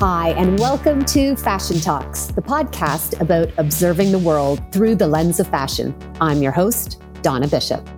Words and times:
Hi, 0.00 0.28
and 0.36 0.60
welcome 0.60 1.04
to 1.06 1.34
Fashion 1.34 1.80
Talks, 1.80 2.26
the 2.26 2.40
podcast 2.40 3.20
about 3.20 3.50
observing 3.58 4.12
the 4.12 4.18
world 4.20 4.62
through 4.72 4.94
the 4.94 5.08
lens 5.08 5.40
of 5.40 5.48
fashion. 5.48 5.92
I'm 6.20 6.40
your 6.40 6.52
host, 6.52 7.02
Donna 7.22 7.48
Bishop. 7.48 7.97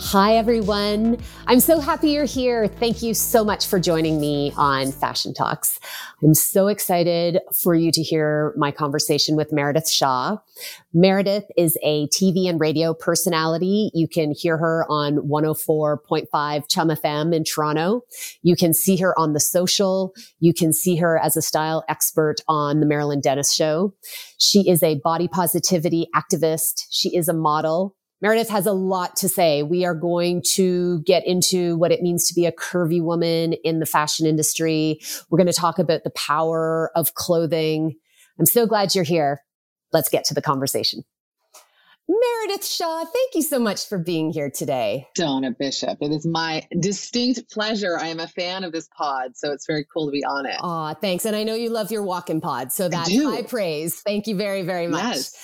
Hi, 0.00 0.36
everyone. 0.36 1.18
I'm 1.48 1.58
so 1.58 1.80
happy 1.80 2.10
you're 2.10 2.24
here. 2.24 2.68
Thank 2.68 3.02
you 3.02 3.14
so 3.14 3.44
much 3.44 3.66
for 3.66 3.80
joining 3.80 4.20
me 4.20 4.52
on 4.56 4.92
Fashion 4.92 5.34
Talks. 5.34 5.80
I'm 6.22 6.34
so 6.34 6.68
excited 6.68 7.40
for 7.52 7.74
you 7.74 7.90
to 7.90 8.00
hear 8.00 8.54
my 8.56 8.70
conversation 8.70 9.34
with 9.34 9.52
Meredith 9.52 9.90
Shaw. 9.90 10.38
Meredith 10.94 11.46
is 11.56 11.76
a 11.82 12.06
TV 12.08 12.48
and 12.48 12.60
radio 12.60 12.94
personality. 12.94 13.90
You 13.92 14.06
can 14.06 14.32
hear 14.38 14.56
her 14.56 14.86
on 14.88 15.16
104.5 15.16 16.68
Chum 16.68 16.88
FM 16.90 17.34
in 17.34 17.42
Toronto. 17.42 18.02
You 18.42 18.54
can 18.54 18.72
see 18.72 18.96
her 18.98 19.18
on 19.18 19.32
the 19.32 19.40
social. 19.40 20.14
You 20.38 20.54
can 20.54 20.72
see 20.72 20.94
her 20.96 21.18
as 21.18 21.36
a 21.36 21.42
style 21.42 21.84
expert 21.88 22.36
on 22.46 22.78
the 22.78 22.86
Marilyn 22.86 23.20
Denis 23.20 23.52
show. 23.52 23.94
She 24.38 24.70
is 24.70 24.82
a 24.84 25.00
body 25.02 25.26
positivity 25.26 26.06
activist. 26.14 26.86
She 26.88 27.16
is 27.16 27.28
a 27.28 27.34
model. 27.34 27.96
Meredith 28.20 28.48
has 28.48 28.66
a 28.66 28.72
lot 28.72 29.16
to 29.16 29.28
say. 29.28 29.62
We 29.62 29.84
are 29.84 29.94
going 29.94 30.42
to 30.54 31.00
get 31.02 31.26
into 31.26 31.76
what 31.76 31.92
it 31.92 32.02
means 32.02 32.26
to 32.28 32.34
be 32.34 32.46
a 32.46 32.52
curvy 32.52 33.02
woman 33.02 33.52
in 33.64 33.78
the 33.78 33.86
fashion 33.86 34.26
industry. 34.26 34.98
We're 35.30 35.38
going 35.38 35.46
to 35.46 35.52
talk 35.52 35.78
about 35.78 36.02
the 36.04 36.10
power 36.10 36.90
of 36.96 37.14
clothing. 37.14 37.94
I'm 38.38 38.46
so 38.46 38.66
glad 38.66 38.94
you're 38.94 39.04
here. 39.04 39.42
Let's 39.92 40.08
get 40.08 40.24
to 40.26 40.34
the 40.34 40.42
conversation. 40.42 41.04
Meredith 42.10 42.66
Shaw, 42.66 43.04
thank 43.04 43.34
you 43.34 43.42
so 43.42 43.58
much 43.58 43.86
for 43.86 43.98
being 43.98 44.30
here 44.30 44.50
today. 44.50 45.06
Donna 45.14 45.50
Bishop, 45.50 45.98
it 46.00 46.10
is 46.10 46.26
my 46.26 46.66
distinct 46.80 47.50
pleasure. 47.52 47.98
I 47.98 48.06
am 48.06 48.18
a 48.18 48.26
fan 48.26 48.64
of 48.64 48.72
this 48.72 48.88
pod, 48.96 49.36
so 49.36 49.52
it's 49.52 49.66
very 49.66 49.86
cool 49.92 50.06
to 50.06 50.10
be 50.10 50.24
on 50.24 50.46
it. 50.46 50.56
Aw, 50.58 50.94
thanks. 50.94 51.26
And 51.26 51.36
I 51.36 51.44
know 51.44 51.54
you 51.54 51.68
love 51.68 51.92
your 51.92 52.02
walk-in 52.02 52.40
pod, 52.40 52.72
so 52.72 52.88
that's 52.88 53.14
high 53.14 53.42
praise. 53.42 54.00
Thank 54.00 54.26
you 54.26 54.36
very, 54.36 54.62
very 54.62 54.86
much. 54.86 55.16
Yes. 55.16 55.36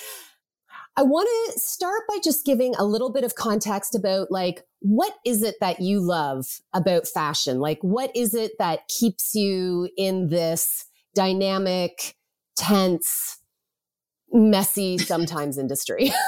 I 0.97 1.03
want 1.03 1.29
to 1.29 1.59
start 1.59 2.03
by 2.09 2.19
just 2.23 2.47
giving 2.47 2.75
a 2.77 2.85
little 2.85 3.11
bit 3.11 3.25
of 3.25 3.35
context 3.35 3.95
about 3.97 4.31
like, 4.31 4.65
what 4.81 5.15
is 5.25 5.43
it 5.43 5.57
that 5.61 5.81
you 5.81 6.01
love 6.01 6.47
about 6.73 7.09
fashion? 7.09 7.59
Like, 7.59 7.79
what 7.83 8.15
is 8.15 8.35
it 8.35 8.53
that 8.59 8.87
keeps 8.89 9.35
you 9.35 9.89
in 9.97 10.29
this 10.29 10.85
dynamic, 11.15 12.17
tense, 12.57 13.39
messy, 14.33 14.99
sometimes 14.99 15.59
industry? 15.59 16.13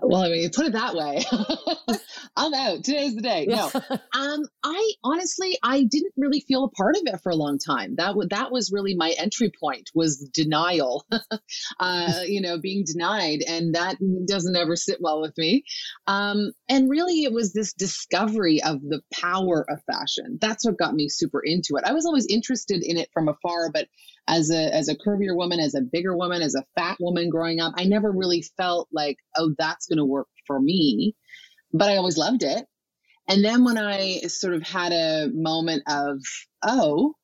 well, 0.00 0.22
I 0.22 0.28
mean, 0.28 0.42
you 0.42 0.50
put 0.50 0.66
it 0.66 0.72
that 0.72 0.94
way. 0.94 1.24
I'm 2.36 2.54
out. 2.54 2.84
Today's 2.84 3.14
the 3.14 3.22
day. 3.22 3.46
No, 3.46 3.70
um, 4.14 4.44
I 4.62 4.92
honestly, 5.04 5.58
I 5.62 5.84
didn't 5.84 6.12
really 6.16 6.40
feel 6.40 6.64
a 6.64 6.70
part 6.70 6.96
of 6.96 7.02
it 7.06 7.20
for 7.22 7.30
a 7.30 7.36
long 7.36 7.58
time. 7.58 7.96
That 7.96 8.08
w- 8.08 8.28
that 8.30 8.50
was 8.50 8.72
really 8.72 8.94
my 8.94 9.14
entry 9.18 9.52
point 9.58 9.90
was 9.94 10.18
denial. 10.32 11.04
uh, 11.80 12.20
you 12.26 12.40
know, 12.40 12.58
being 12.58 12.84
denied, 12.86 13.42
and 13.46 13.74
that 13.74 13.96
doesn't 14.26 14.56
ever 14.56 14.76
sit 14.76 14.98
well 15.00 15.20
with 15.20 15.36
me. 15.36 15.64
Um, 16.06 16.52
and 16.68 16.88
really, 16.88 17.24
it 17.24 17.32
was 17.32 17.52
this 17.52 17.72
discovery 17.72 18.62
of 18.62 18.80
the 18.80 19.02
power 19.12 19.64
of 19.68 19.82
fashion. 19.84 20.38
That's 20.40 20.64
what 20.64 20.78
got 20.78 20.94
me 20.94 21.08
super 21.08 21.40
into 21.44 21.76
it. 21.76 21.84
I 21.84 21.92
was 21.92 22.06
always 22.06 22.26
interested 22.26 22.82
in 22.82 22.96
it 22.96 23.10
from 23.12 23.28
afar, 23.28 23.70
but 23.72 23.88
as 24.28 24.50
a 24.50 24.74
as 24.74 24.88
a 24.88 24.96
curvier 24.96 25.36
woman, 25.36 25.60
as 25.60 25.74
a 25.74 25.80
bigger 25.80 26.16
woman, 26.16 26.42
as 26.42 26.54
a 26.54 26.64
fat 26.76 26.96
woman 27.00 27.28
growing 27.28 27.60
up, 27.60 27.74
I 27.76 27.84
never 27.84 28.10
really 28.10 28.44
felt 28.56 28.88
like, 28.92 29.16
oh, 29.36 29.54
that's 29.58 29.86
going 29.86 29.98
to 29.98 30.04
work 30.04 30.28
for 30.46 30.60
me. 30.60 31.14
But 31.72 31.90
I 31.90 31.96
always 31.96 32.18
loved 32.18 32.42
it. 32.42 32.66
And 33.28 33.44
then 33.44 33.64
when 33.64 33.78
I 33.78 34.20
sort 34.26 34.54
of 34.54 34.62
had 34.62 34.92
a 34.92 35.28
moment 35.32 35.84
of, 35.88 36.18
oh, 36.62 37.14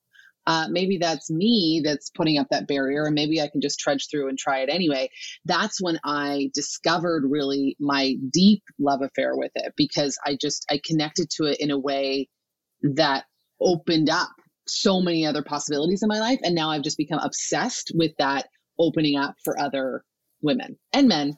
uh, 0.47 0.67
maybe 0.71 0.97
that's 0.97 1.31
me 1.31 1.83
that's 1.85 2.09
putting 2.09 2.39
up 2.39 2.47
that 2.51 2.67
barrier, 2.67 3.05
and 3.05 3.15
maybe 3.15 3.41
I 3.41 3.49
can 3.49 3.61
just 3.61 3.79
trudge 3.79 4.07
through 4.11 4.31
and 4.31 4.39
try 4.39 4.61
it 4.61 4.71
anyway. 4.71 5.11
That's 5.45 5.81
when 5.81 5.99
I 6.05 6.51
discovered 6.55 7.25
really 7.29 7.77
my 7.79 8.15
deep 8.33 8.63
love 8.79 9.03
affair 9.03 9.37
with 9.37 9.53
it 9.55 9.75
because 9.77 10.19
I 10.25 10.39
just 10.41 10.65
I 10.71 10.81
connected 10.83 11.29
to 11.37 11.45
it 11.45 11.59
in 11.61 11.71
a 11.71 11.79
way 11.79 12.29
that 12.83 13.25
opened 13.61 14.09
up 14.09 14.31
so 14.69 15.01
many 15.01 15.27
other 15.27 15.43
possibilities 15.43 16.03
in 16.03 16.09
my 16.09 16.21
life. 16.21 16.39
And 16.43 16.55
now 16.55 16.71
I've 16.71 16.83
just 16.83 16.99
become 16.99 17.21
obsessed 17.21 17.93
with 17.95 18.13
that 18.19 18.49
opening 18.79 19.19
up 19.19 19.35
for 19.45 19.59
other 19.59 20.05
women 20.41 20.79
and 20.93 21.09
men 21.09 21.37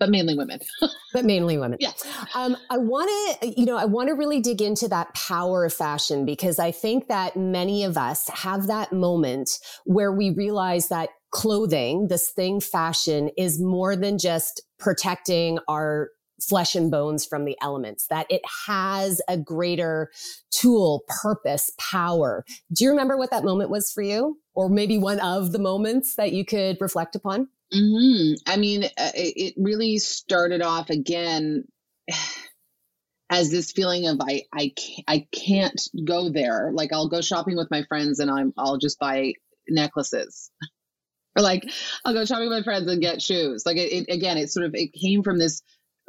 but 0.00 0.08
mainly 0.08 0.34
women. 0.34 0.58
but 1.12 1.24
mainly 1.24 1.58
women. 1.58 1.76
Yes. 1.78 2.04
Um, 2.34 2.56
I 2.70 2.78
want 2.78 3.10
to, 3.42 3.48
you 3.48 3.66
know, 3.66 3.76
I 3.76 3.84
want 3.84 4.08
to 4.08 4.14
really 4.14 4.40
dig 4.40 4.62
into 4.62 4.88
that 4.88 5.14
power 5.14 5.66
of 5.66 5.74
fashion 5.74 6.24
because 6.24 6.58
I 6.58 6.72
think 6.72 7.06
that 7.08 7.36
many 7.36 7.84
of 7.84 7.96
us 7.96 8.28
have 8.30 8.66
that 8.66 8.92
moment 8.92 9.50
where 9.84 10.10
we 10.10 10.30
realize 10.30 10.88
that 10.88 11.10
clothing, 11.30 12.08
this 12.08 12.30
thing, 12.30 12.60
fashion, 12.60 13.30
is 13.36 13.60
more 13.60 13.94
than 13.94 14.18
just 14.18 14.62
protecting 14.78 15.58
our 15.68 16.08
flesh 16.42 16.74
and 16.74 16.90
bones 16.90 17.24
from 17.24 17.44
the 17.44 17.56
elements, 17.62 18.06
that 18.08 18.26
it 18.30 18.42
has 18.66 19.20
a 19.28 19.36
greater 19.36 20.10
tool, 20.50 21.04
purpose, 21.08 21.70
power. 21.78 22.44
Do 22.72 22.84
you 22.84 22.90
remember 22.90 23.16
what 23.16 23.30
that 23.30 23.44
moment 23.44 23.70
was 23.70 23.92
for 23.92 24.02
you? 24.02 24.38
Or 24.54 24.68
maybe 24.68 24.98
one 24.98 25.20
of 25.20 25.52
the 25.52 25.58
moments 25.58 26.16
that 26.16 26.32
you 26.32 26.44
could 26.44 26.76
reflect 26.80 27.14
upon? 27.14 27.48
Mm-hmm. 27.72 28.34
I 28.46 28.56
mean, 28.56 28.84
uh, 28.84 29.12
it 29.14 29.54
really 29.56 29.98
started 29.98 30.60
off 30.60 30.90
again 30.90 31.64
as 33.30 33.50
this 33.50 33.70
feeling 33.72 34.08
of 34.08 34.18
I 34.20 34.42
I 34.52 34.72
can't, 34.76 35.04
I 35.06 35.26
can't 35.32 35.80
go 36.04 36.30
there. 36.30 36.72
Like 36.74 36.92
I'll 36.92 37.08
go 37.08 37.20
shopping 37.20 37.56
with 37.56 37.70
my 37.70 37.84
friends 37.88 38.18
and 38.18 38.30
I'm 38.30 38.52
I'll 38.58 38.78
just 38.78 38.98
buy 38.98 39.34
necklaces. 39.68 40.50
or 41.36 41.42
like 41.42 41.70
I'll 42.04 42.14
go 42.14 42.24
shopping 42.24 42.48
with 42.48 42.58
my 42.58 42.64
friends 42.64 42.90
and 42.90 43.00
get 43.00 43.22
shoes. 43.22 43.62
Like 43.64 43.76
it, 43.76 43.92
it 43.92 44.12
again, 44.12 44.36
it 44.36 44.50
sort 44.50 44.66
of 44.66 44.74
it 44.74 44.92
came 44.92 45.22
from 45.22 45.38
this 45.38 45.62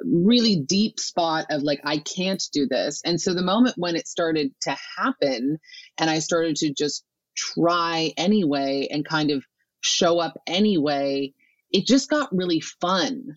really 0.06 0.57
deep 0.57 1.00
spot 1.00 1.45
of 1.50 1.63
like 1.63 1.81
I 1.84 1.97
can't 1.97 2.44
do 2.53 2.67
this. 2.67 3.01
And 3.03 3.19
so 3.19 3.34
the 3.34 3.44
moment 3.44 3.75
when 3.78 3.95
it 3.95 4.07
started 4.07 4.51
to 4.62 4.75
happen 4.97 5.59
and 5.97 6.09
I 6.09 6.19
started 6.19 6.57
to 6.57 6.73
just 6.73 7.03
try 7.35 8.13
anyway 8.17 8.88
and 8.91 9.07
kind 9.07 9.31
of 9.31 9.44
show 9.81 10.19
up 10.19 10.38
anyway, 10.47 11.34
it 11.72 11.85
just 11.85 12.09
got 12.09 12.35
really 12.35 12.62
fun. 12.62 13.35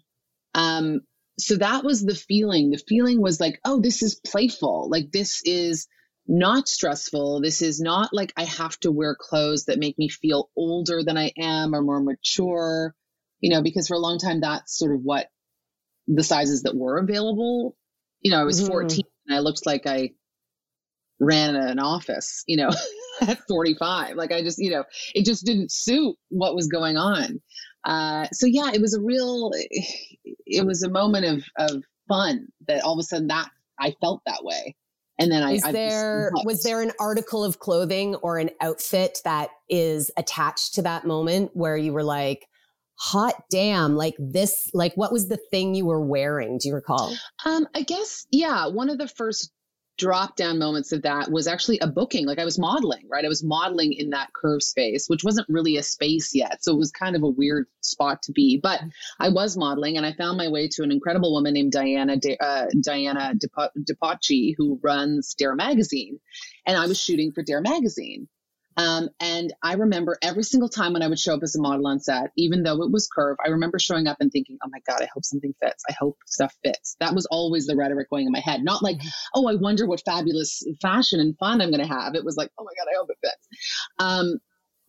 Um 0.54 1.00
so 1.38 1.56
that 1.56 1.82
was 1.84 2.04
the 2.04 2.14
feeling. 2.14 2.70
The 2.70 2.82
feeling 2.88 3.20
was 3.20 3.40
like, 3.40 3.60
oh, 3.64 3.80
this 3.80 4.02
is 4.02 4.20
playful. 4.24 4.88
Like 4.88 5.10
this 5.10 5.42
is 5.44 5.88
not 6.26 6.68
stressful. 6.68 7.40
This 7.40 7.60
is 7.60 7.80
not 7.80 8.10
like 8.12 8.32
I 8.36 8.44
have 8.44 8.78
to 8.80 8.92
wear 8.92 9.16
clothes 9.18 9.64
that 9.64 9.78
make 9.78 9.98
me 9.98 10.08
feel 10.08 10.50
older 10.56 11.02
than 11.02 11.18
I 11.18 11.32
am 11.36 11.74
or 11.74 11.82
more 11.82 12.00
mature, 12.00 12.94
you 13.40 13.50
know, 13.50 13.62
because 13.62 13.88
for 13.88 13.94
a 13.94 14.00
long 14.00 14.18
time 14.18 14.40
that's 14.40 14.78
sort 14.78 14.94
of 14.94 15.00
what 15.02 15.26
the 16.06 16.22
sizes 16.22 16.62
that 16.62 16.76
were 16.76 16.98
available. 16.98 17.76
You 18.20 18.30
know, 18.30 18.40
I 18.40 18.44
was 18.44 18.60
mm-hmm. 18.60 18.70
14 18.70 19.00
and 19.26 19.36
I 19.36 19.40
looked 19.40 19.66
like 19.66 19.86
I 19.86 20.10
ran 21.20 21.54
an 21.54 21.78
office, 21.78 22.42
you 22.46 22.56
know, 22.56 22.70
at 23.22 23.38
45. 23.48 24.16
Like 24.16 24.32
I 24.32 24.42
just, 24.42 24.58
you 24.58 24.70
know, 24.70 24.84
it 25.14 25.24
just 25.24 25.44
didn't 25.44 25.72
suit 25.72 26.16
what 26.28 26.54
was 26.54 26.66
going 26.66 26.96
on. 26.96 27.40
Uh, 27.84 28.26
so 28.32 28.46
yeah, 28.46 28.70
it 28.72 28.80
was 28.80 28.94
a 28.94 29.00
real, 29.00 29.50
it 30.46 30.66
was 30.66 30.82
a 30.82 30.90
moment 30.90 31.26
of, 31.26 31.44
of 31.68 31.84
fun 32.08 32.48
that 32.66 32.82
all 32.82 32.94
of 32.94 32.98
a 32.98 33.02
sudden 33.02 33.28
that 33.28 33.48
I 33.78 33.94
felt 34.00 34.22
that 34.26 34.42
way. 34.42 34.74
And 35.18 35.30
then 35.30 35.44
I, 35.44 35.52
is 35.52 35.62
there, 35.62 36.32
was 36.44 36.62
there 36.62 36.82
an 36.82 36.90
article 36.98 37.44
of 37.44 37.60
clothing 37.60 38.16
or 38.16 38.38
an 38.38 38.50
outfit 38.60 39.20
that 39.24 39.50
is 39.68 40.10
attached 40.16 40.74
to 40.74 40.82
that 40.82 41.06
moment 41.06 41.50
where 41.54 41.76
you 41.76 41.92
were 41.92 42.02
like, 42.02 42.48
hot 42.96 43.34
damn 43.50 43.96
like 43.96 44.14
this 44.18 44.70
like 44.72 44.94
what 44.94 45.12
was 45.12 45.28
the 45.28 45.38
thing 45.50 45.74
you 45.74 45.86
were 45.86 46.04
wearing? 46.04 46.58
Do 46.58 46.68
you 46.68 46.74
recall? 46.74 47.14
Um 47.44 47.66
i 47.74 47.82
guess 47.82 48.26
yeah 48.30 48.68
one 48.68 48.90
of 48.90 48.98
the 48.98 49.08
first 49.08 49.50
drop 49.96 50.34
down 50.34 50.58
moments 50.58 50.90
of 50.90 51.02
that 51.02 51.30
was 51.30 51.46
actually 51.46 51.78
a 51.78 51.86
booking. 51.86 52.26
Like 52.26 52.38
i 52.38 52.44
was 52.44 52.58
modeling 52.58 53.06
right? 53.08 53.24
I 53.24 53.28
was 53.28 53.44
modeling 53.44 53.92
in 53.92 54.10
that 54.10 54.32
curve 54.32 54.62
space 54.62 55.06
which 55.08 55.24
wasn't 55.24 55.48
really 55.48 55.76
a 55.76 55.82
space 55.82 56.34
yet 56.34 56.62
so 56.62 56.72
it 56.72 56.78
was 56.78 56.90
kind 56.90 57.16
of 57.16 57.22
a 57.22 57.28
weird 57.28 57.66
spot 57.80 58.22
to 58.22 58.32
be. 58.32 58.58
But 58.62 58.80
i 59.18 59.28
was 59.28 59.56
modeling 59.56 59.96
and 59.96 60.06
i 60.06 60.12
found 60.12 60.38
my 60.38 60.48
way 60.48 60.68
to 60.68 60.82
an 60.82 60.92
incredible 60.92 61.32
woman 61.32 61.54
named 61.54 61.72
diana 61.72 62.16
De, 62.16 62.36
uh, 62.38 62.66
diana 62.80 63.34
Di 63.34 63.94
Poce 64.02 64.54
who 64.56 64.80
runs 64.82 65.34
dare 65.34 65.54
magazine. 65.54 66.20
And 66.66 66.76
i 66.76 66.86
was 66.86 67.00
shooting 67.00 67.32
for 67.32 67.42
dare 67.42 67.60
magazine 67.60 68.28
um, 68.76 69.08
and 69.20 69.52
I 69.62 69.74
remember 69.74 70.18
every 70.22 70.42
single 70.42 70.68
time 70.68 70.92
when 70.92 71.02
I 71.02 71.08
would 71.08 71.18
show 71.18 71.34
up 71.34 71.42
as 71.42 71.54
a 71.54 71.60
model 71.60 71.86
on 71.86 72.00
set, 72.00 72.30
even 72.36 72.62
though 72.62 72.82
it 72.82 72.90
was 72.90 73.08
curve, 73.08 73.36
I 73.44 73.50
remember 73.50 73.78
showing 73.78 74.06
up 74.06 74.16
and 74.20 74.32
thinking, 74.32 74.58
oh 74.64 74.68
my 74.70 74.80
God, 74.86 75.02
I 75.02 75.08
hope 75.12 75.24
something 75.24 75.54
fits. 75.62 75.84
I 75.88 75.92
hope 75.98 76.18
stuff 76.26 76.54
fits. 76.64 76.96
That 77.00 77.14
was 77.14 77.26
always 77.26 77.66
the 77.66 77.76
rhetoric 77.76 78.10
going 78.10 78.26
in 78.26 78.32
my 78.32 78.40
head. 78.40 78.62
Not 78.64 78.82
like, 78.82 78.96
mm-hmm. 78.96 79.08
oh, 79.34 79.48
I 79.48 79.54
wonder 79.56 79.86
what 79.86 80.02
fabulous 80.04 80.62
fashion 80.82 81.20
and 81.20 81.36
fun 81.38 81.60
I'm 81.60 81.70
going 81.70 81.86
to 81.86 81.94
have. 81.94 82.14
It 82.14 82.24
was 82.24 82.36
like, 82.36 82.50
oh 82.58 82.64
my 82.64 82.72
God, 82.76 82.90
I 82.90 82.96
hope 82.98 83.10
it 83.10 83.18
fits. 83.22 83.48
Um, 83.98 84.38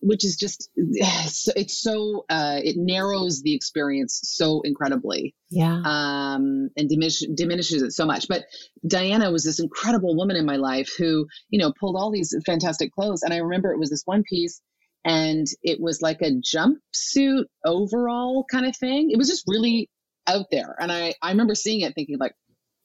which 0.06 0.24
is 0.24 0.36
just 0.36 0.70
it's 0.76 1.82
so 1.82 2.24
uh, 2.30 2.60
it 2.62 2.76
narrows 2.78 3.42
the 3.42 3.54
experience 3.54 4.20
so 4.22 4.60
incredibly. 4.62 5.34
Yeah. 5.50 5.82
Um 5.84 6.70
and 6.76 6.88
diminish, 6.88 7.20
diminishes 7.34 7.82
it 7.82 7.92
so 7.92 8.06
much. 8.06 8.28
But 8.28 8.44
diana 8.86 9.30
was 9.32 9.44
this 9.44 9.60
incredible 9.60 10.16
woman 10.16 10.36
in 10.36 10.46
my 10.46 10.56
life 10.56 10.94
who 10.96 11.26
you 11.50 11.58
know 11.58 11.72
pulled 11.78 11.96
all 11.96 12.12
these 12.12 12.34
fantastic 12.46 12.92
clothes. 12.92 13.22
And 13.22 13.34
i 13.34 13.38
remember 13.38 13.72
it 13.72 13.78
was 13.78 13.90
this 13.90 14.02
one 14.04 14.22
piece 14.22 14.60
and 15.04 15.46
it 15.62 15.80
was 15.80 16.00
like 16.02 16.20
a 16.22 16.32
jumpsuit 16.32 17.44
overall 17.64 18.44
kind 18.50 18.66
of 18.66 18.76
thing. 18.76 19.10
It 19.10 19.18
was 19.18 19.28
just 19.28 19.44
really 19.46 19.90
out 20.28 20.46
there. 20.50 20.76
And 20.78 20.92
i 20.92 21.14
i 21.20 21.30
remember 21.30 21.56
seeing 21.56 21.80
it 21.80 21.94
thinking 21.94 22.18
like 22.18 22.34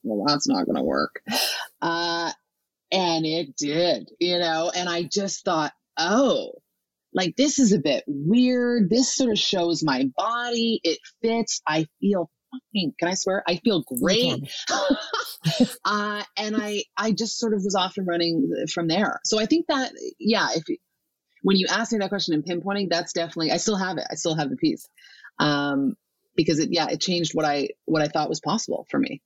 well 0.02 0.24
that's 0.26 0.48
not 0.48 0.66
going 0.66 0.76
to 0.76 0.82
work. 0.82 1.22
Uh 1.80 2.32
and 2.90 3.24
it 3.24 3.56
did 3.56 4.10
you 4.18 4.38
know? 4.40 4.72
And 4.74 4.88
i 4.88 5.04
just 5.04 5.44
thought 5.44 5.72
oh 5.98 6.52
like 7.14 7.36
this 7.36 7.58
is 7.58 7.72
a 7.72 7.78
bit 7.78 8.04
weird. 8.06 8.90
This 8.90 9.14
sort 9.14 9.30
of 9.30 9.38
shows 9.38 9.82
my 9.82 10.06
body. 10.16 10.80
It 10.82 10.98
fits. 11.22 11.60
I 11.66 11.86
feel 12.00 12.30
fucking, 12.52 12.94
can 12.98 13.08
I 13.08 13.14
swear? 13.14 13.42
I 13.46 13.56
feel 13.56 13.82
great. 13.82 14.42
uh, 15.84 16.22
and 16.36 16.56
I, 16.56 16.84
I 16.96 17.12
just 17.12 17.38
sort 17.38 17.54
of 17.54 17.62
was 17.64 17.74
off 17.74 17.96
and 17.96 18.06
running 18.06 18.50
from 18.72 18.88
there. 18.88 19.20
So 19.24 19.38
I 19.38 19.46
think 19.46 19.66
that, 19.68 19.92
yeah, 20.18 20.48
if 20.54 20.64
when 21.42 21.56
you 21.56 21.66
ask 21.70 21.92
me 21.92 21.98
that 21.98 22.08
question 22.08 22.34
and 22.34 22.44
pinpointing, 22.44 22.88
that's 22.88 23.12
definitely, 23.12 23.50
I 23.50 23.56
still 23.56 23.76
have 23.76 23.98
it. 23.98 24.06
I 24.10 24.14
still 24.14 24.36
have 24.36 24.50
the 24.50 24.56
piece. 24.56 24.88
Um, 25.38 25.94
because 26.36 26.58
it, 26.58 26.70
yeah, 26.72 26.88
it 26.88 27.00
changed 27.00 27.32
what 27.34 27.44
I, 27.44 27.70
what 27.84 28.02
I 28.02 28.08
thought 28.08 28.28
was 28.28 28.40
possible 28.40 28.86
for 28.90 28.98
me. 28.98 29.20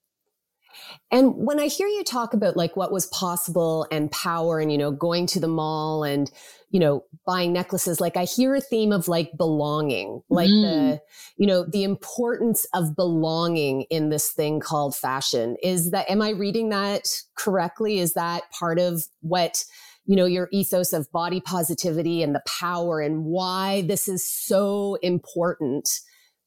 And 1.10 1.34
when 1.36 1.60
I 1.60 1.66
hear 1.66 1.86
you 1.86 2.02
talk 2.02 2.34
about 2.34 2.56
like 2.56 2.76
what 2.76 2.92
was 2.92 3.06
possible 3.06 3.86
and 3.90 4.10
power 4.10 4.58
and, 4.58 4.72
you 4.72 4.78
know, 4.78 4.90
going 4.90 5.26
to 5.28 5.40
the 5.40 5.48
mall 5.48 6.02
and, 6.02 6.30
you 6.70 6.80
know, 6.80 7.04
buying 7.24 7.52
necklaces, 7.52 8.00
like 8.00 8.16
I 8.16 8.24
hear 8.24 8.54
a 8.54 8.60
theme 8.60 8.92
of 8.92 9.06
like 9.06 9.30
belonging, 9.36 10.22
like 10.28 10.48
mm. 10.48 10.62
the, 10.62 11.00
you 11.36 11.46
know, 11.46 11.64
the 11.64 11.84
importance 11.84 12.66
of 12.74 12.96
belonging 12.96 13.82
in 13.82 14.10
this 14.10 14.32
thing 14.32 14.58
called 14.58 14.96
fashion. 14.96 15.56
Is 15.62 15.92
that, 15.92 16.10
am 16.10 16.22
I 16.22 16.30
reading 16.30 16.70
that 16.70 17.06
correctly? 17.36 17.98
Is 18.00 18.14
that 18.14 18.42
part 18.50 18.78
of 18.80 19.04
what, 19.20 19.64
you 20.06 20.16
know, 20.16 20.26
your 20.26 20.48
ethos 20.52 20.92
of 20.92 21.10
body 21.12 21.40
positivity 21.40 22.22
and 22.22 22.34
the 22.34 22.42
power 22.46 23.00
and 23.00 23.24
why 23.24 23.82
this 23.82 24.08
is 24.08 24.28
so 24.28 24.96
important? 25.02 25.88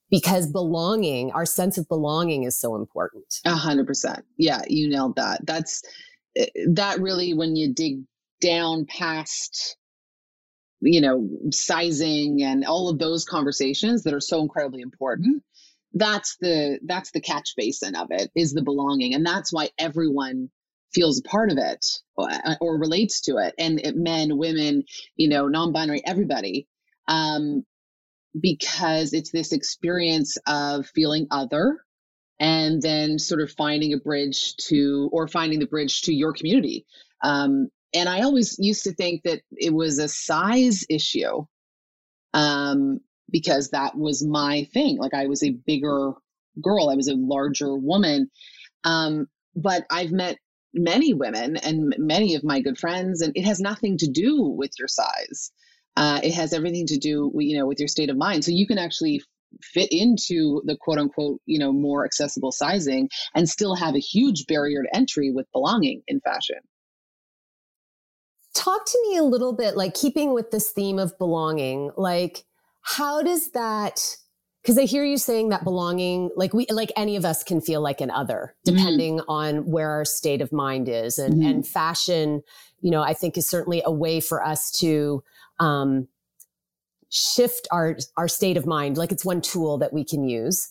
Because 0.10 0.52
belonging, 0.52 1.32
our 1.32 1.46
sense 1.46 1.78
of 1.78 1.88
belonging 1.88 2.44
is 2.44 2.60
so 2.60 2.76
important. 2.76 3.26
A 3.46 3.56
hundred 3.56 3.88
percent. 3.88 4.26
Yeah, 4.38 4.62
you 4.68 4.90
nailed 4.90 5.16
that. 5.18 5.46
That's 5.46 5.84
eh, 6.36 6.48
that 6.74 7.00
really 7.00 7.34
when 7.34 7.56
you 7.56 7.74
dig 7.74 8.04
down 8.42 8.86
past 8.86 9.78
you 10.82 11.02
know 11.02 11.30
sizing 11.52 12.42
and 12.42 12.66
all 12.66 12.90
of 12.90 13.00
those 13.00 13.26
conversations 13.26 14.04
that 14.04 14.14
are 14.14 14.22
so 14.22 14.42
incredibly 14.42 14.82
important 14.82 15.44
that's 15.94 16.38
the 16.40 16.80
that's 16.86 17.12
the 17.12 17.22
catch 17.22 17.54
basin 17.58 17.96
of 17.96 18.08
it 18.12 18.32
is 18.36 18.54
the 18.54 18.62
belonging 18.62 19.14
and 19.14 19.26
that's 19.26 19.52
why 19.52 19.70
everyone 19.78 20.50
feels 20.94 21.20
a 21.20 21.24
part 21.24 21.52
of 21.52 21.58
it 21.58 21.86
or, 22.16 22.30
uh, 22.30 22.56
or 22.62 22.80
relates 22.80 23.22
to 23.22 23.38
it 23.38 23.54
and 23.60 23.80
it, 23.80 23.96
men 23.96 24.38
women 24.38 24.84
you 25.16 25.28
know 25.28 25.48
non-binary 25.48 26.02
everybody 26.06 26.68
um, 27.08 27.66
because 28.40 29.14
it's 29.14 29.32
this 29.32 29.52
experience 29.52 30.38
of 30.48 30.88
feeling 30.88 31.28
other 31.32 31.78
and 32.40 32.82
then 32.82 33.20
sort 33.20 33.42
of 33.42 33.52
finding 33.52 33.94
a 33.94 33.98
bridge 33.98 34.56
to 34.58 35.10
or 35.12 35.28
finding 35.28 35.60
the 35.60 35.68
bridge 35.68 36.04
to 36.04 36.14
your 36.14 36.34
community. 36.34 36.86
Um, 37.24 37.70
and 37.94 38.08
i 38.08 38.22
always 38.22 38.56
used 38.60 38.84
to 38.84 38.94
think 38.94 39.24
that 39.24 39.42
it 39.52 39.74
was 39.74 39.98
a 39.98 40.08
size 40.08 40.86
issue 40.90 41.46
um, 42.34 43.00
because 43.32 43.70
that 43.70 43.98
was 43.98 44.26
my 44.26 44.68
thing. 44.74 44.98
Like 44.98 45.14
i 45.14 45.28
was 45.28 45.44
a 45.44 45.52
bigger 45.52 46.14
girl. 46.62 46.90
I 46.90 46.96
was 46.96 47.08
a 47.08 47.16
larger 47.16 47.76
woman. 47.76 48.30
Um, 48.84 49.28
but 49.56 49.86
i've 49.92 50.12
met 50.12 50.38
many 50.74 51.14
women 51.14 51.58
and 51.58 51.96
many 51.98 52.36
of 52.36 52.44
my 52.44 52.62
good 52.62 52.78
friends 52.78 53.22
and 53.22 53.36
it 53.36 53.44
has 53.44 53.60
nothing 53.60 53.98
to 53.98 54.08
do 54.08 54.44
with 54.44 54.70
your 54.78 54.88
size 54.88 55.52
uh, 55.98 56.20
it 56.24 56.34
has 56.34 56.54
everything 56.54 56.88
to 56.88 56.98
do, 56.98 57.32
you 57.36 57.58
know, 57.58 57.66
with 57.66 57.80
your 57.80 57.88
state 57.88 58.10
of 58.10 58.18
mind. 58.18 58.46
So 58.46 58.52
you 58.52 58.68
can 58.68 58.78
actually 58.78 59.22
fit 59.62 59.90
into 59.92 60.62
the 60.66 60.78
quote 60.80 61.00
unquote, 61.00 61.42
you 61.46 61.60
know, 61.60 61.74
more 61.74 62.06
accessible 62.06 62.52
sizing 62.52 63.10
and 63.36 63.50
still 63.50 63.76
have 63.76 63.96
a 63.96 64.00
huge 64.00 64.46
barrier 64.48 64.84
to 64.84 64.96
entry 64.96 65.32
with 65.32 65.48
belonging 65.52 66.02
in 66.08 66.22
fashion. 66.22 66.58
Talk 68.54 68.86
to 68.86 69.08
me 69.10 69.18
a 69.18 69.24
little 69.24 69.54
bit, 69.54 69.78
like 69.78 69.94
keeping 69.94 70.34
with 70.34 70.52
this 70.52 70.72
theme 70.72 71.00
of 71.00 71.18
belonging, 71.18 71.92
like 71.98 72.46
how 72.82 73.22
does 73.22 73.52
that 73.52 74.00
because 74.62 74.78
I 74.78 74.84
hear 74.84 75.06
you 75.06 75.18
saying 75.18 75.50
that 75.50 75.64
belonging, 75.64 76.32
like 76.36 76.54
we, 76.54 76.68
like 76.70 76.92
any 76.98 77.16
of 77.16 77.24
us 77.24 77.44
can 77.44 77.62
feel 77.62 77.82
like 77.82 78.02
an 78.02 78.12
other, 78.12 78.56
mm-hmm. 78.68 78.76
depending 78.76 79.18
mm-hmm. 79.20 79.30
on 79.30 79.66
where 79.66 79.90
our 79.90 80.06
state 80.06 80.42
of 80.42 80.52
mind 80.52 80.90
is, 80.90 81.18
and 81.18 81.36
mm-hmm. 81.36 81.50
and 81.50 81.68
fashion, 81.68 82.42
you 82.82 82.92
know, 82.92 83.02
I 83.02 83.14
think 83.14 83.38
is 83.38 83.50
certainly 83.50 83.82
a 83.86 83.92
way 83.92 84.20
for 84.20 84.46
us 84.46 84.72
to 84.80 85.24
um, 85.60 86.08
shift 87.10 87.68
our 87.72 87.98
our 88.18 88.28
state 88.28 88.58
of 88.58 88.66
mind 88.66 88.98
like 88.98 89.12
it's 89.12 89.26
one 89.26 89.42
tool 89.42 89.78
that 89.80 89.94
we 89.94 90.04
can 90.04 90.24
use. 90.24 90.70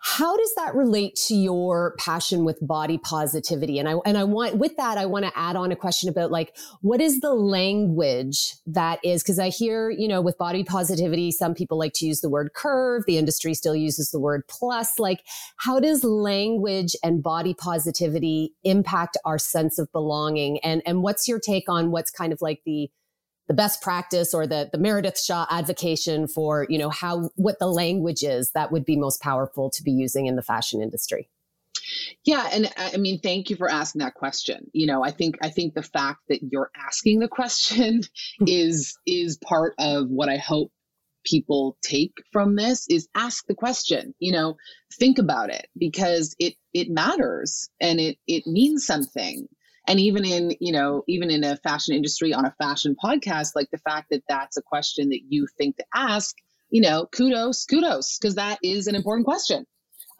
How 0.00 0.36
does 0.36 0.54
that 0.54 0.76
relate 0.76 1.16
to 1.26 1.34
your 1.34 1.96
passion 1.98 2.44
with 2.44 2.64
body 2.64 2.98
positivity? 2.98 3.80
And 3.80 3.88
i 3.88 3.94
and 4.06 4.16
i 4.16 4.22
want 4.22 4.56
with 4.56 4.76
that 4.76 4.96
i 4.96 5.06
want 5.06 5.24
to 5.24 5.36
add 5.36 5.56
on 5.56 5.72
a 5.72 5.76
question 5.76 6.08
about 6.08 6.30
like 6.30 6.56
what 6.82 7.00
is 7.00 7.20
the 7.20 7.34
language 7.34 8.54
that 8.66 9.00
is 9.02 9.22
because 9.22 9.38
i 9.40 9.48
hear 9.48 9.90
you 9.90 10.06
know 10.06 10.20
with 10.20 10.38
body 10.38 10.62
positivity 10.62 11.32
some 11.32 11.52
people 11.52 11.78
like 11.78 11.94
to 11.94 12.06
use 12.06 12.20
the 12.20 12.28
word 12.28 12.52
curve 12.54 13.02
the 13.06 13.18
industry 13.18 13.54
still 13.54 13.74
uses 13.74 14.10
the 14.10 14.20
word 14.20 14.42
plus. 14.48 14.98
Like 14.98 15.24
how 15.56 15.80
does 15.80 16.04
language 16.04 16.94
and 17.02 17.22
body 17.22 17.54
positivity 17.54 18.52
impact 18.64 19.16
our 19.24 19.38
sense 19.38 19.78
of 19.78 19.90
belonging? 19.92 20.58
And 20.60 20.82
and 20.86 21.02
what's 21.02 21.26
your 21.26 21.40
take 21.40 21.68
on 21.68 21.90
what's 21.90 22.10
kind 22.10 22.32
of 22.32 22.40
like 22.40 22.60
the 22.64 22.90
the 23.48 23.54
best 23.54 23.82
practice 23.82 24.34
or 24.34 24.46
the, 24.46 24.68
the 24.70 24.78
Meredith 24.78 25.18
Shaw 25.18 25.46
advocation 25.50 26.28
for, 26.28 26.66
you 26.68 26.78
know, 26.78 26.90
how, 26.90 27.30
what 27.34 27.58
the 27.58 27.66
language 27.66 28.22
is 28.22 28.50
that 28.52 28.70
would 28.70 28.84
be 28.84 28.96
most 28.96 29.20
powerful 29.22 29.70
to 29.70 29.82
be 29.82 29.90
using 29.90 30.26
in 30.26 30.36
the 30.36 30.42
fashion 30.42 30.82
industry. 30.82 31.28
Yeah, 32.24 32.46
and 32.52 32.70
I 32.76 32.98
mean, 32.98 33.20
thank 33.20 33.48
you 33.48 33.56
for 33.56 33.70
asking 33.70 34.00
that 34.00 34.14
question. 34.14 34.70
You 34.72 34.86
know, 34.86 35.02
I 35.02 35.10
think 35.10 35.38
I 35.42 35.48
think 35.48 35.72
the 35.72 35.82
fact 35.82 36.20
that 36.28 36.40
you're 36.42 36.70
asking 36.76 37.20
the 37.20 37.28
question 37.28 38.02
is 38.46 38.98
is 39.06 39.38
part 39.38 39.74
of 39.78 40.08
what 40.08 40.28
I 40.28 40.36
hope 40.36 40.70
people 41.24 41.76
take 41.82 42.12
from 42.32 42.56
this 42.56 42.86
is 42.88 43.08
ask 43.14 43.46
the 43.46 43.54
question. 43.54 44.14
You 44.18 44.32
know, 44.32 44.56
think 44.98 45.18
about 45.18 45.50
it 45.50 45.66
because 45.78 46.34
it 46.38 46.54
it 46.74 46.90
matters 46.90 47.70
and 47.80 47.98
it 47.98 48.18
it 48.26 48.46
means 48.46 48.84
something 48.84 49.48
and 49.88 49.98
even 49.98 50.24
in 50.24 50.52
you 50.60 50.72
know 50.72 51.02
even 51.08 51.30
in 51.30 51.42
a 51.42 51.56
fashion 51.56 51.94
industry 51.94 52.32
on 52.32 52.44
a 52.44 52.54
fashion 52.58 52.94
podcast 53.02 53.52
like 53.56 53.70
the 53.72 53.78
fact 53.78 54.08
that 54.10 54.22
that's 54.28 54.56
a 54.56 54.62
question 54.62 55.08
that 55.08 55.22
you 55.28 55.46
think 55.56 55.76
to 55.76 55.84
ask 55.94 56.36
you 56.70 56.80
know 56.80 57.06
kudos 57.06 57.64
kudos 57.64 58.18
because 58.18 58.36
that 58.36 58.58
is 58.62 58.86
an 58.86 58.94
important 58.94 59.26
question 59.26 59.66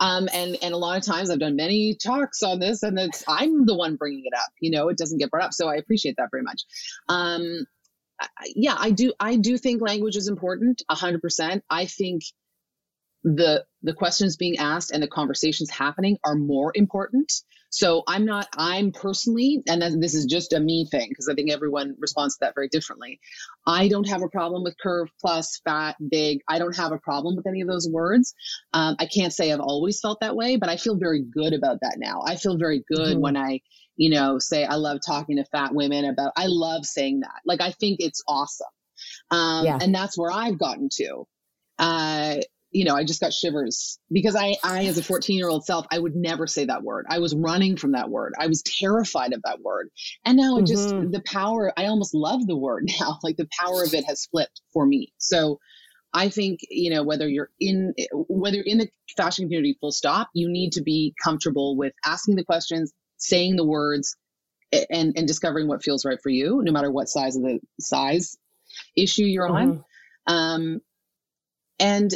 um, 0.00 0.28
and 0.32 0.56
and 0.62 0.74
a 0.74 0.76
lot 0.76 0.96
of 0.96 1.04
times 1.04 1.30
I've 1.30 1.40
done 1.40 1.56
many 1.56 1.96
talks 1.96 2.42
on 2.42 2.60
this, 2.60 2.82
and 2.82 2.98
it's 2.98 3.24
I'm 3.26 3.66
the 3.66 3.74
one 3.74 3.96
bringing 3.96 4.22
it 4.24 4.36
up. 4.36 4.50
You 4.60 4.70
know, 4.70 4.88
it 4.88 4.96
doesn't 4.96 5.18
get 5.18 5.30
brought 5.30 5.46
up, 5.46 5.52
so 5.52 5.68
I 5.68 5.74
appreciate 5.74 6.14
that 6.18 6.28
very 6.30 6.44
much. 6.44 6.62
Um, 7.08 7.66
yeah, 8.54 8.76
I 8.78 8.90
do. 8.90 9.12
I 9.18 9.36
do 9.36 9.58
think 9.58 9.82
language 9.82 10.16
is 10.16 10.28
important, 10.28 10.82
hundred 10.88 11.20
percent. 11.20 11.64
I 11.68 11.86
think 11.86 12.22
the 13.24 13.64
the 13.82 13.92
questions 13.92 14.36
being 14.36 14.58
asked 14.58 14.92
and 14.92 15.02
the 15.02 15.08
conversations 15.08 15.70
happening 15.70 16.18
are 16.24 16.36
more 16.36 16.70
important 16.74 17.32
so 17.70 18.02
i'm 18.06 18.24
not 18.24 18.48
i'm 18.56 18.92
personally 18.92 19.62
and 19.68 20.02
this 20.02 20.14
is 20.14 20.24
just 20.24 20.52
a 20.52 20.60
me 20.60 20.86
thing 20.90 21.08
because 21.08 21.28
i 21.28 21.34
think 21.34 21.50
everyone 21.50 21.94
responds 21.98 22.34
to 22.34 22.38
that 22.40 22.54
very 22.54 22.68
differently. 22.68 23.20
I 23.66 23.88
don't 23.88 24.08
have 24.08 24.22
a 24.22 24.28
problem 24.28 24.62
with 24.62 24.76
curve 24.80 25.08
plus 25.20 25.60
fat 25.64 25.96
big. 26.10 26.40
I 26.48 26.58
don't 26.58 26.76
have 26.76 26.92
a 26.92 26.98
problem 26.98 27.36
with 27.36 27.46
any 27.46 27.60
of 27.60 27.68
those 27.68 27.88
words. 27.90 28.34
Um, 28.72 28.96
i 28.98 29.06
can't 29.06 29.32
say 29.32 29.52
i've 29.52 29.60
always 29.60 30.00
felt 30.00 30.20
that 30.20 30.36
way 30.36 30.56
but 30.56 30.68
i 30.68 30.76
feel 30.76 30.96
very 30.96 31.22
good 31.22 31.52
about 31.52 31.80
that 31.82 31.96
now. 31.98 32.22
I 32.26 32.36
feel 32.36 32.56
very 32.56 32.82
good 32.88 33.14
mm-hmm. 33.14 33.20
when 33.20 33.36
i 33.36 33.60
you 33.96 34.10
know 34.10 34.38
say 34.38 34.64
i 34.64 34.74
love 34.74 35.00
talking 35.04 35.36
to 35.36 35.44
fat 35.44 35.74
women 35.74 36.04
about 36.04 36.32
i 36.36 36.46
love 36.46 36.84
saying 36.86 37.20
that. 37.20 37.40
Like 37.44 37.60
i 37.60 37.72
think 37.72 38.00
it's 38.00 38.22
awesome. 38.26 38.66
Um, 39.30 39.64
yeah. 39.66 39.78
and 39.80 39.94
that's 39.94 40.16
where 40.16 40.30
i've 40.30 40.58
gotten 40.58 40.88
to. 40.94 41.26
Uh, 41.78 42.36
you 42.70 42.84
know, 42.84 42.94
I 42.94 43.04
just 43.04 43.20
got 43.20 43.32
shivers 43.32 43.98
because 44.10 44.36
I, 44.36 44.56
I, 44.62 44.84
as 44.86 44.98
a 44.98 45.02
14 45.02 45.36
year 45.36 45.48
old 45.48 45.64
self, 45.64 45.86
I 45.90 45.98
would 45.98 46.14
never 46.14 46.46
say 46.46 46.66
that 46.66 46.82
word. 46.82 47.06
I 47.08 47.18
was 47.18 47.34
running 47.34 47.76
from 47.76 47.92
that 47.92 48.10
word. 48.10 48.34
I 48.38 48.46
was 48.46 48.62
terrified 48.62 49.32
of 49.32 49.42
that 49.44 49.60
word. 49.60 49.88
And 50.24 50.36
now 50.36 50.56
mm-hmm. 50.56 50.66
just 50.66 50.88
the 50.88 51.22
power, 51.24 51.72
I 51.76 51.86
almost 51.86 52.14
love 52.14 52.46
the 52.46 52.56
word 52.56 52.84
now. 53.00 53.18
Like 53.22 53.36
the 53.36 53.48
power 53.58 53.82
of 53.84 53.94
it 53.94 54.04
has 54.04 54.26
flipped 54.26 54.60
for 54.72 54.84
me. 54.84 55.12
So 55.18 55.60
I 56.12 56.28
think, 56.28 56.60
you 56.70 56.90
know, 56.90 57.02
whether 57.02 57.28
you're 57.28 57.50
in, 57.60 57.94
whether 58.12 58.56
you're 58.56 58.64
in 58.66 58.78
the 58.78 58.88
fashion 59.16 59.46
community 59.46 59.76
full 59.80 59.92
stop, 59.92 60.28
you 60.34 60.50
need 60.50 60.72
to 60.72 60.82
be 60.82 61.14
comfortable 61.22 61.76
with 61.76 61.92
asking 62.04 62.36
the 62.36 62.44
questions, 62.44 62.92
saying 63.16 63.56
the 63.56 63.66
words 63.66 64.16
and, 64.72 65.14
and 65.16 65.26
discovering 65.26 65.68
what 65.68 65.82
feels 65.82 66.04
right 66.04 66.18
for 66.22 66.30
you, 66.30 66.60
no 66.62 66.72
matter 66.72 66.90
what 66.90 67.08
size 67.08 67.36
of 67.36 67.42
the 67.42 67.60
size 67.80 68.36
issue 68.96 69.24
you're 69.24 69.48
on. 69.48 69.68
Mm-hmm 69.68 69.80
Um, 70.28 70.80
and 71.78 72.14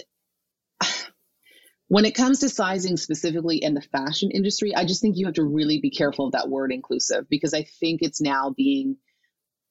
when 1.92 2.06
it 2.06 2.14
comes 2.14 2.38
to 2.38 2.49
sizing 2.49 2.96
specifically 2.96 3.58
in 3.58 3.75
the 3.75 3.82
fashion 3.82 4.30
industry, 4.30 4.75
I 4.75 4.87
just 4.87 5.02
think 5.02 5.18
you 5.18 5.26
have 5.26 5.34
to 5.34 5.44
really 5.44 5.78
be 5.78 5.90
careful 5.90 6.25
of 6.25 6.32
that 6.32 6.49
word 6.49 6.72
inclusive 6.72 7.28
because 7.28 7.52
I 7.52 7.64
think 7.64 8.00
it's 8.00 8.18
now 8.18 8.49
being 8.56 8.96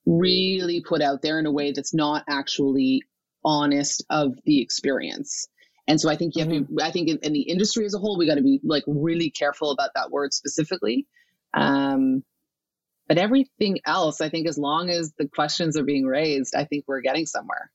really 0.06 0.84
put 0.88 1.02
out 1.02 1.24
there 1.24 1.40
in 1.40 1.48
a 1.48 1.52
way 1.52 1.72
that's 1.72 1.96
not 1.96 2.24
actually 2.30 3.02
honest 3.44 4.06
of 4.08 4.36
the 4.46 4.62
experience. 4.62 5.48
And 5.88 6.00
so 6.00 6.12
I 6.12 6.16
think 6.16 6.36
you 6.36 6.44
have 6.44 6.54
mm-hmm. 6.54 6.78
to, 6.78 6.86
I 6.86 6.92
think 6.92 7.10
in, 7.10 7.18
in, 7.24 7.34
the 7.34 7.42
industry 7.42 7.86
as 7.86 7.96
a 7.96 7.98
whole, 7.98 8.20
we 8.20 8.28
got 8.28 8.36
to 8.36 8.44
be 8.44 8.60
like 8.64 8.84
really 8.86 9.32
careful 9.32 9.72
about 9.72 9.90
that 9.96 10.12
word 10.12 10.32
specifically. 10.32 11.08
Um, 11.56 12.24
but 13.08 13.18
everything 13.18 13.80
else, 13.84 14.22
I 14.22 14.30
think 14.30 14.48
as 14.48 14.60
long 14.60 14.92
as 14.92 15.12
the 15.18 15.28
questions 15.28 15.76
are 15.76 15.84
being 15.84 16.06
raised, 16.06 16.54
I 16.56 16.66
think 16.66 16.86
we're 16.88 17.02
getting 17.02 17.26
somewhere. 17.26 17.72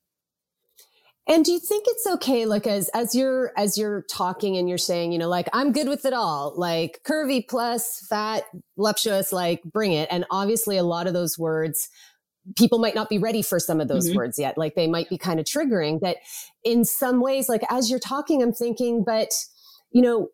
And 1.29 1.45
do 1.45 1.51
you 1.51 1.59
think 1.59 1.87
it's 1.89 2.07
okay, 2.07 2.47
like 2.47 2.69
as 2.69 2.89
as 2.91 3.15
you're 3.15 3.53
as 3.57 3.77
you're 3.77 4.03
talking 4.03 4.57
and 4.57 4.69
you're 4.69 4.79
saying, 4.79 5.11
you 5.11 5.19
know, 5.19 5.29
like 5.29 5.49
I'm 5.53 5.73
good 5.73 5.89
with 5.89 6.05
it 6.05 6.13
all, 6.13 6.55
like 6.57 7.01
curvy 7.05 7.47
plus 7.47 8.07
fat, 8.09 8.45
voluptuous, 8.77 9.33
like 9.33 9.63
bring 9.65 9.93
it. 9.93 10.09
And 10.11 10.25
obviously, 10.31 10.77
a 10.77 10.85
lot 10.85 11.09
of 11.09 11.15
those 11.15 11.37
words, 11.37 11.89
people 12.57 12.79
might 12.79 12.95
not 12.95 13.09
be 13.09 13.19
ready 13.19 13.43
for 13.43 13.59
some 13.59 13.81
of 13.81 13.89
those 13.89 14.09
mm-hmm. 14.09 14.19
words 14.19 14.39
yet. 14.39 14.57
Like 14.57 14.77
they 14.77 14.87
might 14.87 15.09
be 15.09 15.19
kind 15.19 15.41
of 15.41 15.47
triggering. 15.47 15.99
That 16.01 16.19
in 16.63 16.85
some 16.85 17.21
ways, 17.21 17.49
like 17.49 17.63
as 17.71 17.91
you're 17.91 17.99
talking, 17.99 18.41
I'm 18.41 18.53
thinking, 18.53 19.03
but 19.05 19.31
you 19.91 20.03
know, 20.03 20.29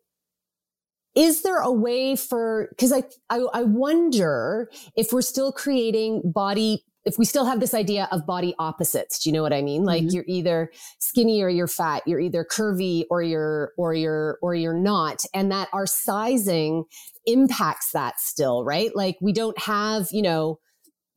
is 1.15 1.41
there 1.41 1.59
a 1.59 1.71
way 1.71 2.15
for 2.15 2.67
because 2.69 2.91
I, 2.91 3.03
I 3.29 3.39
i 3.53 3.63
wonder 3.63 4.69
if 4.95 5.13
we're 5.13 5.21
still 5.21 5.51
creating 5.51 6.21
body 6.23 6.83
if 7.05 7.17
we 7.17 7.25
still 7.25 7.45
have 7.45 7.59
this 7.59 7.73
idea 7.73 8.07
of 8.11 8.25
body 8.25 8.55
opposites 8.59 9.19
do 9.19 9.29
you 9.29 9.33
know 9.33 9.41
what 9.41 9.53
i 9.53 9.61
mean 9.61 9.83
like 9.83 10.03
mm-hmm. 10.03 10.15
you're 10.15 10.25
either 10.27 10.71
skinny 10.99 11.41
or 11.41 11.49
you're 11.49 11.67
fat 11.67 12.01
you're 12.05 12.19
either 12.19 12.45
curvy 12.45 13.03
or 13.09 13.21
you're 13.21 13.71
or 13.77 13.93
you're 13.93 14.37
or 14.41 14.55
you're 14.55 14.79
not 14.79 15.23
and 15.33 15.51
that 15.51 15.67
our 15.73 15.85
sizing 15.85 16.83
impacts 17.25 17.91
that 17.91 18.19
still 18.19 18.63
right 18.63 18.95
like 18.95 19.17
we 19.21 19.31
don't 19.31 19.57
have 19.59 20.07
you 20.11 20.21
know 20.21 20.59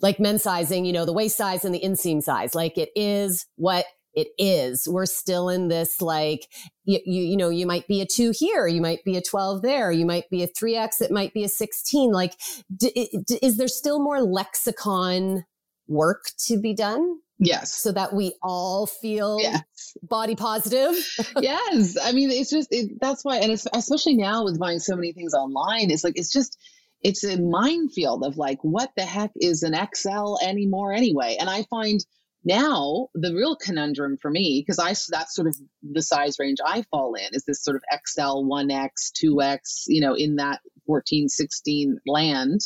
like 0.00 0.20
men's 0.20 0.42
sizing 0.42 0.84
you 0.84 0.92
know 0.92 1.04
the 1.04 1.12
waist 1.12 1.36
size 1.36 1.64
and 1.64 1.74
the 1.74 1.80
inseam 1.80 2.22
size 2.22 2.54
like 2.54 2.76
it 2.78 2.90
is 2.94 3.46
what 3.56 3.86
it 4.16 4.28
is. 4.38 4.88
We're 4.88 5.06
still 5.06 5.50
in 5.50 5.68
this 5.68 6.00
like 6.00 6.48
you, 6.84 6.98
you, 7.04 7.22
you 7.22 7.36
know 7.36 7.50
you 7.50 7.66
might 7.66 7.86
be 7.86 8.00
a 8.00 8.06
two 8.06 8.32
here, 8.34 8.66
you 8.66 8.80
might 8.80 9.04
be 9.04 9.16
a 9.16 9.22
twelve 9.22 9.62
there, 9.62 9.92
you 9.92 10.06
might 10.06 10.28
be 10.30 10.42
a 10.42 10.46
three 10.46 10.74
x, 10.74 11.00
it 11.00 11.10
might 11.10 11.34
be 11.34 11.44
a 11.44 11.48
sixteen. 11.48 12.10
Like, 12.10 12.32
d- 12.74 13.10
d- 13.26 13.38
is 13.42 13.58
there 13.58 13.68
still 13.68 14.02
more 14.02 14.22
lexicon 14.22 15.44
work 15.88 16.24
to 16.46 16.60
be 16.60 16.74
done? 16.74 17.18
Yes. 17.38 17.74
So 17.74 17.92
that 17.92 18.14
we 18.14 18.34
all 18.42 18.86
feel 18.86 19.38
yes. 19.40 19.62
body 20.02 20.36
positive. 20.36 20.94
yes. 21.40 21.96
I 22.02 22.12
mean, 22.12 22.30
it's 22.30 22.50
just, 22.50 22.68
it, 22.70 22.98
that's 23.00 23.24
why, 23.24 23.38
and 23.38 23.52
especially 23.52 24.14
now 24.14 24.44
with 24.44 24.58
buying 24.58 24.78
so 24.78 24.96
many 24.96 25.12
things 25.12 25.34
online, 25.34 25.90
it's 25.90 26.02
like, 26.02 26.18
it's 26.18 26.32
just, 26.32 26.58
it's 27.02 27.24
a 27.24 27.38
minefield 27.38 28.24
of 28.24 28.38
like, 28.38 28.58
what 28.62 28.90
the 28.96 29.04
heck 29.04 29.32
is 29.36 29.62
an 29.62 29.74
XL 29.94 30.36
anymore 30.42 30.92
anyway? 30.92 31.36
And 31.38 31.50
I 31.50 31.64
find 31.64 32.00
now 32.42 33.08
the 33.14 33.34
real 33.34 33.56
conundrum 33.56 34.16
for 34.22 34.30
me, 34.30 34.64
because 34.64 34.78
I, 34.78 34.94
that's 35.14 35.34
sort 35.34 35.48
of 35.48 35.56
the 35.82 36.02
size 36.02 36.36
range 36.38 36.58
I 36.64 36.84
fall 36.90 37.14
in 37.14 37.28
is 37.32 37.44
this 37.44 37.62
sort 37.62 37.76
of 37.76 37.82
XL, 38.06 38.44
1X, 38.44 39.12
2X, 39.22 39.84
you 39.88 40.00
know, 40.00 40.14
in 40.14 40.36
that 40.36 40.60
14, 40.86 41.28
16 41.28 41.98
land. 42.06 42.60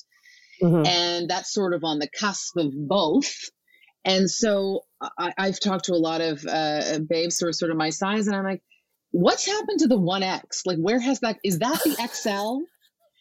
Mm-hmm. 0.62 0.86
And 0.86 1.30
that's 1.30 1.52
sort 1.52 1.74
of 1.74 1.84
on 1.84 1.98
the 1.98 2.08
cusp 2.08 2.56
of 2.56 2.72
both. 2.74 3.34
And 4.04 4.30
so 4.30 4.82
I, 5.18 5.32
have 5.38 5.60
talked 5.60 5.86
to 5.86 5.92
a 5.92 5.96
lot 5.96 6.20
of 6.20 6.44
uh, 6.46 7.00
babes 7.06 7.38
who 7.38 7.48
are 7.48 7.52
sort 7.52 7.70
of 7.70 7.76
my 7.76 7.90
size, 7.90 8.26
and 8.26 8.36
I'm 8.36 8.44
like, 8.44 8.62
what's 9.10 9.46
happened 9.46 9.80
to 9.80 9.88
the 9.88 9.98
1X? 9.98 10.62
Like, 10.64 10.78
where 10.78 11.00
has 11.00 11.20
that, 11.20 11.38
is 11.44 11.58
that 11.58 11.80
the 11.84 12.08
XL? 12.12 12.64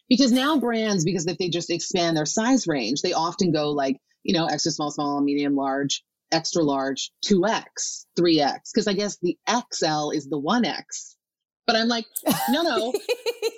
Because 0.08 0.31
now 0.31 0.58
brands, 0.58 1.03
because 1.03 1.27
if 1.27 1.38
they 1.38 1.50
just 1.50 1.69
expand 1.69 2.15
their 2.15 2.25
size 2.25 2.65
range, 2.67 3.01
they 3.01 3.13
often 3.13 3.51
go 3.51 3.72
like, 3.72 3.98
you 4.24 4.34
know, 4.34 4.46
extra 4.46 4.72
small, 4.72 4.91
small, 4.91 5.22
medium, 5.22 5.55
large, 5.55 6.03
extra 6.31 6.63
large, 6.63 7.12
2X, 7.25 8.05
3X. 8.17 8.60
Because 8.74 8.88
I 8.88 8.93
guess 8.93 9.17
the 9.22 9.38
XL 9.48 10.12
is 10.12 10.27
the 10.27 10.41
1X. 10.41 11.15
But 11.70 11.76
I'm 11.76 11.88
like, 11.88 12.06
no, 12.50 12.64
no. 12.64 12.94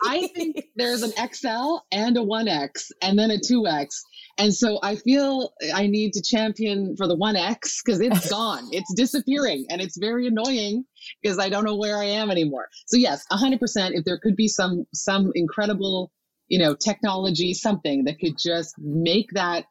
I 0.04 0.28
think 0.36 0.66
there's 0.76 1.02
an 1.02 1.12
XL 1.12 1.78
and 1.94 2.18
a 2.18 2.20
1X 2.20 2.92
and 3.02 3.18
then 3.18 3.32
a 3.32 3.38
2X. 3.38 4.02
And 4.38 4.54
so 4.54 4.80
I 4.84 4.98
feel 4.98 5.54
I 5.74 5.88
need 5.88 6.12
to 6.14 6.22
champion 6.22 6.98
for 6.98 7.08
the 7.08 7.16
1X 7.16 7.78
because 7.86 8.02
it's 8.02 8.30
gone. 8.30 8.68
it's 8.74 8.94
disappearing 8.96 9.68
and 9.70 9.80
it's 9.80 9.98
very 9.98 10.28
annoying 10.28 10.84
because 11.22 11.40
I 11.40 11.48
don't 11.48 11.64
know 11.64 11.78
where 11.78 11.98
I 11.98 12.04
am 12.04 12.32
anymore. 12.32 12.68
So 12.88 12.98
yes, 12.98 13.24
100% 13.32 13.60
if 13.94 14.04
there 14.04 14.20
could 14.20 14.36
be 14.36 14.50
some 14.50 14.86
some 14.94 15.32
incredible, 15.34 16.12
you 16.50 16.60
know, 16.60 16.76
technology 16.76 17.54
something 17.54 18.04
that 18.06 18.20
could 18.20 18.38
just 18.38 18.76
make 18.78 19.30
that 19.36 19.68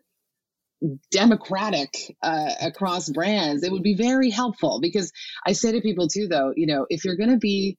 democratic 1.11 2.17
uh, 2.23 2.53
across 2.63 3.11
brands, 3.11 3.65
it 3.65 3.71
would 3.71 3.83
be 3.83 3.97
very 3.97 4.31
helpful 4.31 4.81
because 4.81 5.13
I 5.47 5.53
say 5.53 5.73
to 5.73 5.83
people 5.83 6.09
too 6.09 6.27
though, 6.27 6.55
you 6.57 6.67
know, 6.67 6.87
if 6.89 7.05
you're 7.05 7.17
going 7.17 7.31
to 7.31 7.37
be 7.37 7.77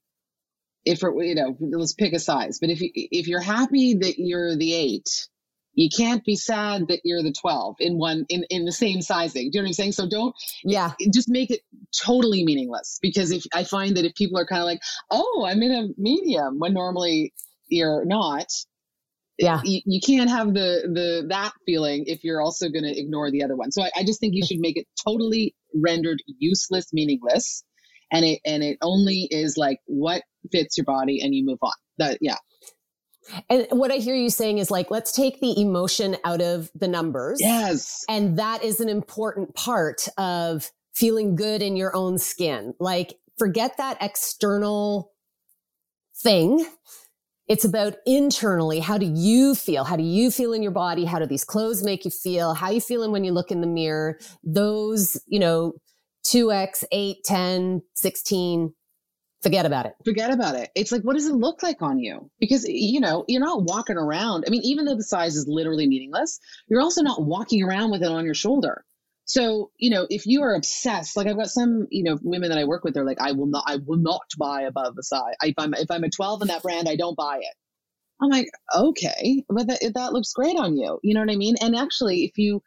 if 0.86 1.04
it, 1.04 1.12
you 1.18 1.36
know, 1.36 1.58
let's 1.60 1.94
pick 1.94 2.14
a 2.14 2.20
size. 2.20 2.60
But 2.60 2.70
if 2.70 2.82
you, 2.82 2.90
if 2.94 3.28
you're 3.28 3.42
happy 3.42 3.96
that 3.96 4.16
you're 4.18 4.56
the 4.56 4.74
eight, 4.74 5.28
you 5.74 5.90
can't 5.96 6.24
be 6.26 6.36
sad 6.36 6.88
that 6.90 7.02
you're 7.04 7.24
the 7.24 7.34
12 7.34 7.76
in 7.80 7.98
one 7.98 8.26
in, 8.30 8.46
in 8.50 8.66
the 8.66 8.72
same 8.72 9.02
sizing. 9.02 9.52
Do 9.52 9.58
you 9.58 9.62
know 9.62 9.66
what 9.66 9.70
I'm 9.70 9.74
saying? 9.74 9.92
So 9.94 10.10
don't 10.10 10.36
yeah 10.64 10.92
just 11.14 11.30
make 11.30 11.52
it 11.52 11.62
totally 12.04 12.44
meaningless 12.44 13.00
because 13.02 13.32
if 13.32 13.44
I 13.54 13.64
find 13.64 13.96
that 13.98 14.06
if 14.06 14.16
people 14.16 14.40
are 14.40 14.46
kind 14.46 14.62
of 14.62 14.66
like, 14.66 14.82
oh, 15.10 15.46
I'm 15.48 15.62
in 15.62 15.72
a 15.72 15.88
medium 15.98 16.60
when 16.60 16.74
normally 16.74 17.34
you're 17.70 18.04
not, 18.06 18.48
yeah 19.38 19.62
you, 19.64 19.82
you 19.86 20.02
can't 20.06 20.30
have 20.30 20.54
the 20.54 20.90
the 20.94 21.28
that 21.30 21.54
feeling 21.66 22.04
if 22.08 22.24
you're 22.24 22.42
also 22.42 22.68
going 22.68 22.84
to 22.84 23.00
ignore 23.00 23.32
the 23.32 23.44
other 23.44 23.56
one. 23.56 23.72
So 23.72 23.82
I, 23.82 23.92
I 23.96 24.04
just 24.04 24.20
think 24.20 24.36
you 24.36 24.46
should 24.46 24.60
make 24.60 24.78
it 24.78 24.88
totally 25.08 25.56
rendered 25.74 26.22
useless, 26.38 26.92
meaningless 26.92 27.64
and 28.12 28.26
it 28.26 28.40
and 28.46 28.62
it 28.64 28.78
only 28.82 29.28
is 29.32 29.56
like 29.58 29.80
what 29.86 30.22
fits 30.52 30.78
your 30.78 30.86
body 30.86 31.22
and 31.22 31.36
you 31.36 31.46
move 31.46 31.60
on 31.62 31.74
that 31.98 32.18
yeah 32.22 32.38
and 33.50 33.68
what 33.70 33.92
I 33.92 33.98
hear 33.98 34.16
you 34.16 34.30
saying 34.30 34.58
is 34.58 34.72
like, 34.72 34.90
let's 34.90 35.12
take 35.12 35.40
the 35.40 35.60
emotion 35.60 36.18
out 36.24 36.42
of 36.42 36.72
the 36.74 36.88
numbers. 36.88 37.40
Yes. 37.40 38.04
And 38.10 38.40
that 38.40 38.64
is 38.64 38.80
an 38.80 38.90
important 38.90 39.54
part 39.54 40.08
of 40.18 40.72
feeling 40.94 41.36
good 41.36 41.62
in 41.62 41.76
your 41.76 41.96
own 41.96 42.18
skin. 42.18 42.74
Like, 42.80 43.14
forget 43.38 43.78
that 43.78 43.98
external 44.02 45.12
thing. 46.22 46.66
It's 47.48 47.66
about 47.66 47.96
internally. 48.06 48.80
How 48.80 48.98
do 48.98 49.12
you 49.14 49.56
feel? 49.56 49.84
How 49.84 49.96
do 49.96 50.04
you 50.04 50.32
feel 50.32 50.54
in 50.54 50.64
your 50.64 50.72
body? 50.72 51.06
How 51.06 51.20
do 51.20 51.26
these 51.26 51.44
clothes 51.44 51.84
make 51.84 52.06
you 52.06 52.12
feel? 52.12 52.54
How 52.54 52.68
are 52.68 52.74
you 52.74 52.82
feeling 52.82 53.12
when 53.12 53.24
you 53.24 53.32
look 53.32 53.52
in 53.52 53.62
the 53.62 53.68
mirror? 53.68 54.20
Those, 54.44 55.22
you 55.28 55.40
know, 55.40 55.74
2x, 56.26 56.86
8, 56.92 57.18
10, 57.26 57.82
16, 57.96 58.74
forget 59.42 59.66
about 59.66 59.86
it. 59.86 59.94
Forget 60.06 60.32
about 60.32 60.56
it. 60.56 60.70
It's 60.76 60.92
like, 60.92 61.02
what 61.02 61.16
does 61.16 61.28
it 61.28 61.34
look 61.34 61.64
like 61.64 61.82
on 61.82 62.00
you? 62.00 62.30
Because, 62.40 62.66
you 62.68 63.00
know, 63.00 63.26
you're 63.28 63.44
not 63.44 63.64
walking 63.64 63.98
around. 63.98 64.46
I 64.48 64.50
mean, 64.50 64.62
even 64.64 64.86
though 64.86 64.96
the 64.96 65.04
size 65.04 65.36
is 65.36 65.48
literally 65.48 65.88
meaningless, 65.88 66.40
you're 66.68 66.82
also 66.82 67.02
not 67.02 67.24
walking 67.24 67.64
around 67.64 67.92
with 67.92 68.04
it 68.04 68.12
on 68.12 68.26
your 68.26 68.34
shoulder. 68.34 68.84
So, 69.26 69.72
you 69.78 69.92
know, 69.92 70.08
if 70.10 70.26
you 70.26 70.44
are 70.44 70.56
obsessed, 70.56 71.16
like 71.16 71.28
I've 71.28 71.38
got 71.38 71.48
some, 71.48 71.88
you 71.90 72.04
know, 72.04 72.18
women 72.22 72.50
that 72.50 72.58
I 72.58 72.66
work 72.66 72.84
with, 72.84 72.94
they're 72.94 73.06
like, 73.06 73.22
I 73.22 73.32
will 73.32 73.46
not, 73.46 73.64
I 73.68 73.78
will 73.78 73.98
not 73.98 74.24
buy 74.38 74.64
above 74.64 74.96
the 74.96 75.04
size. 75.04 75.36
If 75.42 75.56
I'm, 75.58 75.74
if 75.74 75.90
I'm 75.90 76.04
a 76.04 76.10
12 76.10 76.42
in 76.42 76.48
that 76.50 76.64
brand, 76.64 76.90
I 76.90 76.96
don't 76.96 77.16
buy 77.16 77.38
it. 77.42 77.56
I'm 78.22 78.30
like, 78.30 78.50
okay, 78.76 79.44
but 79.50 79.68
that, 79.68 79.80
that 79.96 80.14
looks 80.14 80.34
great 80.34 80.58
on 80.58 80.78
you. 80.78 81.00
You 81.02 81.14
know 81.14 81.22
what 81.22 81.32
I 81.32 81.38
mean? 81.38 81.56
And 81.62 81.76
actually, 81.76 82.26
if 82.26 82.38
you, 82.38 82.62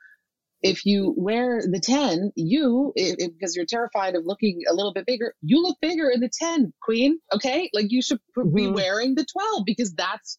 if 0.65 0.87
you 0.87 1.13
wear 1.15 1.61
the 1.61 1.79
10, 1.79 2.33
you, 2.37 2.95
because 2.97 3.55
you're 3.55 3.67
terrified 3.67 4.15
of 4.15 4.25
looking 4.25 4.63
a 4.67 4.73
little 4.73 4.95
bit 4.95 5.05
bigger, 5.05 5.35
you 5.43 5.63
look 5.63 5.77
bigger 5.83 6.09
in 6.09 6.21
the 6.21 6.31
10, 6.33 6.73
queen. 6.83 7.19
Okay. 7.35 7.69
Like 7.75 7.93
you 7.93 8.01
should 8.01 8.19
mm-hmm. 8.37 8.55
be 8.55 8.69
wearing 8.69 9.15
the 9.15 9.27
12 9.31 9.65
because 9.67 9.93
that's 9.93 10.39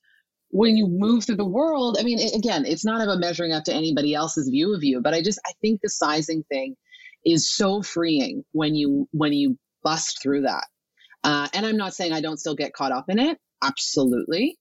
when 0.49 0.75
you 0.75 0.87
move 0.87 1.25
through 1.25 1.35
the 1.35 1.45
world. 1.45 1.97
I 1.99 2.03
mean, 2.03 2.17
it, 2.17 2.33
again, 2.35 2.65
it's 2.65 2.83
not 2.83 3.01
about 3.01 3.19
measuring 3.19 3.53
up 3.53 3.65
to 3.65 3.73
anybody 3.73 4.15
else's 4.15 4.49
view 4.49 4.73
of 4.73 4.83
you, 4.83 4.99
but 4.99 5.13
I 5.13 5.21
just, 5.21 5.39
I 5.45 5.51
think 5.61 5.81
the 5.81 5.89
sizing 5.89 6.43
thing 6.49 6.75
is 7.23 7.53
so 7.53 7.83
freeing 7.83 8.43
when 8.51 8.73
you, 8.73 9.07
when 9.11 9.31
you 9.31 9.59
bust 9.83 10.23
through 10.23 10.41
that. 10.41 10.65
Uh, 11.23 11.47
and 11.53 11.67
I'm 11.67 11.77
not 11.77 11.93
saying 11.93 12.13
I 12.13 12.21
don't 12.21 12.39
still 12.39 12.55
get 12.55 12.73
caught 12.73 12.91
up 12.91 13.05
in 13.09 13.19
it. 13.19 13.37
Absolutely. 13.63 14.57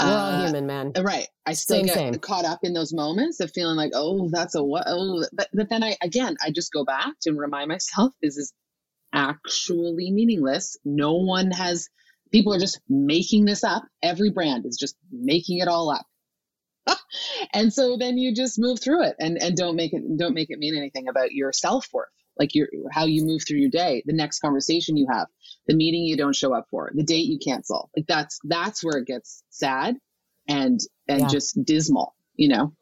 We're 0.00 0.06
all 0.08 0.16
uh, 0.16 0.46
human, 0.46 0.66
man. 0.66 0.92
Right. 0.98 1.28
I 1.46 1.52
still 1.54 1.76
same, 1.76 1.86
get 1.86 1.94
same. 1.94 2.14
caught 2.14 2.44
up 2.44 2.60
in 2.62 2.72
those 2.72 2.92
moments 2.92 3.40
of 3.40 3.52
feeling 3.52 3.76
like, 3.76 3.92
oh, 3.94 4.28
that's 4.30 4.54
a 4.54 4.62
what? 4.62 4.84
Oh, 4.86 5.24
but 5.32 5.48
but 5.52 5.68
then 5.68 5.82
I 5.82 5.96
again, 6.02 6.36
I 6.42 6.50
just 6.50 6.72
go 6.72 6.84
back 6.84 7.14
and 7.26 7.38
remind 7.38 7.68
myself 7.68 8.12
this 8.22 8.36
is 8.36 8.52
actually 9.12 10.10
meaningless. 10.10 10.76
No 10.84 11.14
one 11.14 11.50
has. 11.50 11.88
People 12.30 12.54
are 12.54 12.58
just 12.58 12.80
making 12.88 13.44
this 13.44 13.62
up. 13.62 13.84
Every 14.02 14.30
brand 14.30 14.64
is 14.64 14.78
just 14.78 14.96
making 15.10 15.58
it 15.58 15.68
all 15.68 15.90
up. 15.90 16.06
and 17.52 17.72
so 17.72 17.96
then 17.98 18.16
you 18.18 18.34
just 18.34 18.58
move 18.58 18.80
through 18.80 19.04
it 19.04 19.16
and 19.18 19.40
and 19.40 19.56
don't 19.56 19.76
make 19.76 19.92
it 19.92 20.02
don't 20.16 20.34
make 20.34 20.50
it 20.50 20.58
mean 20.58 20.76
anything 20.76 21.08
about 21.08 21.32
your 21.32 21.52
self 21.52 21.86
worth. 21.92 22.08
Like 22.38 22.54
your 22.54 22.68
how 22.90 23.04
you 23.06 23.24
move 23.24 23.42
through 23.46 23.58
your 23.58 23.70
day, 23.70 24.02
the 24.06 24.12
next 24.12 24.40
conversation 24.40 24.96
you 24.96 25.06
have, 25.10 25.26
the 25.66 25.74
meeting 25.74 26.02
you 26.02 26.16
don't 26.16 26.36
show 26.36 26.54
up 26.54 26.66
for, 26.70 26.90
the 26.94 27.02
date 27.02 27.26
you 27.26 27.38
cancel. 27.38 27.90
Like 27.96 28.06
that's 28.06 28.38
that's 28.44 28.82
where 28.84 28.98
it 28.98 29.06
gets 29.06 29.42
sad 29.50 29.96
and 30.48 30.80
and 31.08 31.20
yeah. 31.20 31.28
just 31.28 31.62
dismal, 31.64 32.14
you 32.36 32.48
know 32.48 32.72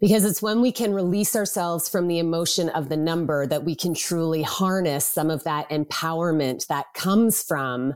because 0.00 0.24
it's 0.24 0.42
when 0.42 0.60
we 0.60 0.72
can 0.72 0.92
release 0.92 1.34
ourselves 1.34 1.88
from 1.88 2.08
the 2.08 2.18
emotion 2.18 2.68
of 2.70 2.88
the 2.88 2.96
number 2.96 3.46
that 3.46 3.64
we 3.64 3.74
can 3.74 3.94
truly 3.94 4.42
harness 4.42 5.04
some 5.04 5.30
of 5.30 5.44
that 5.44 5.68
empowerment 5.70 6.66
that 6.66 6.86
comes 6.94 7.42
from 7.42 7.94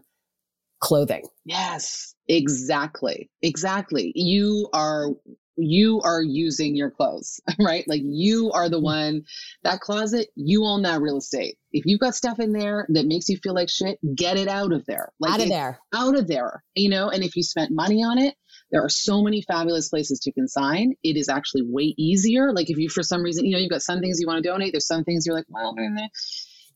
clothing. 0.81 1.23
Yes, 1.45 2.14
exactly. 2.26 3.31
Exactly. 3.43 4.12
You 4.14 4.69
are 4.73 5.09
you 5.57 6.00
are 6.02 6.23
using 6.23 6.76
your 6.76 6.90
clothes, 6.90 7.40
right? 7.59 7.85
Like 7.87 8.02
you 8.04 8.50
are 8.52 8.69
the 8.69 8.76
mm-hmm. 8.76 8.85
one 8.85 9.25
that 9.62 9.80
closet, 9.80 10.28
you 10.35 10.64
own 10.64 10.83
that 10.83 11.00
real 11.00 11.19
estate. 11.19 11.57
If 11.73 11.87
you've 11.87 12.00
got 12.00 12.14
stuff 12.14 12.40
in 12.40 12.52
there 12.52 12.87
that 12.90 13.07
makes 13.07 13.28
you 13.28 13.37
feel 13.37 13.54
like 13.54 13.69
shit, 13.69 13.99
get 14.14 14.37
it 14.37 14.49
out 14.49 14.73
of 14.73 14.85
there. 14.87 15.12
Like 15.21 15.35
out 15.35 15.42
of 15.42 15.49
there. 15.49 15.78
Out 15.95 16.16
of 16.16 16.26
there. 16.26 16.64
You 16.75 16.88
know, 16.88 17.11
and 17.11 17.23
if 17.23 17.37
you 17.37 17.42
spent 17.42 17.71
money 17.71 18.02
on 18.02 18.19
it, 18.19 18.35
there 18.71 18.85
are 18.85 18.88
so 18.88 19.23
many 19.23 19.42
fabulous 19.42 19.88
places 19.88 20.21
to 20.21 20.33
consign. 20.33 20.95
It 21.02 21.16
is 21.16 21.28
actually 21.28 21.62
way 21.62 21.95
easier. 21.97 22.52
Like 22.52 22.71
if 22.71 22.78
you, 22.78 22.88
for 22.88 23.02
some 23.02 23.23
reason, 23.23 23.45
you 23.45 23.52
know, 23.52 23.59
you've 23.59 23.71
got 23.71 23.83
some 23.83 24.00
things 24.00 24.21
you 24.21 24.26
want 24.26 24.42
to 24.42 24.49
donate. 24.49 24.73
There's 24.73 24.87
some 24.87 25.04
things 25.04 25.26
you're 25.26 25.37
like, 25.37 25.47
well, 25.49 25.75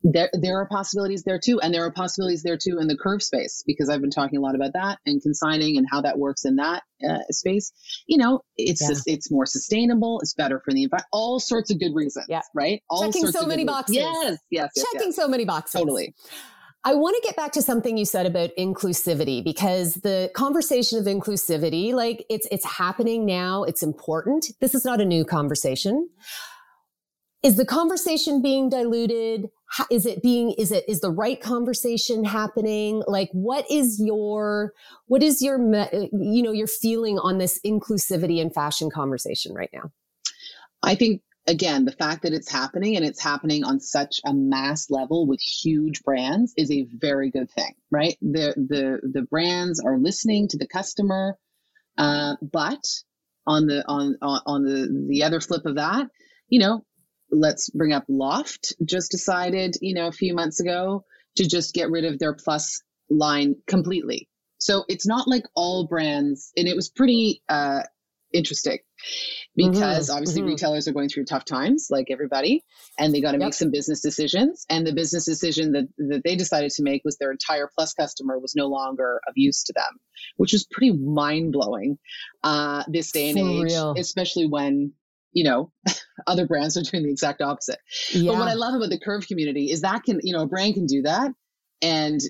there, 0.05 0.31
there 0.35 0.59
are 0.59 0.69
possibilities 0.69 1.25
there 1.25 1.41
too. 1.43 1.61
And 1.61 1.75
there 1.75 1.85
are 1.85 1.91
possibilities 1.91 2.43
there 2.43 2.59
too 2.59 2.79
in 2.79 2.87
the 2.87 2.97
curve 2.97 3.23
space 3.23 3.65
because 3.67 3.89
I've 3.89 4.01
been 4.01 4.11
talking 4.11 4.39
a 4.39 4.43
lot 4.43 4.55
about 4.55 4.75
that 4.75 4.99
and 5.07 5.21
consigning 5.21 5.79
and 5.79 5.87
how 5.91 6.03
that 6.03 6.19
works 6.19 6.45
in 6.45 6.57
that 6.57 6.83
uh, 7.09 7.19
space. 7.31 7.73
You 8.07 8.19
know, 8.19 8.41
it's 8.57 8.83
yeah. 8.83 8.89
just, 8.89 9.03
it's 9.07 9.31
more 9.31 9.47
sustainable. 9.47 10.21
It's 10.21 10.35
better 10.35 10.61
for 10.65 10.73
the 10.73 10.85
environment. 10.85 11.09
All 11.13 11.41
sorts 11.41 11.73
of 11.73 11.81
good 11.81 11.95
reasons, 11.95 12.27
yeah. 12.29 12.43
right? 12.55 12.83
All 12.91 13.11
Checking 13.11 13.27
so 13.29 13.47
many 13.47 13.65
boxes. 13.65 13.97
Yes, 13.97 14.39
yes, 14.51 14.71
yes 14.77 14.87
Checking 14.93 15.09
yes. 15.09 15.17
so 15.17 15.27
many 15.27 15.45
boxes. 15.45 15.81
Totally. 15.81 16.15
I 16.87 16.95
want 16.95 17.17
to 17.17 17.27
get 17.27 17.35
back 17.35 17.53
to 17.53 17.63
something 17.63 17.97
you 17.97 18.05
said 18.05 18.27
about 18.27 18.51
inclusivity 18.59 19.43
because 19.43 19.95
the 19.95 20.31
conversation 20.35 20.99
of 20.99 21.07
inclusivity, 21.07 21.95
like 21.95 22.27
it's 22.29 22.47
it's 22.51 22.67
happening 22.67 23.25
now, 23.25 23.65
it's 23.65 23.83
important. 23.83 24.49
This 24.61 24.75
is 24.75 24.85
not 24.85 25.01
a 25.01 25.07
new 25.07 25.25
conversation. 25.25 26.11
Is 27.43 27.57
the 27.57 27.65
conversation 27.65 28.43
being 28.43 28.69
diluted? 28.69 29.49
Is 29.91 30.07
it 30.07 30.23
being 30.23 30.53
is 30.53 30.73
it 30.73 30.85
is 30.89 31.01
the 31.01 31.11
right 31.11 31.41
conversation 31.41 32.25
happening? 32.25 33.03
Like 33.07 33.31
what 33.33 33.65
is 33.71 34.01
your 34.05 34.73
what 35.07 35.23
is 35.23 35.43
your 35.43 35.59
you 35.59 36.43
know 36.43 36.53
your 36.53 36.67
feeling 36.67 37.19
on 37.19 37.39
this 37.39 37.61
inclusivity 37.65 38.41
and 38.41 38.53
fashion 38.53 38.91
conversation 38.91 39.55
right 39.55 39.71
now? 39.73 39.91
I 40.83 40.95
think 40.95 41.23
again, 41.47 41.85
the 41.85 41.93
fact 41.93 42.23
that 42.23 42.33
it's 42.33 42.51
happening 42.51 42.97
and 42.97 43.05
it's 43.05 43.23
happening 43.23 43.65
on 43.65 43.81
such 43.81 44.21
a 44.25 44.33
mass 44.33 44.91
level 44.91 45.27
with 45.27 45.41
huge 45.41 46.03
brands 46.03 46.55
is 46.57 46.71
a 46.71 46.87
very 46.93 47.31
good 47.31 47.51
thing, 47.51 47.75
right? 47.91 48.17
The 48.21 48.55
the 48.57 49.01
the 49.13 49.23
brands 49.23 49.81
are 49.81 49.99
listening 49.99 50.49
to 50.49 50.59
the 50.59 50.69
customer, 50.69 51.37
uh, 51.99 52.37
but 52.41 52.85
on 53.47 53.67
the 53.67 53.85
on 53.87 54.17
on 54.23 54.65
the 54.65 55.07
the 55.09 55.25
other 55.25 55.41
flip 55.41 55.67
of 55.67 55.77
that, 55.77 56.07
you 56.49 56.61
know, 56.61 56.85
let's 57.35 57.71
bring 57.71 57.93
up 57.93 58.05
Loft. 58.09 58.75
Just 58.85 59.11
decided, 59.11 59.77
you 59.81 59.95
know, 59.95 60.07
a 60.07 60.13
few 60.13 60.35
months 60.35 60.61
ago 60.61 61.05
to 61.37 61.47
just 61.47 61.75
get 61.75 61.91
rid 61.91 62.05
of 62.05 62.19
their 62.19 62.35
plus 62.35 62.83
line 63.11 63.57
completely. 63.67 64.29
So 64.59 64.85
it's 64.89 65.07
not 65.07 65.29
like 65.29 65.45
all 65.55 65.87
brands, 65.87 66.53
and 66.57 66.69
it 66.69 66.77
was 66.77 66.89
pretty 66.89 67.43
uh, 67.49 67.83
interesting 68.35 68.79
because 69.57 70.09
mm-hmm. 70.09 70.17
obviously 70.17 70.41
mm-hmm. 70.41 70.51
retailers 70.51 70.89
are 70.89 70.93
going 70.93 71.09
through 71.09 71.25
tough 71.25 71.45
times 71.45 71.87
like 71.91 72.09
everybody 72.11 72.65
and 72.99 73.15
they 73.15 73.21
got 73.21 73.33
to 73.33 73.39
yep. 73.39 73.47
make 73.47 73.55
some 73.55 73.71
business 73.71 74.01
decisions 74.01 74.67
and 74.69 74.87
the 74.87 74.93
business 74.93 75.25
decision 75.25 75.73
that, 75.73 75.89
that 75.99 76.23
they 76.25 76.35
decided 76.35 76.71
to 76.71 76.83
make 76.83 77.03
was 77.05 77.17
their 77.17 77.31
entire 77.31 77.71
plus 77.75 77.95
customer 77.95 78.39
was 78.39 78.55
no 78.57 78.67
longer 78.67 79.21
of 79.29 79.35
use 79.37 79.63
to 79.65 79.73
them 79.75 80.01
which 80.37 80.53
was 80.53 80.67
pretty 80.71 80.93
mind-blowing 80.93 81.97
uh, 82.43 82.83
this 82.89 83.13
day 83.13 83.31
and 83.31 83.39
For 83.39 83.47
age 83.47 83.73
real. 83.73 83.95
especially 83.97 84.47
when 84.47 84.93
you 85.35 85.45
know 85.45 85.71
other 86.27 86.47
brands 86.47 86.77
are 86.77 86.83
doing 86.83 87.03
the 87.03 87.11
exact 87.11 87.43
opposite 87.43 87.79
yeah. 88.13 88.31
but 88.31 88.39
what 88.39 88.49
i 88.49 88.55
love 88.55 88.75
about 88.75 88.91
the 88.91 88.99
curve 88.99 89.27
community 89.27 89.71
is 89.71 89.83
that 89.83 90.03
can 90.03 90.21
you 90.23 90.33
know 90.33 90.43
a 90.43 90.47
brand 90.47 90.75
can 90.75 90.87
do 90.87 91.03
that 91.03 91.31
and 91.83 92.21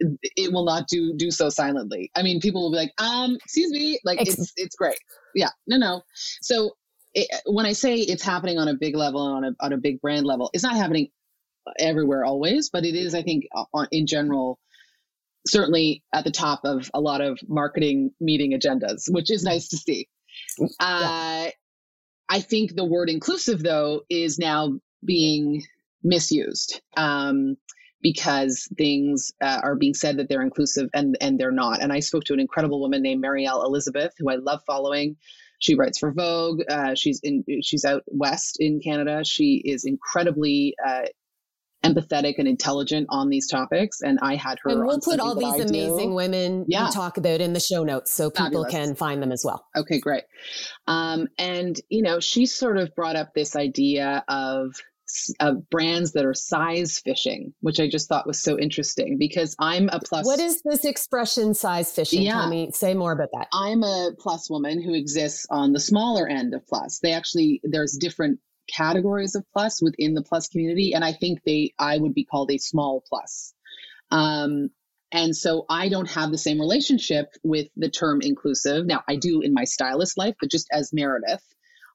it 0.00 0.52
will 0.52 0.64
not 0.64 0.88
do 0.88 1.14
do 1.16 1.30
so 1.30 1.48
silently. 1.48 2.10
I 2.14 2.22
mean, 2.22 2.40
people 2.40 2.62
will 2.62 2.72
be 2.72 2.78
like, 2.78 2.92
um, 2.98 3.36
excuse 3.36 3.70
me, 3.70 4.00
like 4.04 4.20
it's 4.20 4.52
it's 4.56 4.76
great. 4.76 4.98
Yeah, 5.34 5.50
no, 5.66 5.76
no. 5.76 6.02
So 6.40 6.72
it, 7.14 7.28
when 7.46 7.66
I 7.66 7.72
say 7.72 7.96
it's 7.96 8.22
happening 8.22 8.58
on 8.58 8.68
a 8.68 8.74
big 8.74 8.96
level 8.96 9.26
and 9.26 9.36
on 9.36 9.44
a 9.44 9.64
on 9.64 9.72
a 9.72 9.76
big 9.76 10.00
brand 10.00 10.26
level, 10.26 10.50
it's 10.52 10.64
not 10.64 10.76
happening 10.76 11.08
everywhere 11.78 12.24
always, 12.24 12.70
but 12.70 12.84
it 12.84 12.94
is, 12.94 13.14
I 13.14 13.22
think, 13.22 13.44
on, 13.72 13.86
in 13.90 14.06
general, 14.06 14.58
certainly 15.46 16.02
at 16.12 16.24
the 16.24 16.30
top 16.30 16.60
of 16.64 16.90
a 16.92 17.00
lot 17.00 17.20
of 17.20 17.38
marketing 17.48 18.10
meeting 18.20 18.52
agendas, 18.52 19.04
which 19.08 19.30
is 19.30 19.44
nice 19.44 19.68
to 19.68 19.76
see. 19.76 20.08
Yeah. 20.58 20.66
Uh, 20.80 21.50
I 22.28 22.40
think 22.40 22.74
the 22.74 22.84
word 22.84 23.10
inclusive, 23.10 23.62
though, 23.62 24.02
is 24.08 24.38
now 24.38 24.78
being 25.04 25.62
misused. 26.02 26.80
Um, 26.96 27.56
because 28.04 28.68
things 28.76 29.32
uh, 29.40 29.62
are 29.64 29.74
being 29.74 29.94
said 29.94 30.18
that 30.18 30.28
they're 30.28 30.42
inclusive 30.42 30.90
and 30.94 31.16
and 31.22 31.40
they're 31.40 31.50
not. 31.50 31.82
And 31.82 31.90
I 31.90 32.00
spoke 32.00 32.24
to 32.24 32.34
an 32.34 32.38
incredible 32.38 32.80
woman 32.80 33.02
named 33.02 33.24
Marielle 33.24 33.64
Elizabeth, 33.64 34.12
who 34.18 34.30
I 34.30 34.36
love 34.36 34.60
following. 34.66 35.16
She 35.58 35.74
writes 35.74 35.98
for 35.98 36.12
Vogue. 36.12 36.60
Uh, 36.68 36.94
she's 36.94 37.20
in 37.22 37.44
she's 37.62 37.84
out 37.84 38.02
west 38.06 38.58
in 38.60 38.80
Canada. 38.80 39.24
She 39.24 39.62
is 39.64 39.84
incredibly 39.84 40.74
uh, 40.86 41.06
empathetic 41.84 42.34
and 42.38 42.48
intelligent 42.48 43.06
on 43.10 43.28
these 43.28 43.48
topics. 43.48 44.00
And 44.00 44.18
I 44.22 44.36
had 44.36 44.58
her. 44.62 44.70
And 44.70 44.86
we'll 44.86 45.00
put 45.00 45.20
all 45.20 45.34
these 45.34 45.68
amazing 45.68 46.10
do. 46.10 46.14
women 46.14 46.64
yeah. 46.68 46.88
talk 46.92 47.16
about 47.16 47.40
in 47.40 47.52
the 47.52 47.60
show 47.60 47.84
notes 47.84 48.12
so 48.12 48.30
people 48.30 48.46
Fabulous. 48.46 48.72
can 48.72 48.94
find 48.94 49.22
them 49.22 49.32
as 49.32 49.42
well. 49.44 49.66
Okay, 49.76 50.00
great. 50.00 50.24
Um, 50.86 51.28
and 51.38 51.78
you 51.88 52.02
know, 52.02 52.20
she 52.20 52.46
sort 52.46 52.78
of 52.78 52.94
brought 52.94 53.16
up 53.16 53.34
this 53.34 53.56
idea 53.56 54.24
of 54.28 54.74
uh, 55.40 55.52
brands 55.70 56.12
that 56.12 56.24
are 56.24 56.34
size 56.34 56.98
fishing, 56.98 57.52
which 57.60 57.78
I 57.78 57.88
just 57.88 58.08
thought 58.08 58.26
was 58.26 58.42
so 58.42 58.58
interesting 58.58 59.16
because 59.18 59.54
I'm 59.58 59.88
a 59.90 60.00
plus. 60.00 60.24
What 60.24 60.40
is 60.40 60.62
this 60.62 60.84
expression, 60.84 61.54
size 61.54 61.92
fishing? 61.92 62.22
Yeah. 62.22 62.32
Tell 62.32 62.48
me, 62.48 62.70
say 62.72 62.94
more 62.94 63.12
about 63.12 63.28
that. 63.34 63.48
I'm 63.52 63.82
a 63.82 64.10
plus 64.18 64.48
woman 64.48 64.82
who 64.82 64.94
exists 64.94 65.46
on 65.50 65.72
the 65.72 65.80
smaller 65.80 66.26
end 66.26 66.54
of 66.54 66.66
plus. 66.66 67.00
They 67.00 67.12
actually, 67.12 67.60
there's 67.64 67.96
different 68.00 68.40
categories 68.68 69.34
of 69.34 69.44
plus 69.52 69.82
within 69.82 70.14
the 70.14 70.22
plus 70.22 70.48
community. 70.48 70.92
And 70.94 71.04
I 71.04 71.12
think 71.12 71.42
they, 71.44 71.74
I 71.78 71.98
would 71.98 72.14
be 72.14 72.24
called 72.24 72.50
a 72.50 72.58
small 72.58 73.02
plus. 73.08 73.54
Um, 74.10 74.70
and 75.12 75.36
so 75.36 75.64
I 75.68 75.88
don't 75.88 76.10
have 76.10 76.30
the 76.30 76.38
same 76.38 76.60
relationship 76.60 77.32
with 77.44 77.68
the 77.76 77.88
term 77.88 78.20
inclusive. 78.20 78.86
Now 78.86 79.02
I 79.08 79.16
do 79.16 79.42
in 79.42 79.54
my 79.54 79.64
stylist 79.64 80.18
life, 80.18 80.34
but 80.40 80.50
just 80.50 80.66
as 80.72 80.92
Meredith, 80.92 81.42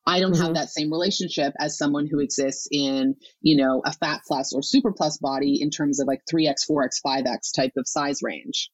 I 0.06 0.20
don't 0.20 0.32
mm-hmm. 0.32 0.42
have 0.42 0.54
that 0.56 0.70
same 0.70 0.92
relationship 0.92 1.54
as 1.60 1.78
someone 1.78 2.08
who 2.08 2.20
exists 2.20 2.68
in, 2.72 3.16
you 3.42 3.58
know, 3.58 3.82
a 3.86 3.92
fat 3.92 4.22
plus 4.26 4.54
or 4.54 4.64
super 4.64 4.94
plus 4.94 5.18
body 5.18 5.62
in 5.62 5.70
terms 5.70 6.00
of 6.00 6.08
like 6.08 6.22
3x, 6.32 6.70
4x, 6.70 7.02
5x 7.06 7.54
type 7.56 7.74
of 7.78 7.88
size 7.88 8.22
range. 8.24 8.70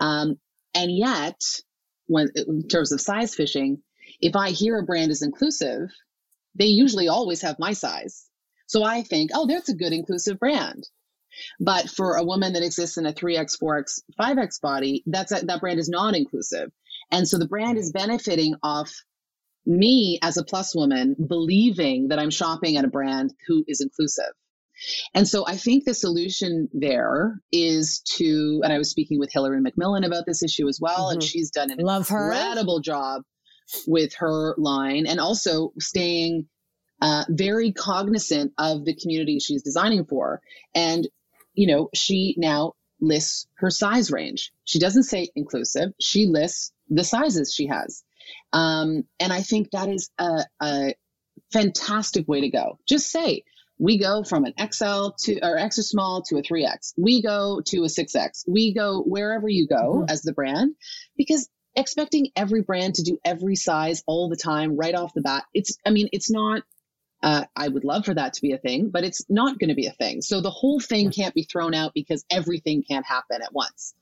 Um, 0.00 0.38
and 0.74 0.90
yet, 0.90 1.40
when 2.06 2.28
in 2.34 2.66
terms 2.68 2.92
of 2.92 3.00
size 3.00 3.34
fishing, 3.34 3.82
if 4.20 4.36
I 4.36 4.50
hear 4.50 4.78
a 4.78 4.84
brand 4.84 5.10
is 5.10 5.22
inclusive, 5.22 5.90
they 6.54 6.66
usually 6.66 7.08
always 7.08 7.42
have 7.42 7.58
my 7.58 7.72
size. 7.72 8.26
So 8.66 8.82
I 8.82 9.02
think, 9.02 9.30
oh, 9.34 9.46
that's 9.46 9.68
a 9.68 9.76
good 9.76 9.92
inclusive 9.92 10.38
brand. 10.38 10.88
But 11.60 11.88
for 11.88 12.16
a 12.16 12.24
woman 12.24 12.52
that 12.52 12.62
exists 12.62 12.98
in 12.98 13.06
a 13.06 13.12
3x, 13.12 13.56
4x, 13.62 14.00
5x 14.20 14.60
body, 14.60 15.02
that's 15.06 15.32
a, 15.32 15.44
that 15.46 15.60
brand 15.60 15.78
is 15.78 15.88
not 15.88 16.14
inclusive. 16.14 16.70
And 17.10 17.26
so 17.26 17.38
the 17.38 17.48
brand 17.48 17.78
is 17.78 17.92
benefiting 17.92 18.54
off 18.62 18.92
me 19.64 20.18
as 20.22 20.36
a 20.36 20.44
plus 20.44 20.74
woman 20.74 21.14
believing 21.28 22.08
that 22.08 22.18
I'm 22.18 22.30
shopping 22.30 22.76
at 22.76 22.84
a 22.84 22.88
brand 22.88 23.32
who 23.46 23.64
is 23.66 23.80
inclusive. 23.80 24.32
And 25.14 25.28
so 25.28 25.46
I 25.46 25.56
think 25.56 25.84
the 25.84 25.94
solution 25.94 26.68
there 26.72 27.40
is 27.52 28.00
to, 28.16 28.60
and 28.64 28.72
I 28.72 28.78
was 28.78 28.90
speaking 28.90 29.18
with 29.18 29.30
Hilary 29.32 29.60
MacMillan 29.60 30.04
about 30.04 30.24
this 30.26 30.42
issue 30.42 30.68
as 30.68 30.78
well, 30.80 31.06
mm-hmm. 31.06 31.14
and 31.14 31.22
she's 31.22 31.50
done 31.50 31.70
an 31.70 31.78
Love 31.78 32.10
incredible 32.10 32.78
her. 32.78 32.82
job 32.82 33.22
with 33.86 34.14
her 34.14 34.54
line 34.58 35.06
and 35.06 35.20
also 35.20 35.72
staying 35.78 36.46
uh, 37.00 37.24
very 37.28 37.72
cognizant 37.72 38.52
of 38.58 38.84
the 38.84 38.94
community 38.94 39.40
she's 39.40 39.62
designing 39.62 40.04
for. 40.04 40.40
And, 40.74 41.08
you 41.54 41.66
know, 41.66 41.90
she 41.94 42.34
now 42.38 42.74
lists 43.00 43.46
her 43.54 43.70
size 43.70 44.10
range. 44.10 44.52
She 44.64 44.78
doesn't 44.78 45.02
say 45.04 45.28
inclusive, 45.34 45.92
she 46.00 46.26
lists 46.26 46.72
the 46.88 47.04
sizes 47.04 47.52
she 47.52 47.66
has. 47.66 48.04
Um, 48.52 49.04
and 49.18 49.32
I 49.32 49.42
think 49.42 49.72
that 49.72 49.88
is 49.88 50.10
a, 50.18 50.44
a 50.62 50.94
fantastic 51.52 52.28
way 52.28 52.42
to 52.42 52.50
go. 52.50 52.78
Just 52.86 53.10
say, 53.10 53.42
we 53.78 53.98
go 53.98 54.22
from 54.22 54.44
an 54.44 54.54
XL 54.72 55.08
to 55.24 55.40
or 55.42 55.58
extra 55.58 55.82
small 55.82 56.22
to 56.22 56.36
a 56.36 56.42
3X. 56.42 56.92
We 56.96 57.20
go 57.20 57.60
to 57.66 57.78
a 57.78 57.88
6X. 57.88 58.44
We 58.46 58.74
go 58.74 59.02
wherever 59.02 59.48
you 59.48 59.66
go 59.66 59.94
mm-hmm. 59.94 60.04
as 60.08 60.22
the 60.22 60.32
brand 60.32 60.76
because 61.16 61.48
expecting 61.76 62.28
every 62.36 62.62
brand 62.62 62.96
to 62.96 63.02
do 63.02 63.18
every 63.24 63.56
size 63.56 64.02
all 64.06 64.28
the 64.28 64.36
time 64.36 64.76
right 64.76 64.94
off 64.94 65.14
the 65.14 65.22
bat, 65.22 65.44
it's 65.54 65.76
I 65.86 65.90
mean, 65.90 66.08
it's 66.12 66.30
not 66.30 66.62
Uh, 67.22 67.44
I 67.54 67.68
would 67.68 67.84
love 67.84 68.04
for 68.04 68.14
that 68.14 68.32
to 68.34 68.42
be 68.42 68.52
a 68.52 68.58
thing, 68.58 68.90
but 68.90 69.04
it's 69.04 69.22
not 69.28 69.58
going 69.58 69.68
to 69.68 69.76
be 69.76 69.86
a 69.86 69.92
thing. 69.92 70.22
So 70.22 70.40
the 70.40 70.50
whole 70.50 70.80
thing 70.80 71.12
can't 71.12 71.34
be 71.34 71.44
thrown 71.44 71.72
out 71.72 71.92
because 71.94 72.24
everything 72.28 72.82
can't 72.82 73.06
happen 73.06 73.42
at 73.42 73.54
once. 73.54 73.94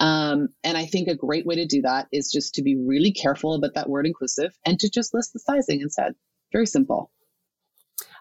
Um, 0.00 0.50
and 0.62 0.76
I 0.76 0.84
think 0.84 1.08
a 1.08 1.14
great 1.16 1.46
way 1.46 1.56
to 1.56 1.66
do 1.66 1.82
that 1.82 2.08
is 2.12 2.30
just 2.30 2.56
to 2.56 2.62
be 2.62 2.76
really 2.76 3.12
careful 3.12 3.54
about 3.54 3.74
that 3.74 3.88
word 3.88 4.06
inclusive 4.06 4.52
and 4.66 4.78
to 4.80 4.90
just 4.90 5.14
list 5.14 5.32
the 5.32 5.38
sizing 5.38 5.80
instead. 5.80 6.12
Very 6.52 6.66
simple 6.66 7.10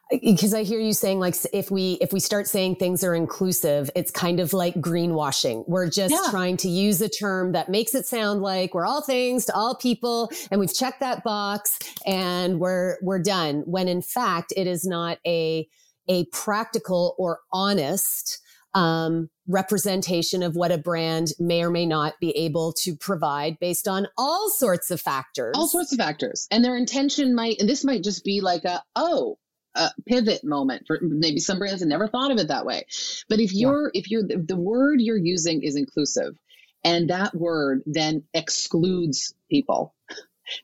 because 0.10 0.54
I 0.54 0.64
hear 0.64 0.80
you 0.80 0.94
saying 0.94 1.20
like 1.20 1.36
if 1.54 1.70
we 1.70 1.94
if 2.02 2.14
we 2.14 2.20
start 2.20 2.48
saying 2.48 2.76
things 2.76 3.04
are 3.04 3.14
inclusive, 3.14 3.90
it's 3.96 4.12
kind 4.12 4.40
of 4.40 4.54
like 4.54 4.76
greenwashing. 4.76 5.68
We're 5.68 5.90
just 5.90 6.14
yeah. 6.14 6.32
trying 6.32 6.58
to 6.58 6.70
use 6.70 7.02
a 7.02 7.10
term 7.10 7.52
that 7.52 7.70
makes 7.70 7.94
it 7.94 8.06
sound 8.06 8.42
like 8.42 8.74
we're 8.74 8.86
all 8.86 9.02
things 9.02 9.46
to 9.46 9.54
all 9.54 9.76
people 9.76 10.32
and 10.52 10.60
we've 10.60 10.74
checked 10.74 11.00
that 11.02 11.24
box 11.24 11.78
and 12.06 12.60
we're 12.60 12.98
we're 13.02 13.22
done. 13.22 13.64
When 13.66 13.88
in 13.88 14.02
fact 14.02 14.54
it 14.56 14.68
is 14.68 14.86
not 14.86 15.20
a 15.26 15.68
a 16.08 16.26
practical 16.28 17.16
or 17.18 17.40
honest 17.52 18.40
um, 18.74 19.30
representation 19.48 20.44
of 20.44 20.56
what 20.56 20.72
a 20.72 20.78
brand 20.78 21.30
may 21.40 21.64
or 21.64 21.70
may 21.70 21.86
not 21.86 22.14
be 22.20 22.32
able 22.32 22.74
to 22.84 22.96
provide 22.96 23.58
based 23.60 23.88
on 23.88 24.08
all 24.18 24.50
sorts 24.50 24.92
of 24.92 25.02
factors. 25.02 25.54
All 25.56 25.68
sorts 25.68 25.92
of 25.92 25.98
factors. 25.98 26.48
And 26.52 26.64
their 26.64 26.78
intention 26.78 27.34
might, 27.34 27.60
and 27.60 27.68
this 27.68 27.84
might 27.84 28.04
just 28.04 28.24
be 28.24 28.40
like 28.40 28.66
a, 28.66 28.84
oh, 28.96 29.38
a 29.78 29.92
pivot 30.06 30.44
moment 30.44 30.84
for 30.88 31.00
maybe 31.02 31.40
some 31.40 31.60
brands 31.60 31.82
have 31.82 31.90
never 31.90 32.08
thought 32.08 32.32
of 32.32 32.38
it 32.38 32.48
that 32.50 32.66
way. 32.66 32.86
But 33.30 33.40
if 33.40 33.54
you're 33.54 33.92
yeah. 33.94 34.00
if 34.00 34.12
you're 34.12 34.24
the 34.24 34.58
word 34.58 35.00
you're 35.02 35.18
using 35.18 35.64
is 35.64 35.76
inclusive 35.76 36.36
and 36.84 37.10
that 37.10 37.36
word 37.36 37.82
then 37.86 38.24
excludes 38.34 39.34
people 39.50 39.94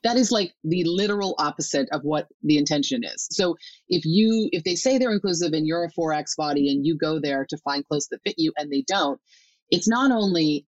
that 0.02 0.16
is 0.16 0.30
like 0.30 0.52
the 0.64 0.84
literal 0.84 1.34
opposite 1.38 1.88
of 1.92 2.02
what 2.02 2.28
the 2.42 2.58
intention 2.58 3.02
is 3.04 3.28
so 3.30 3.56
if 3.88 4.04
you 4.04 4.48
if 4.52 4.64
they 4.64 4.74
say 4.74 4.98
they're 4.98 5.12
inclusive 5.12 5.52
and 5.52 5.66
you're 5.66 5.84
a 5.84 5.92
4x 5.92 6.36
body 6.36 6.70
and 6.70 6.86
you 6.86 6.96
go 6.96 7.20
there 7.20 7.46
to 7.48 7.58
find 7.58 7.86
clothes 7.86 8.08
that 8.08 8.20
fit 8.24 8.36
you 8.38 8.52
and 8.56 8.70
they 8.70 8.82
don't 8.86 9.20
it's 9.70 9.88
not 9.88 10.10
only 10.10 10.66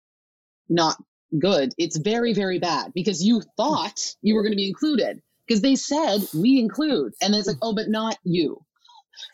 not 0.68 0.96
good 1.38 1.72
it's 1.78 1.98
very 1.98 2.32
very 2.32 2.58
bad 2.58 2.92
because 2.94 3.22
you 3.22 3.42
thought 3.56 4.14
you 4.22 4.34
were 4.34 4.42
going 4.42 4.52
to 4.52 4.56
be 4.56 4.68
included 4.68 5.20
because 5.46 5.60
they 5.60 5.76
said 5.76 6.20
we 6.34 6.58
include, 6.58 7.12
and 7.20 7.34
it's 7.34 7.46
like, 7.48 7.58
oh, 7.62 7.74
but 7.74 7.88
not 7.88 8.16
you. 8.24 8.60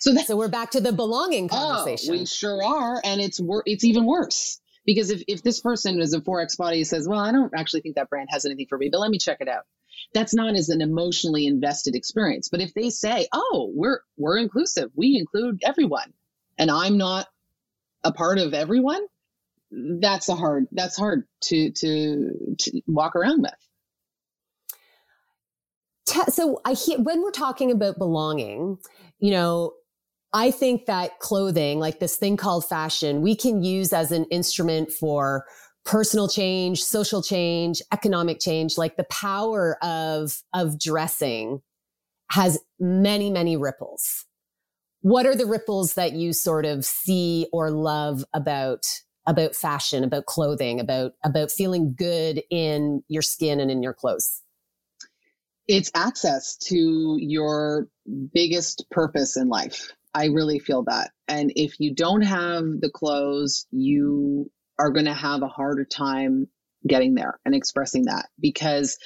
So 0.01 0.13
that, 0.15 0.27
so 0.27 0.37
we're 0.37 0.49
back 0.49 0.73
to 0.73 0.81
the 0.81 0.93
belonging 0.93 1.49
conversation. 1.49 2.15
Oh, 2.15 2.19
we 2.19 2.27
sure 2.27 2.63
are, 2.63 3.01
and 3.03 3.21
it's 3.21 3.41
wor- 3.41 3.63
it's 3.67 3.85
even 3.85 4.05
worse 4.07 4.61
because 4.85 5.11
if 5.11 5.23
if 5.27 5.43
this 5.43 5.61
person 5.61 6.01
is 6.01 6.15
a 6.15 6.21
4x 6.21 6.57
body 6.57 6.85
says, 6.85 7.09
well, 7.09 7.21
I 7.21 7.33
don't 7.33 7.53
actually 7.57 7.81
think 7.83 7.97
that 7.97 8.11
brand 8.11 8.29
has 8.31 8.45
anything 8.45 8.67
for 8.69 8.79
me, 8.79 8.89
but 8.91 9.01
let 9.01 9.11
me 9.11 9.19
check 9.19 9.39
it 9.41 9.49
out. 9.49 9.65
That's 10.15 10.35
not 10.35 10.55
as 10.55 10.69
an 10.69 10.81
emotionally 10.81 11.47
invested 11.47 11.95
experience. 11.95 12.49
But 12.49 12.61
if 12.61 12.75
they 12.75 12.91
say, 12.91 13.27
oh, 13.33 13.71
we're 13.75 14.01
we're 14.17 14.39
inclusive, 14.39 14.91
we 14.95 15.17
include 15.17 15.63
everyone, 15.65 16.13
and 16.59 16.71
I'm 16.71 16.99
not 16.99 17.27
a 18.03 18.13
part 18.13 18.39
of 18.39 18.55
everyone, 18.55 19.03
that's 19.71 20.29
a 20.29 20.35
hard 20.35 20.67
that's 20.73 20.97
hard 20.97 21.25
to 21.43 21.71
to 21.71 22.57
to 22.59 22.81
walk 22.87 23.17
around 23.17 23.43
with 23.43 23.70
so 26.29 26.61
I 26.65 26.75
when 26.99 27.23
we're 27.23 27.31
talking 27.31 27.71
about 27.71 27.99
belonging, 27.99 28.79
you 29.19 29.31
know, 29.31 29.73
I 30.33 30.51
think 30.51 30.87
that 30.87 31.19
clothing, 31.19 31.81
like 31.81 31.99
this 31.99 32.17
thing 32.17 32.37
called 32.37 32.65
fashion, 32.65 33.21
we 33.21 33.35
can 33.35 33.63
use 33.63 33.93
as 33.93 34.13
an 34.13 34.25
instrument 34.27 34.93
for 34.93 35.45
personal 35.85 36.29
change, 36.29 36.83
social 36.83 37.23
change, 37.23 37.83
economic 37.93 38.39
change. 38.39 38.79
Like 38.79 38.97
the 38.97 39.05
power 39.05 39.77
of, 39.83 40.43
of 40.55 40.79
dressing 40.79 41.61
has 42.31 42.59
many, 42.79 43.31
many 43.31 43.57
ripples. 43.57 44.27
What 45.03 45.27
are 45.27 45.35
the 45.35 45.47
ripples 45.47 45.95
that 45.95 46.13
you 46.13 46.33
sort 46.33 46.67
of 46.67 46.85
see 46.85 47.47
or 47.53 47.71
love 47.71 48.25
about 48.35 48.87
about 49.27 49.55
fashion, 49.55 50.03
about 50.03 50.27
clothing, 50.27 50.81
about 50.81 51.13
about 51.25 51.51
feeling 51.51 51.95
good 51.97 52.43
in 52.51 53.03
your 53.09 53.23
skin 53.23 53.61
and 53.61 53.71
in 53.71 53.83
your 53.83 53.95
clothes? 53.95 54.43
It's 55.71 55.93
access 55.95 56.57
to 56.57 57.17
your 57.21 57.87
biggest 58.35 58.87
purpose 58.91 59.37
in 59.37 59.49
life. 59.49 59.93
I 60.13 60.27
really 60.27 60.59
feel 60.59 60.83
that. 60.89 61.13
And 61.29 61.53
if 61.55 61.79
you 61.79 61.95
don't 61.95 62.23
have 62.23 62.65
the 62.65 62.91
clothes, 62.93 63.69
you 63.71 64.51
are 64.81 64.91
going 64.91 65.07
to 65.07 65.15
have 65.15 65.43
a 65.43 65.49
harder 65.49 65.85
time 65.85 66.49
getting 66.85 67.15
there 67.15 67.39
and 67.45 67.55
expressing 67.55 68.07
that 68.07 68.27
because 68.41 68.99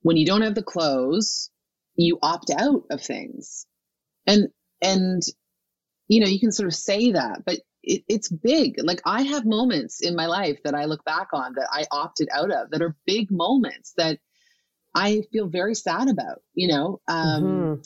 when 0.00 0.16
you 0.16 0.24
don't 0.24 0.40
have 0.40 0.54
the 0.54 0.62
clothes, 0.62 1.50
you 1.96 2.18
opt 2.22 2.50
out 2.50 2.84
of 2.90 3.02
things. 3.02 3.66
And, 4.26 4.48
and, 4.80 5.20
you 6.08 6.20
know, 6.20 6.28
you 6.28 6.40
can 6.40 6.52
sort 6.52 6.68
of 6.68 6.74
say 6.74 7.12
that, 7.12 7.42
but 7.44 7.58
it, 7.82 8.04
it's 8.08 8.30
big. 8.30 8.76
Like 8.82 9.02
I 9.04 9.20
have 9.20 9.44
moments 9.44 10.00
in 10.00 10.16
my 10.16 10.28
life 10.28 10.60
that 10.64 10.74
I 10.74 10.86
look 10.86 11.04
back 11.04 11.28
on 11.34 11.56
that 11.56 11.68
I 11.70 11.84
opted 11.90 12.28
out 12.32 12.50
of 12.50 12.70
that 12.70 12.80
are 12.80 12.96
big 13.04 13.30
moments 13.30 13.92
that 13.98 14.18
I 14.96 15.22
feel 15.30 15.46
very 15.46 15.74
sad 15.74 16.08
about, 16.08 16.40
you 16.54 16.68
know. 16.68 17.00
Um, 17.06 17.44
mm-hmm. 17.44 17.80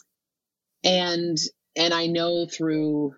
And 0.84 1.36
and 1.76 1.92
I 1.92 2.06
know 2.06 2.46
through 2.46 3.14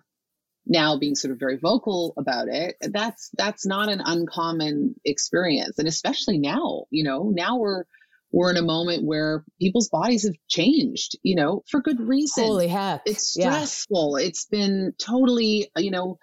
now 0.65 0.97
being 0.97 1.15
sort 1.15 1.31
of 1.31 1.39
very 1.39 1.57
vocal 1.57 2.13
about 2.17 2.47
it, 2.47 2.75
that's 2.81 3.29
that's 3.37 3.65
not 3.65 3.89
an 3.89 4.01
uncommon 4.03 4.95
experience, 5.05 5.77
and 5.77 5.87
especially 5.87 6.39
now, 6.39 6.85
you 6.89 7.03
know, 7.03 7.31
now 7.33 7.57
we're 7.57 7.83
we're 8.31 8.49
in 8.49 8.57
a 8.57 8.63
moment 8.63 9.05
where 9.05 9.45
people's 9.61 9.89
bodies 9.89 10.23
have 10.23 10.35
changed, 10.49 11.19
you 11.21 11.35
know, 11.35 11.63
for 11.69 11.79
good 11.79 11.99
reason. 11.99 12.45
Holy 12.45 12.67
heck! 12.67 13.03
It's 13.05 13.29
stressful. 13.29 14.17
Yeah. 14.19 14.25
It's 14.25 14.45
been 14.47 14.93
totally, 14.97 15.69
you 15.77 15.91
know, 15.91 16.17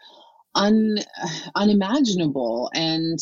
un 0.56 0.98
unimaginable 1.54 2.68
and 2.74 3.18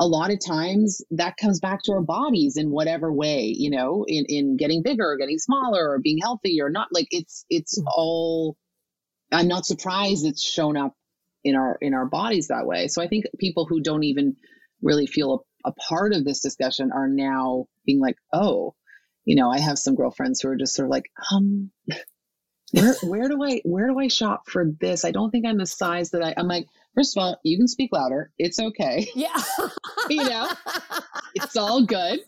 a 0.00 0.06
lot 0.06 0.30
of 0.30 0.38
times 0.44 1.02
that 1.12 1.36
comes 1.36 1.60
back 1.60 1.80
to 1.84 1.92
our 1.92 2.02
bodies 2.02 2.56
in 2.56 2.70
whatever 2.70 3.12
way, 3.12 3.54
you 3.56 3.70
know, 3.70 4.04
in, 4.06 4.24
in 4.28 4.56
getting 4.56 4.82
bigger 4.82 5.12
or 5.12 5.16
getting 5.16 5.38
smaller 5.38 5.90
or 5.90 6.00
being 6.00 6.18
healthy 6.18 6.60
or 6.60 6.70
not. 6.70 6.88
Like 6.92 7.08
it's 7.10 7.44
it's 7.50 7.78
mm. 7.78 7.84
all 7.86 8.56
I'm 9.30 9.48
not 9.48 9.66
surprised 9.66 10.26
it's 10.26 10.42
shown 10.42 10.76
up 10.76 10.94
in 11.44 11.56
our 11.56 11.78
in 11.80 11.94
our 11.94 12.06
bodies 12.06 12.48
that 12.48 12.66
way. 12.66 12.88
So 12.88 13.02
I 13.02 13.08
think 13.08 13.26
people 13.38 13.66
who 13.66 13.80
don't 13.80 14.04
even 14.04 14.36
really 14.82 15.06
feel 15.06 15.44
a, 15.64 15.70
a 15.70 15.72
part 15.72 16.12
of 16.12 16.24
this 16.24 16.40
discussion 16.40 16.90
are 16.92 17.08
now 17.08 17.66
being 17.86 18.00
like, 18.00 18.16
oh, 18.32 18.74
you 19.24 19.36
know, 19.36 19.50
I 19.50 19.60
have 19.60 19.78
some 19.78 19.94
girlfriends 19.94 20.40
who 20.40 20.48
are 20.48 20.56
just 20.56 20.74
sort 20.74 20.86
of 20.86 20.90
like, 20.90 21.06
um, 21.32 21.70
where 22.72 22.94
where 23.02 23.28
do 23.28 23.42
I 23.42 23.60
where 23.64 23.88
do 23.88 23.98
I 23.98 24.08
shop 24.08 24.48
for 24.48 24.64
this? 24.80 25.04
I 25.04 25.10
don't 25.10 25.30
think 25.30 25.46
I'm 25.46 25.58
the 25.58 25.66
size 25.66 26.10
that 26.10 26.22
I 26.22 26.34
I'm 26.36 26.48
like, 26.48 26.66
First 26.94 27.16
of 27.16 27.22
all, 27.22 27.40
you 27.42 27.56
can 27.56 27.68
speak 27.68 27.90
louder. 27.92 28.30
It's 28.38 28.58
okay. 28.58 29.08
Yeah. 29.14 29.40
you 30.08 30.24
know, 30.24 30.50
it's 31.34 31.56
all 31.56 31.84
good. 31.84 32.20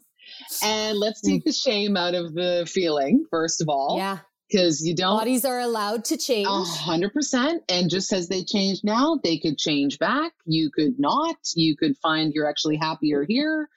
And 0.63 0.99
let's 0.99 1.21
take 1.21 1.45
the 1.45 1.53
shame 1.53 1.97
out 1.97 2.15
of 2.15 2.35
the 2.35 2.69
feeling, 2.71 3.27
first 3.31 3.61
of 3.61 3.69
all. 3.69 3.97
Yeah. 3.99 4.19
Because 4.51 4.83
you 4.83 4.95
don't. 4.95 5.19
Bodies 5.19 5.45
are 5.45 5.59
allowed 5.59 6.05
to 6.07 6.17
change. 6.17 6.47
A 6.47 6.63
hundred 6.63 7.13
percent. 7.13 7.63
And 7.69 7.91
just 7.91 8.13
as 8.13 8.29
they 8.29 8.45
change 8.45 8.81
now, 8.85 9.19
they 9.23 9.39
could 9.39 9.59
change 9.59 9.99
back. 9.99 10.33
You 10.45 10.71
could 10.71 10.99
not. 10.99 11.37
You 11.57 11.77
could 11.77 11.97
find 11.99 12.33
you're 12.35 12.49
actually 12.49 12.77
happier 12.77 13.25
here. 13.27 13.69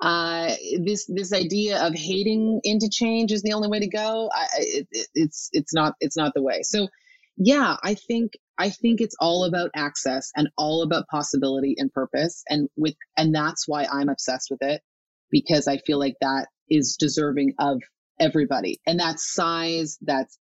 Uh, 0.00 0.54
this 0.80 1.06
this 1.06 1.32
idea 1.32 1.86
of 1.86 1.94
hating 1.94 2.60
into 2.62 2.88
change 2.90 3.32
is 3.32 3.42
the 3.42 3.52
only 3.54 3.68
way 3.68 3.80
to 3.80 3.88
go. 3.88 4.30
I, 4.32 4.46
it, 4.58 4.88
it, 4.90 5.06
it's 5.14 5.48
it's 5.52 5.72
not 5.72 5.94
it's 6.00 6.16
not 6.16 6.34
the 6.34 6.42
way. 6.42 6.62
So 6.62 6.88
yeah, 7.36 7.76
I 7.82 7.94
think 7.94 8.32
I 8.58 8.70
think 8.70 9.00
it's 9.00 9.16
all 9.18 9.44
about 9.44 9.70
access 9.74 10.30
and 10.36 10.48
all 10.56 10.82
about 10.82 11.08
possibility 11.08 11.74
and 11.78 11.92
purpose 11.92 12.44
and 12.48 12.68
with 12.76 12.94
and 13.16 13.34
that's 13.34 13.66
why 13.66 13.84
I'm 13.84 14.08
obsessed 14.08 14.48
with 14.50 14.62
it 14.62 14.82
because 15.30 15.66
I 15.66 15.78
feel 15.78 15.98
like 15.98 16.14
that 16.20 16.48
is 16.68 16.96
deserving 16.98 17.54
of 17.58 17.82
everybody. 18.20 18.80
And 18.86 19.00
that's 19.00 19.32
size, 19.32 19.98
that's 20.00 20.38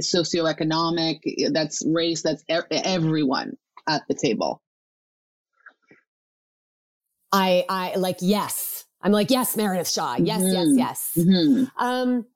socioeconomic, 0.00 1.20
that's 1.52 1.82
race, 1.86 2.22
that's 2.22 2.42
er- 2.50 2.66
everyone 2.70 3.56
at 3.88 4.02
the 4.08 4.14
table. 4.14 4.60
I 7.32 7.64
I 7.68 7.94
like 7.96 8.18
yes. 8.20 8.84
I'm 9.02 9.12
like 9.12 9.30
yes, 9.30 9.56
Meredith 9.56 9.90
Shaw. 9.90 10.16
Yes, 10.18 10.42
mm-hmm. 10.42 10.78
yes, 10.78 11.12
yes. 11.16 11.26
Mm-hmm. 11.26 11.64
Um 11.84 12.26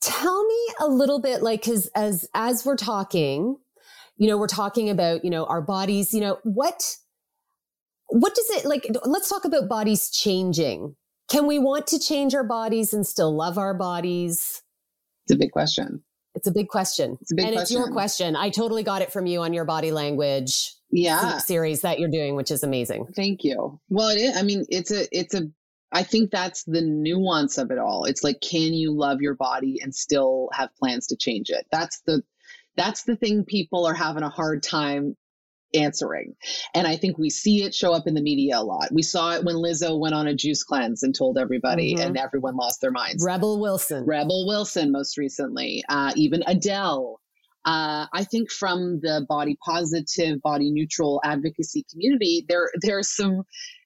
tell 0.00 0.44
me 0.44 0.68
a 0.80 0.86
little 0.88 1.20
bit 1.20 1.42
like 1.42 1.62
cuz 1.62 1.88
as 1.94 2.28
as 2.34 2.64
we're 2.64 2.76
talking, 2.76 3.56
you 4.20 4.28
know, 4.28 4.36
we're 4.36 4.46
talking 4.46 4.90
about, 4.90 5.24
you 5.24 5.30
know, 5.30 5.46
our 5.46 5.62
bodies, 5.62 6.12
you 6.12 6.20
know, 6.20 6.36
what, 6.44 6.94
what 8.08 8.34
does 8.34 8.50
it 8.50 8.66
like? 8.66 8.86
Let's 9.02 9.30
talk 9.30 9.46
about 9.46 9.66
bodies 9.66 10.10
changing. 10.10 10.94
Can 11.30 11.46
we 11.46 11.58
want 11.58 11.86
to 11.86 11.98
change 11.98 12.34
our 12.34 12.44
bodies 12.44 12.92
and 12.92 13.06
still 13.06 13.34
love 13.34 13.56
our 13.56 13.72
bodies? 13.72 14.62
It's 15.24 15.34
a 15.34 15.38
big 15.38 15.52
question. 15.52 16.04
It's 16.34 16.46
a 16.46 16.52
big 16.52 16.68
question. 16.68 17.16
It's 17.22 17.32
a 17.32 17.34
big 17.34 17.46
and 17.46 17.54
question. 17.54 17.62
it's 17.62 17.70
your 17.72 17.90
question. 17.92 18.36
I 18.36 18.50
totally 18.50 18.82
got 18.82 19.00
it 19.00 19.10
from 19.10 19.24
you 19.24 19.40
on 19.40 19.54
your 19.54 19.64
body 19.64 19.90
language 19.90 20.74
yeah. 20.90 21.38
series 21.38 21.80
that 21.80 21.98
you're 21.98 22.10
doing, 22.10 22.36
which 22.36 22.50
is 22.50 22.62
amazing. 22.62 23.06
Thank 23.16 23.42
you. 23.42 23.80
Well, 23.88 24.10
it 24.10 24.20
is. 24.20 24.36
I 24.36 24.42
mean, 24.42 24.66
it's 24.68 24.90
a, 24.90 25.08
it's 25.18 25.32
a, 25.32 25.44
I 25.92 26.02
think 26.02 26.30
that's 26.30 26.64
the 26.64 26.82
nuance 26.82 27.56
of 27.56 27.70
it 27.70 27.78
all. 27.78 28.04
It's 28.04 28.22
like, 28.22 28.42
can 28.42 28.74
you 28.74 28.94
love 28.94 29.22
your 29.22 29.34
body 29.34 29.78
and 29.82 29.94
still 29.94 30.50
have 30.52 30.68
plans 30.76 31.06
to 31.06 31.16
change 31.16 31.48
it? 31.48 31.64
That's 31.72 32.02
the 32.06 32.22
that's 32.76 33.04
the 33.04 33.16
thing 33.16 33.44
people 33.44 33.86
are 33.86 33.94
having 33.94 34.22
a 34.22 34.28
hard 34.28 34.62
time 34.62 35.16
answering. 35.74 36.34
And 36.74 36.86
I 36.86 36.96
think 36.96 37.18
we 37.18 37.30
see 37.30 37.62
it 37.62 37.74
show 37.74 37.92
up 37.92 38.06
in 38.06 38.14
the 38.14 38.22
media 38.22 38.58
a 38.58 38.64
lot. 38.64 38.88
We 38.92 39.02
saw 39.02 39.32
it 39.32 39.44
when 39.44 39.56
Lizzo 39.56 39.98
went 39.98 40.14
on 40.14 40.26
a 40.26 40.34
juice 40.34 40.62
cleanse 40.62 41.02
and 41.02 41.14
told 41.14 41.38
everybody, 41.38 41.94
mm-hmm. 41.94 42.08
and 42.08 42.16
everyone 42.16 42.56
lost 42.56 42.80
their 42.80 42.90
minds. 42.90 43.24
Rebel 43.24 43.60
Wilson. 43.60 44.04
Rebel 44.04 44.46
Wilson, 44.46 44.92
most 44.92 45.16
recently. 45.16 45.84
Uh, 45.88 46.12
even 46.16 46.42
Adele. 46.46 47.20
Uh, 47.62 48.06
I 48.12 48.24
think 48.24 48.50
from 48.50 49.00
the 49.02 49.26
body 49.28 49.58
positive, 49.62 50.40
body 50.40 50.70
neutral 50.70 51.20
advocacy 51.22 51.84
community, 51.92 52.46
there 52.48 52.70
there's 52.80 53.14
some 53.14 53.42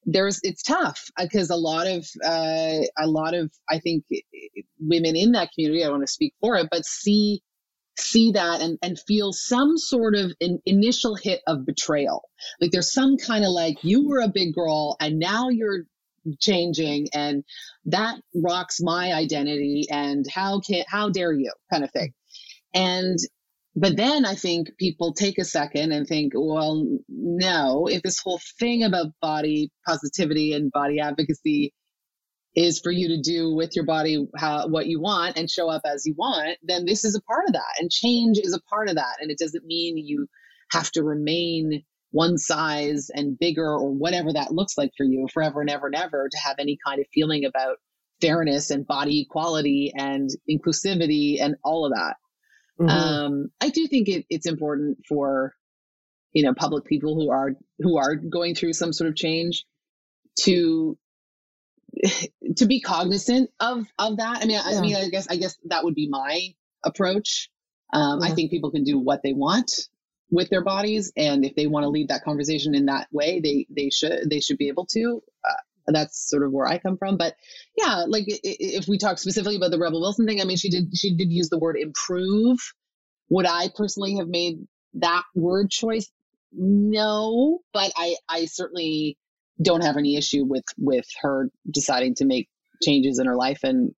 there's 0.06 0.38
it's 0.44 0.62
tough 0.62 1.06
because 1.18 1.50
uh, 1.50 1.54
a 1.54 1.56
lot 1.56 1.88
of 1.88 2.06
uh, 2.24 2.86
a 2.96 3.06
lot 3.08 3.34
of 3.34 3.50
I 3.68 3.80
think 3.80 4.04
women 4.78 5.16
in 5.16 5.32
that 5.32 5.50
community. 5.52 5.82
I 5.82 5.86
don't 5.86 5.94
want 5.94 6.06
to 6.06 6.12
speak 6.12 6.34
for 6.40 6.56
it, 6.56 6.68
but 6.70 6.84
see 6.84 7.42
see 7.96 8.32
that 8.32 8.60
and, 8.60 8.78
and 8.82 8.98
feel 8.98 9.32
some 9.32 9.76
sort 9.78 10.14
of 10.14 10.32
an 10.40 10.60
initial 10.66 11.14
hit 11.14 11.40
of 11.46 11.66
betrayal. 11.66 12.28
Like 12.60 12.70
there's 12.70 12.92
some 12.92 13.16
kind 13.16 13.44
of 13.44 13.50
like, 13.50 13.82
you 13.82 14.08
were 14.08 14.20
a 14.20 14.28
big 14.28 14.54
girl 14.54 14.96
and 15.00 15.18
now 15.18 15.48
you're 15.48 15.84
changing 16.40 17.08
and 17.12 17.44
that 17.86 18.18
rocks 18.34 18.80
my 18.80 19.12
identity 19.12 19.86
and 19.90 20.24
how 20.32 20.60
can 20.60 20.84
how 20.88 21.10
dare 21.10 21.32
you 21.32 21.52
kind 21.70 21.84
of 21.84 21.90
thing 21.90 22.12
and 22.74 23.18
but 23.76 23.96
then 23.96 24.24
i 24.24 24.34
think 24.34 24.70
people 24.78 25.12
take 25.12 25.38
a 25.38 25.44
second 25.44 25.92
and 25.92 26.06
think 26.06 26.32
well 26.34 26.86
no 27.08 27.86
if 27.88 28.02
this 28.02 28.20
whole 28.20 28.40
thing 28.58 28.82
about 28.82 29.08
body 29.20 29.70
positivity 29.86 30.52
and 30.52 30.72
body 30.72 31.00
advocacy 31.00 31.72
is 32.56 32.80
for 32.80 32.92
you 32.92 33.08
to 33.08 33.20
do 33.20 33.52
with 33.52 33.74
your 33.74 33.84
body 33.84 34.26
how, 34.36 34.68
what 34.68 34.86
you 34.86 35.00
want 35.00 35.36
and 35.36 35.50
show 35.50 35.68
up 35.68 35.82
as 35.84 36.06
you 36.06 36.14
want, 36.16 36.56
then 36.62 36.84
this 36.86 37.04
is 37.04 37.16
a 37.16 37.22
part 37.22 37.46
of 37.48 37.54
that. 37.54 37.80
And 37.80 37.90
change 37.90 38.38
is 38.38 38.54
a 38.54 38.62
part 38.62 38.88
of 38.88 38.96
that. 38.96 39.16
And 39.20 39.30
it 39.30 39.38
doesn't 39.38 39.64
mean 39.64 39.96
you 39.98 40.28
have 40.70 40.90
to 40.92 41.02
remain 41.02 41.82
one 42.10 42.38
size 42.38 43.10
and 43.12 43.38
bigger 43.38 43.66
or 43.66 43.90
whatever 43.90 44.32
that 44.32 44.52
looks 44.52 44.78
like 44.78 44.92
for 44.96 45.04
you 45.04 45.26
forever 45.34 45.60
and 45.60 45.70
ever 45.70 45.86
and 45.86 45.96
ever 45.96 46.28
to 46.30 46.38
have 46.38 46.56
any 46.60 46.78
kind 46.86 47.00
of 47.00 47.06
feeling 47.12 47.44
about 47.44 47.78
fairness 48.20 48.70
and 48.70 48.86
body 48.86 49.22
equality 49.22 49.92
and 49.96 50.30
inclusivity 50.48 51.42
and 51.42 51.56
all 51.64 51.86
of 51.86 51.92
that. 51.92 52.14
Mm-hmm. 52.80 52.88
Um, 52.88 53.48
I 53.60 53.70
do 53.70 53.88
think 53.88 54.08
it, 54.08 54.26
it's 54.30 54.46
important 54.46 54.98
for 55.08 55.54
you 56.32 56.44
know 56.44 56.54
public 56.54 56.84
people 56.84 57.14
who 57.16 57.30
are 57.30 57.52
who 57.80 57.98
are 57.98 58.14
going 58.14 58.54
through 58.54 58.74
some 58.74 58.92
sort 58.92 59.08
of 59.08 59.16
change 59.16 59.64
to 60.42 60.96
to 62.56 62.66
be 62.66 62.80
cognizant 62.80 63.50
of 63.60 63.86
of 63.98 64.16
that. 64.18 64.38
I 64.42 64.46
mean, 64.46 64.58
I, 64.58 64.72
yeah. 64.72 64.78
I, 64.78 64.80
mean, 64.80 64.96
I 64.96 65.08
guess 65.08 65.26
I 65.28 65.36
guess 65.36 65.56
that 65.66 65.84
would 65.84 65.94
be 65.94 66.08
my 66.08 66.54
approach. 66.84 67.50
Um, 67.92 68.20
yeah. 68.20 68.28
I 68.28 68.34
think 68.34 68.50
people 68.50 68.70
can 68.70 68.84
do 68.84 68.98
what 68.98 69.22
they 69.22 69.32
want 69.32 69.88
with 70.30 70.50
their 70.50 70.64
bodies, 70.64 71.12
and 71.16 71.44
if 71.44 71.54
they 71.54 71.66
want 71.66 71.84
to 71.84 71.88
lead 71.88 72.08
that 72.08 72.24
conversation 72.24 72.74
in 72.74 72.86
that 72.86 73.08
way, 73.12 73.40
they 73.40 73.66
they 73.70 73.90
should 73.90 74.28
they 74.28 74.40
should 74.40 74.58
be 74.58 74.68
able 74.68 74.86
to. 74.86 75.22
Uh, 75.44 75.52
that's 75.86 76.30
sort 76.30 76.44
of 76.44 76.52
where 76.52 76.66
I 76.66 76.78
come 76.78 76.96
from. 76.96 77.16
But 77.18 77.34
yeah, 77.76 78.04
like 78.08 78.24
if 78.26 78.88
we 78.88 78.98
talk 78.98 79.18
specifically 79.18 79.56
about 79.56 79.70
the 79.70 79.78
Rebel 79.78 80.00
Wilson 80.00 80.26
thing, 80.26 80.40
I 80.40 80.44
mean, 80.44 80.56
she 80.56 80.70
did 80.70 80.96
she 80.96 81.14
did 81.14 81.30
use 81.30 81.48
the 81.48 81.58
word 81.58 81.76
improve. 81.78 82.58
Would 83.28 83.46
I 83.46 83.68
personally 83.74 84.16
have 84.16 84.28
made 84.28 84.66
that 84.94 85.24
word 85.34 85.70
choice? 85.70 86.10
No, 86.52 87.60
but 87.72 87.92
I 87.96 88.16
I 88.28 88.46
certainly 88.46 89.18
don't 89.62 89.82
have 89.82 89.96
any 89.96 90.16
issue 90.16 90.44
with 90.44 90.64
with 90.78 91.06
her 91.20 91.50
deciding 91.72 92.14
to 92.16 92.24
make 92.24 92.48
changes 92.82 93.18
in 93.18 93.26
her 93.26 93.36
life 93.36 93.60
and 93.62 93.92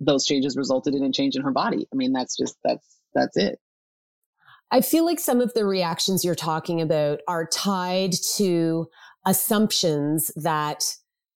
those 0.00 0.24
changes 0.24 0.56
resulted 0.56 0.94
in 0.94 1.04
a 1.04 1.12
change 1.12 1.36
in 1.36 1.42
her 1.42 1.52
body. 1.52 1.86
I 1.92 1.96
mean, 1.96 2.12
that's 2.12 2.36
just 2.36 2.56
that's 2.64 2.86
that's 3.14 3.36
it. 3.36 3.58
I 4.70 4.80
feel 4.80 5.04
like 5.04 5.20
some 5.20 5.40
of 5.40 5.52
the 5.54 5.66
reactions 5.66 6.24
you're 6.24 6.34
talking 6.34 6.80
about 6.80 7.20
are 7.28 7.46
tied 7.46 8.14
to 8.36 8.86
assumptions 9.26 10.32
that 10.36 10.82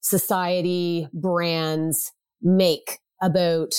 society 0.01 1.09
brands 1.13 2.13
make 2.43 2.99
about 3.21 3.75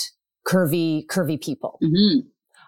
curvy 0.47 1.05
curvy 1.07 1.41
people. 1.41 1.79
Mm-hmm. 1.83 2.27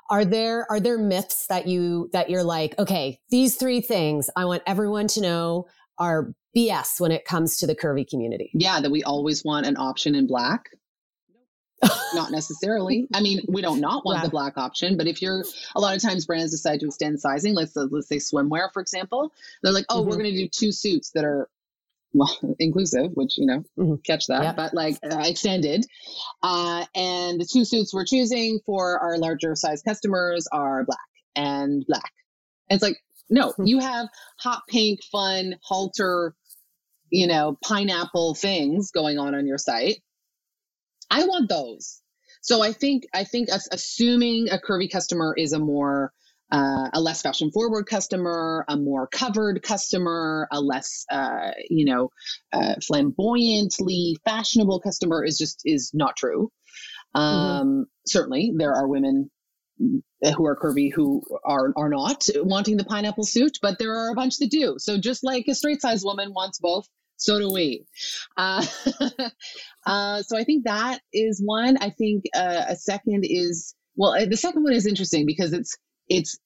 Are 0.09 0.25
there 0.25 0.65
are 0.71 0.79
there 0.79 0.97
myths 0.97 1.45
that 1.47 1.67
you 1.67 2.09
that 2.13 2.29
you're 2.29 2.43
like, 2.43 2.77
okay, 2.79 3.19
these 3.29 3.55
three 3.55 3.81
things 3.81 4.29
I 4.35 4.45
want 4.45 4.63
everyone 4.65 5.07
to 5.09 5.21
know 5.21 5.67
are 5.99 6.33
BS 6.55 6.99
when 6.99 7.11
it 7.11 7.25
comes 7.25 7.57
to 7.57 7.67
the 7.67 7.75
curvy 7.75 8.07
community. 8.07 8.51
Yeah, 8.53 8.81
that 8.81 8.91
we 8.91 9.03
always 9.03 9.43
want 9.43 9.65
an 9.65 9.77
option 9.77 10.15
in 10.15 10.27
black. 10.27 10.69
not 12.13 12.31
necessarily. 12.31 13.07
I 13.13 13.21
mean, 13.21 13.41
we 13.47 13.61
don't 13.61 13.79
not 13.79 14.05
want 14.05 14.19
yeah. 14.19 14.23
the 14.23 14.29
black 14.29 14.57
option, 14.57 14.97
but 14.97 15.07
if 15.07 15.21
you're 15.21 15.45
a 15.75 15.79
lot 15.79 15.95
of 15.95 16.01
times 16.01 16.25
brands 16.25 16.51
decide 16.51 16.81
to 16.81 16.87
extend 16.87 17.21
sizing, 17.21 17.53
let's 17.53 17.73
let's 17.75 18.07
say 18.07 18.17
swimwear, 18.17 18.71
for 18.73 18.81
example, 18.81 19.31
they're 19.63 19.71
like, 19.71 19.85
oh, 19.89 20.01
mm-hmm. 20.01 20.09
we're 20.09 20.17
going 20.17 20.31
to 20.31 20.37
do 20.37 20.47
two 20.49 20.71
suits 20.71 21.11
that 21.11 21.23
are 21.23 21.47
well 22.13 22.37
inclusive, 22.59 23.11
which 23.13 23.37
you 23.37 23.45
know 23.45 23.63
mm-hmm. 23.77 23.95
catch 24.05 24.27
that, 24.27 24.43
yep. 24.43 24.55
but 24.55 24.73
like 24.73 24.97
uh, 25.09 25.21
extended. 25.23 25.85
Uh, 26.43 26.85
and 26.95 27.39
the 27.39 27.45
two 27.45 27.65
suits 27.65 27.93
we're 27.93 28.05
choosing 28.05 28.59
for 28.65 28.99
our 28.99 29.17
larger 29.17 29.55
size 29.55 29.81
customers 29.81 30.47
are 30.51 30.83
black 30.83 30.99
and 31.35 31.85
black. 31.87 32.11
And 32.69 32.75
it's 32.75 32.83
like, 32.83 32.97
no, 33.29 33.53
you 33.63 33.79
have 33.79 34.07
hot 34.39 34.63
pink, 34.67 34.99
fun, 35.11 35.55
halter, 35.63 36.33
you 37.09 37.27
know, 37.27 37.57
pineapple 37.63 38.35
things 38.35 38.91
going 38.91 39.17
on 39.19 39.35
on 39.35 39.47
your 39.47 39.57
site. 39.57 40.01
I 41.09 41.23
want 41.25 41.49
those. 41.49 42.01
So 42.41 42.63
I 42.63 42.71
think 42.71 43.03
I 43.13 43.23
think 43.25 43.49
assuming 43.49 44.49
a 44.49 44.57
curvy 44.57 44.89
customer 44.89 45.33
is 45.37 45.53
a 45.53 45.59
more 45.59 46.13
uh, 46.51 46.89
a 46.93 46.99
less 46.99 47.21
fashion 47.21 47.51
forward 47.51 47.85
customer, 47.85 48.65
a 48.67 48.77
more 48.77 49.07
covered 49.07 49.61
customer, 49.61 50.47
a 50.51 50.61
less 50.61 51.05
uh, 51.11 51.51
you 51.69 51.85
know 51.85 52.09
uh, 52.53 52.75
flamboyantly 52.85 54.17
fashionable 54.25 54.79
customer 54.79 55.23
is 55.23 55.37
just 55.37 55.61
is 55.65 55.91
not 55.93 56.15
true. 56.15 56.51
Mm-hmm. 57.15 57.21
Um, 57.21 57.67
mm-hmm. 57.67 57.81
Certainly, 58.07 58.53
there 58.57 58.73
are 58.73 58.87
women 58.87 59.29
who 60.35 60.45
are 60.45 60.55
curvy 60.55 60.91
who 60.93 61.23
are 61.43 61.73
are 61.75 61.89
not 61.89 62.27
wanting 62.37 62.77
the 62.77 62.83
pineapple 62.83 63.25
suit, 63.25 63.57
but 63.61 63.79
there 63.79 63.93
are 63.93 64.11
a 64.11 64.15
bunch 64.15 64.37
that 64.37 64.49
do. 64.49 64.75
So 64.77 64.97
just 64.97 65.23
like 65.23 65.45
a 65.47 65.55
straight 65.55 65.81
size 65.81 66.03
woman 66.03 66.33
wants 66.33 66.59
both, 66.59 66.87
so 67.17 67.39
do 67.39 67.51
we. 67.51 67.85
Uh, 68.37 68.65
uh, 69.85 70.21
so 70.23 70.37
I 70.37 70.43
think 70.43 70.65
that 70.65 70.99
is 71.13 71.41
one. 71.43 71.77
I 71.79 71.89
think 71.89 72.25
uh, 72.35 72.65
a 72.69 72.75
second 72.75 73.25
is 73.27 73.75
well, 73.95 74.13
uh, 74.13 74.25
the 74.25 74.37
second 74.37 74.63
one 74.63 74.73
is 74.73 74.85
interesting 74.85 75.25
because 75.25 75.53
it's 75.53 75.77
it's 76.07 76.39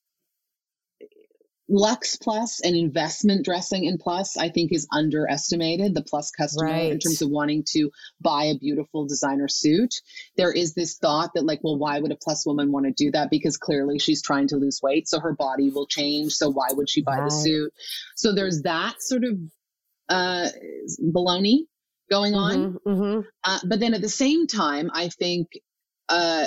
Luxe 1.73 2.17
Plus 2.17 2.61
and 2.61 2.75
investment 2.75 3.43
dressing 3.43 3.85
in 3.85 3.97
Plus, 3.97 4.37
I 4.37 4.49
think, 4.49 4.71
is 4.71 4.87
underestimated. 4.91 5.95
The 5.95 6.03
Plus 6.03 6.29
customer 6.29 6.69
right. 6.69 6.91
in 6.91 6.99
terms 6.99 7.23
of 7.23 7.31
wanting 7.31 7.63
to 7.69 7.89
buy 8.21 8.45
a 8.45 8.57
beautiful 8.59 9.07
designer 9.07 9.47
suit. 9.47 9.95
There 10.37 10.51
is 10.51 10.75
this 10.75 10.99
thought 10.99 11.31
that, 11.33 11.45
like, 11.45 11.61
well, 11.63 11.79
why 11.79 11.99
would 11.99 12.11
a 12.11 12.15
Plus 12.15 12.45
woman 12.45 12.71
want 12.71 12.85
to 12.85 12.91
do 12.91 13.09
that? 13.11 13.31
Because 13.31 13.57
clearly 13.57 13.97
she's 13.97 14.21
trying 14.21 14.49
to 14.49 14.57
lose 14.57 14.81
weight, 14.83 15.07
so 15.07 15.19
her 15.19 15.33
body 15.33 15.71
will 15.71 15.87
change. 15.87 16.33
So 16.33 16.51
why 16.51 16.67
would 16.69 16.87
she 16.87 17.01
buy 17.01 17.17
right. 17.17 17.23
the 17.23 17.31
suit? 17.31 17.73
So 18.15 18.35
there's 18.35 18.61
that 18.61 19.01
sort 19.01 19.23
of 19.23 19.39
uh, 20.09 20.49
baloney 21.01 21.61
going 22.07 22.35
on. 22.35 22.53
Mm-hmm, 22.53 22.89
mm-hmm. 22.89 23.21
Uh, 23.43 23.59
but 23.67 23.79
then 23.79 23.95
at 23.95 24.01
the 24.01 24.09
same 24.09 24.45
time, 24.45 24.91
I 24.93 25.09
think 25.09 25.47
uh, 26.07 26.45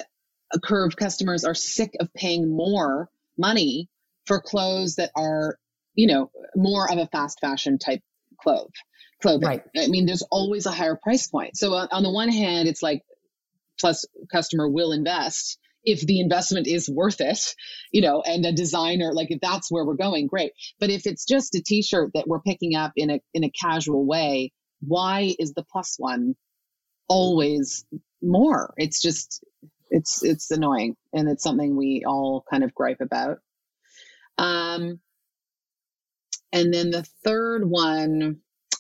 curve 0.62 0.94
customers 0.96 1.44
are 1.44 1.56
sick 1.56 1.96
of 1.98 2.14
paying 2.14 2.48
more 2.48 3.10
money 3.36 3.88
for 4.26 4.40
clothes 4.40 4.96
that 4.96 5.10
are, 5.16 5.58
you 5.94 6.06
know, 6.06 6.30
more 6.54 6.90
of 6.90 6.98
a 6.98 7.06
fast 7.06 7.40
fashion 7.40 7.78
type 7.78 8.00
clothes. 8.40 8.72
Clothing. 9.22 9.48
Right. 9.48 9.62
I 9.76 9.86
mean, 9.88 10.04
there's 10.04 10.24
always 10.30 10.66
a 10.66 10.70
higher 10.70 10.98
price 11.02 11.26
point. 11.26 11.56
So 11.56 11.72
uh, 11.72 11.86
on 11.90 12.02
the 12.02 12.10
one 12.10 12.28
hand, 12.28 12.68
it's 12.68 12.82
like 12.82 13.02
plus 13.80 14.04
customer 14.30 14.68
will 14.68 14.92
invest 14.92 15.58
if 15.86 16.00
the 16.00 16.20
investment 16.20 16.66
is 16.66 16.90
worth 16.90 17.20
it, 17.20 17.54
you 17.92 18.02
know, 18.02 18.20
and 18.20 18.44
a 18.44 18.52
designer, 18.52 19.12
like 19.14 19.30
if 19.30 19.40
that's 19.40 19.70
where 19.70 19.84
we're 19.84 19.94
going, 19.94 20.26
great. 20.26 20.52
But 20.80 20.90
if 20.90 21.06
it's 21.06 21.24
just 21.24 21.54
a 21.54 21.62
t-shirt 21.62 22.10
that 22.14 22.26
we're 22.26 22.40
picking 22.40 22.74
up 22.74 22.92
in 22.96 23.08
a 23.08 23.20
in 23.32 23.44
a 23.44 23.50
casual 23.50 24.04
way, 24.04 24.52
why 24.80 25.32
is 25.38 25.54
the 25.54 25.64
plus 25.70 25.94
one 25.96 26.34
always 27.08 27.86
more? 28.20 28.74
It's 28.76 29.00
just 29.00 29.44
it's 29.88 30.24
it's 30.24 30.50
annoying 30.50 30.96
and 31.12 31.28
it's 31.28 31.44
something 31.44 31.76
we 31.76 32.02
all 32.04 32.44
kind 32.50 32.64
of 32.64 32.74
gripe 32.74 33.00
about. 33.00 33.38
Um 34.38 35.01
and 36.53 36.72
then 36.72 36.90
the 36.90 37.07
third 37.25 37.68
one, 37.68 38.38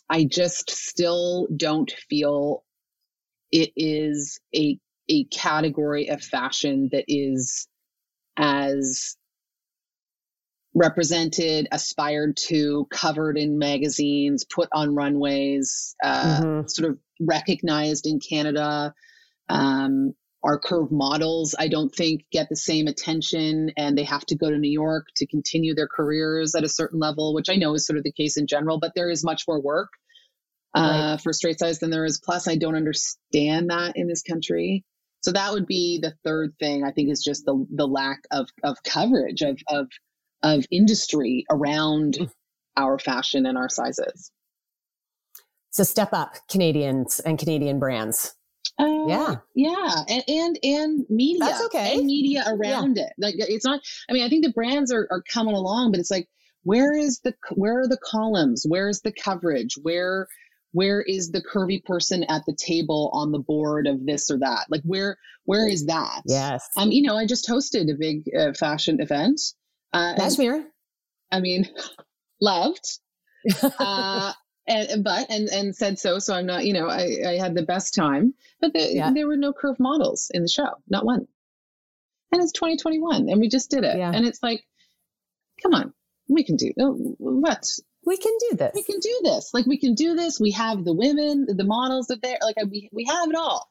I 0.08 0.24
just 0.24 0.70
still 0.70 1.48
don't 1.54 1.92
feel 2.08 2.64
it 3.52 3.72
is 3.76 4.40
a 4.54 4.78
a 5.08 5.24
category 5.24 6.08
of 6.08 6.22
fashion 6.22 6.88
that 6.92 7.04
is 7.06 7.68
as 8.36 9.16
represented, 10.74 11.68
aspired 11.72 12.36
to, 12.36 12.86
covered 12.90 13.38
in 13.38 13.58
magazines, 13.58 14.44
put 14.44 14.68
on 14.72 14.94
runways, 14.94 15.96
uh, 16.04 16.40
mm-hmm. 16.40 16.66
sort 16.66 16.90
of 16.90 16.98
recognized 17.18 18.06
in 18.06 18.20
Canada. 18.20 18.92
Um, 19.48 20.14
our 20.46 20.58
curve 20.60 20.92
models, 20.92 21.56
I 21.58 21.66
don't 21.66 21.92
think, 21.92 22.24
get 22.30 22.48
the 22.48 22.56
same 22.56 22.86
attention 22.86 23.72
and 23.76 23.98
they 23.98 24.04
have 24.04 24.24
to 24.26 24.36
go 24.36 24.48
to 24.48 24.56
New 24.56 24.70
York 24.70 25.08
to 25.16 25.26
continue 25.26 25.74
their 25.74 25.88
careers 25.88 26.54
at 26.54 26.62
a 26.62 26.68
certain 26.68 27.00
level, 27.00 27.34
which 27.34 27.50
I 27.50 27.56
know 27.56 27.74
is 27.74 27.84
sort 27.84 27.98
of 27.98 28.04
the 28.04 28.12
case 28.12 28.36
in 28.36 28.46
general, 28.46 28.78
but 28.78 28.92
there 28.94 29.10
is 29.10 29.24
much 29.24 29.42
more 29.48 29.60
work 29.60 29.88
uh, 30.74 30.80
right. 30.80 31.20
for 31.20 31.32
straight 31.32 31.58
size 31.58 31.80
than 31.80 31.90
there 31.90 32.04
is 32.04 32.20
plus. 32.24 32.46
I 32.46 32.54
don't 32.56 32.76
understand 32.76 33.70
that 33.70 33.94
in 33.96 34.06
this 34.06 34.22
country. 34.22 34.84
So 35.22 35.32
that 35.32 35.52
would 35.52 35.66
be 35.66 35.98
the 36.00 36.14
third 36.24 36.54
thing 36.60 36.84
I 36.84 36.92
think 36.92 37.10
is 37.10 37.24
just 37.24 37.44
the 37.44 37.66
the 37.74 37.88
lack 37.88 38.20
of 38.30 38.48
of 38.62 38.76
coverage 38.84 39.42
of 39.42 39.58
of 39.66 39.88
of 40.44 40.64
industry 40.70 41.44
around 41.50 42.18
mm. 42.20 42.30
our 42.76 43.00
fashion 43.00 43.46
and 43.46 43.58
our 43.58 43.68
sizes. 43.68 44.30
So 45.70 45.82
step 45.82 46.10
up 46.12 46.36
Canadians 46.48 47.18
and 47.18 47.36
Canadian 47.36 47.80
brands. 47.80 48.36
Uh, 48.78 49.06
yeah, 49.06 49.34
yeah, 49.54 50.04
and 50.08 50.24
and 50.28 50.58
and 50.62 51.06
media. 51.08 51.40
That's 51.40 51.64
okay. 51.66 51.96
And 51.96 52.06
media 52.06 52.44
around 52.46 52.96
yeah. 52.96 53.04
it. 53.04 53.12
Like 53.18 53.34
it's 53.38 53.64
not. 53.64 53.80
I 54.08 54.12
mean, 54.12 54.22
I 54.22 54.28
think 54.28 54.44
the 54.44 54.52
brands 54.52 54.92
are 54.92 55.08
are 55.10 55.22
coming 55.22 55.54
along, 55.54 55.92
but 55.92 56.00
it's 56.00 56.10
like, 56.10 56.28
where 56.62 56.94
is 56.94 57.20
the 57.20 57.34
where 57.54 57.80
are 57.80 57.88
the 57.88 57.98
columns? 58.04 58.66
Where's 58.68 59.00
the 59.00 59.12
coverage? 59.12 59.78
Where 59.80 60.28
where 60.72 61.00
is 61.00 61.30
the 61.30 61.40
curvy 61.40 61.82
person 61.82 62.24
at 62.24 62.42
the 62.46 62.54
table 62.54 63.10
on 63.14 63.32
the 63.32 63.38
board 63.38 63.86
of 63.86 64.04
this 64.04 64.30
or 64.30 64.38
that? 64.40 64.66
Like 64.68 64.82
where 64.84 65.16
where 65.44 65.66
is 65.66 65.86
that? 65.86 66.22
Yes. 66.26 66.68
Um, 66.76 66.90
you 66.92 67.02
know, 67.02 67.16
I 67.16 67.24
just 67.24 67.48
hosted 67.48 67.90
a 67.90 67.96
big 67.98 68.24
uh, 68.38 68.52
fashion 68.52 69.00
event. 69.00 69.40
Uh, 69.94 70.16
Kashmir. 70.16 70.66
I 71.32 71.40
mean, 71.40 71.66
loved. 72.42 72.84
uh, 73.78 74.32
and 74.66 75.04
but 75.04 75.30
and 75.30 75.48
and 75.48 75.76
said 75.76 75.98
so. 75.98 76.18
So 76.18 76.34
I'm 76.34 76.46
not, 76.46 76.64
you 76.64 76.72
know, 76.72 76.88
I 76.88 77.18
I 77.26 77.38
had 77.38 77.54
the 77.54 77.62
best 77.62 77.94
time, 77.94 78.34
but 78.60 78.72
the, 78.72 78.92
yeah. 78.92 79.12
there 79.12 79.26
were 79.26 79.36
no 79.36 79.52
curve 79.52 79.78
models 79.78 80.30
in 80.32 80.42
the 80.42 80.48
show, 80.48 80.70
not 80.88 81.04
one. 81.04 81.26
And 82.32 82.42
it's 82.42 82.52
2021, 82.52 83.28
and 83.28 83.40
we 83.40 83.48
just 83.48 83.70
did 83.70 83.84
it, 83.84 83.96
yeah. 83.96 84.10
and 84.12 84.26
it's 84.26 84.42
like, 84.42 84.64
come 85.62 85.74
on, 85.74 85.94
we 86.28 86.44
can 86.44 86.56
do 86.56 86.72
oh, 86.78 86.94
what 87.18 87.66
we 88.04 88.16
can 88.16 88.32
do 88.50 88.56
this. 88.56 88.72
We 88.74 88.82
can 88.82 89.00
do 89.00 89.20
this. 89.24 89.50
Like 89.52 89.66
we 89.66 89.78
can 89.78 89.94
do 89.94 90.14
this. 90.14 90.40
We 90.40 90.52
have 90.52 90.84
the 90.84 90.94
women, 90.94 91.46
the 91.48 91.64
models 91.64 92.08
that 92.08 92.22
they're 92.22 92.38
like 92.42 92.56
we 92.70 92.88
we 92.92 93.04
have 93.04 93.28
it 93.28 93.36
all. 93.36 93.70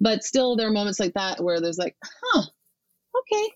But 0.00 0.24
still 0.24 0.56
there 0.56 0.68
are 0.68 0.72
moments 0.72 1.00
like 1.00 1.14
that 1.14 1.42
where 1.42 1.60
there's 1.60 1.78
like, 1.78 1.96
huh, 2.02 2.42
okay. 3.20 3.52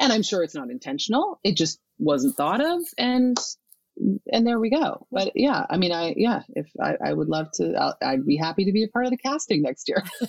And 0.00 0.12
I'm 0.12 0.22
sure 0.22 0.42
it's 0.42 0.54
not 0.54 0.70
intentional. 0.70 1.40
It 1.42 1.56
just 1.56 1.80
wasn't 1.98 2.36
thought 2.36 2.60
of 2.60 2.82
and 2.96 3.36
and 4.32 4.46
there 4.46 4.58
we 4.58 4.70
go. 4.70 5.06
But 5.10 5.32
yeah, 5.34 5.66
I 5.68 5.76
mean, 5.76 5.92
I 5.92 6.14
yeah, 6.16 6.42
if 6.50 6.66
I, 6.80 6.94
I 7.04 7.12
would 7.12 7.28
love 7.28 7.48
to, 7.54 7.94
i 8.02 8.14
would 8.14 8.26
be 8.26 8.36
happy 8.36 8.64
to 8.64 8.72
be 8.72 8.84
a 8.84 8.88
part 8.88 9.06
of 9.06 9.10
the 9.10 9.18
casting 9.18 9.62
next 9.62 9.88
year. 9.88 10.02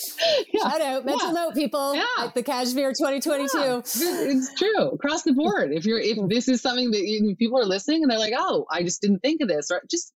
yeah. 0.52 0.62
Shout 0.62 0.80
out, 0.80 1.04
mental 1.04 1.28
yeah. 1.28 1.32
note, 1.32 1.54
people. 1.54 1.94
Yeah. 1.94 2.04
Like 2.18 2.34
the 2.34 2.42
Kashmir 2.42 2.90
2022. 2.90 3.58
Yeah. 3.58 3.80
It's 3.84 4.54
true 4.54 4.90
across 4.90 5.22
the 5.22 5.32
board. 5.32 5.72
If 5.72 5.84
you're, 5.84 5.98
if 5.98 6.18
this 6.28 6.48
is 6.48 6.62
something 6.62 6.90
that 6.90 7.02
you, 7.02 7.36
people 7.36 7.58
are 7.58 7.64
listening 7.64 8.02
and 8.02 8.10
they're 8.10 8.18
like, 8.18 8.34
oh, 8.36 8.66
I 8.70 8.82
just 8.82 9.00
didn't 9.00 9.20
think 9.20 9.40
of 9.40 9.48
this, 9.48 9.70
or 9.70 9.82
just 9.90 10.12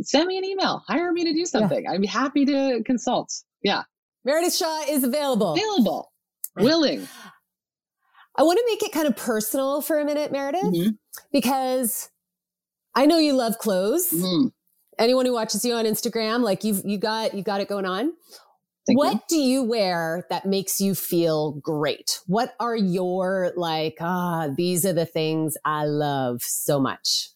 send 0.00 0.26
me 0.26 0.38
an 0.38 0.44
email, 0.44 0.82
hire 0.86 1.12
me 1.12 1.24
to 1.24 1.32
do 1.32 1.44
something. 1.44 1.84
Yeah. 1.84 1.92
I'd 1.92 2.00
be 2.00 2.06
happy 2.06 2.44
to 2.46 2.82
consult. 2.84 3.32
Yeah. 3.62 3.82
Meredith 4.24 4.54
Shaw 4.54 4.84
is 4.88 5.04
available. 5.04 5.52
Available. 5.54 6.12
Willing. 6.56 7.08
I 8.38 8.42
want 8.42 8.58
to 8.58 8.64
make 8.66 8.82
it 8.84 8.92
kind 8.92 9.08
of 9.08 9.16
personal 9.16 9.82
for 9.82 9.98
a 9.98 10.04
minute, 10.04 10.30
Meredith, 10.30 10.62
mm-hmm. 10.62 10.90
because 11.32 12.08
I 12.94 13.04
know 13.04 13.18
you 13.18 13.32
love 13.34 13.58
clothes. 13.58 14.12
Mm-hmm. 14.12 14.48
Anyone 14.98 15.26
who 15.26 15.32
watches 15.32 15.64
you 15.64 15.74
on 15.74 15.84
Instagram, 15.84 16.42
like 16.42 16.62
you've 16.64 16.82
you 16.84 16.98
got 16.98 17.34
you 17.34 17.42
got 17.42 17.60
it 17.60 17.68
going 17.68 17.84
on. 17.84 18.12
Thank 18.86 18.98
what 18.98 19.12
you. 19.14 19.20
do 19.28 19.36
you 19.36 19.62
wear 19.64 20.24
that 20.30 20.46
makes 20.46 20.80
you 20.80 20.94
feel 20.94 21.52
great? 21.60 22.20
What 22.26 22.54
are 22.58 22.76
your 22.76 23.52
like, 23.56 23.98
ah, 24.00 24.48
these 24.56 24.86
are 24.86 24.94
the 24.94 25.04
things 25.04 25.56
I 25.64 25.84
love 25.84 26.40
so 26.40 26.80
much? 26.80 27.30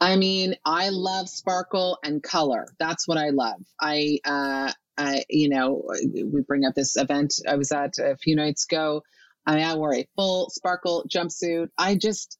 I 0.00 0.14
mean, 0.14 0.54
I 0.64 0.90
love 0.90 1.28
sparkle 1.28 1.98
and 2.04 2.22
color. 2.22 2.68
That's 2.78 3.08
what 3.08 3.18
I 3.18 3.30
love. 3.30 3.60
I, 3.80 4.18
uh, 4.24 4.72
I, 4.96 5.24
you 5.28 5.48
know, 5.48 5.82
we 6.04 6.42
bring 6.42 6.64
up 6.64 6.74
this 6.74 6.96
event 6.96 7.34
I 7.48 7.56
was 7.56 7.72
at 7.72 7.98
a 7.98 8.16
few 8.16 8.36
nights 8.36 8.64
ago. 8.70 9.02
I 9.48 9.54
mean, 9.56 9.64
I 9.64 9.74
wore 9.74 9.94
a 9.94 10.06
full 10.14 10.50
sparkle 10.50 11.06
jumpsuit. 11.12 11.68
I 11.76 11.96
just, 11.96 12.38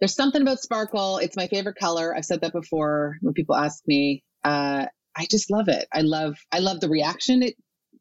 there's 0.00 0.14
something 0.14 0.40
about 0.40 0.60
sparkle. 0.60 1.18
It's 1.18 1.36
my 1.36 1.48
favorite 1.48 1.76
color. 1.76 2.14
I've 2.16 2.24
said 2.24 2.40
that 2.42 2.52
before 2.52 3.16
when 3.20 3.34
people 3.34 3.56
ask 3.56 3.82
me. 3.86 4.22
Uh, 4.44 4.86
I 5.16 5.26
just 5.30 5.50
love 5.50 5.68
it. 5.68 5.86
I 5.92 6.02
love, 6.02 6.36
I 6.52 6.60
love 6.60 6.80
the 6.80 6.88
reaction 6.88 7.42
it 7.42 7.56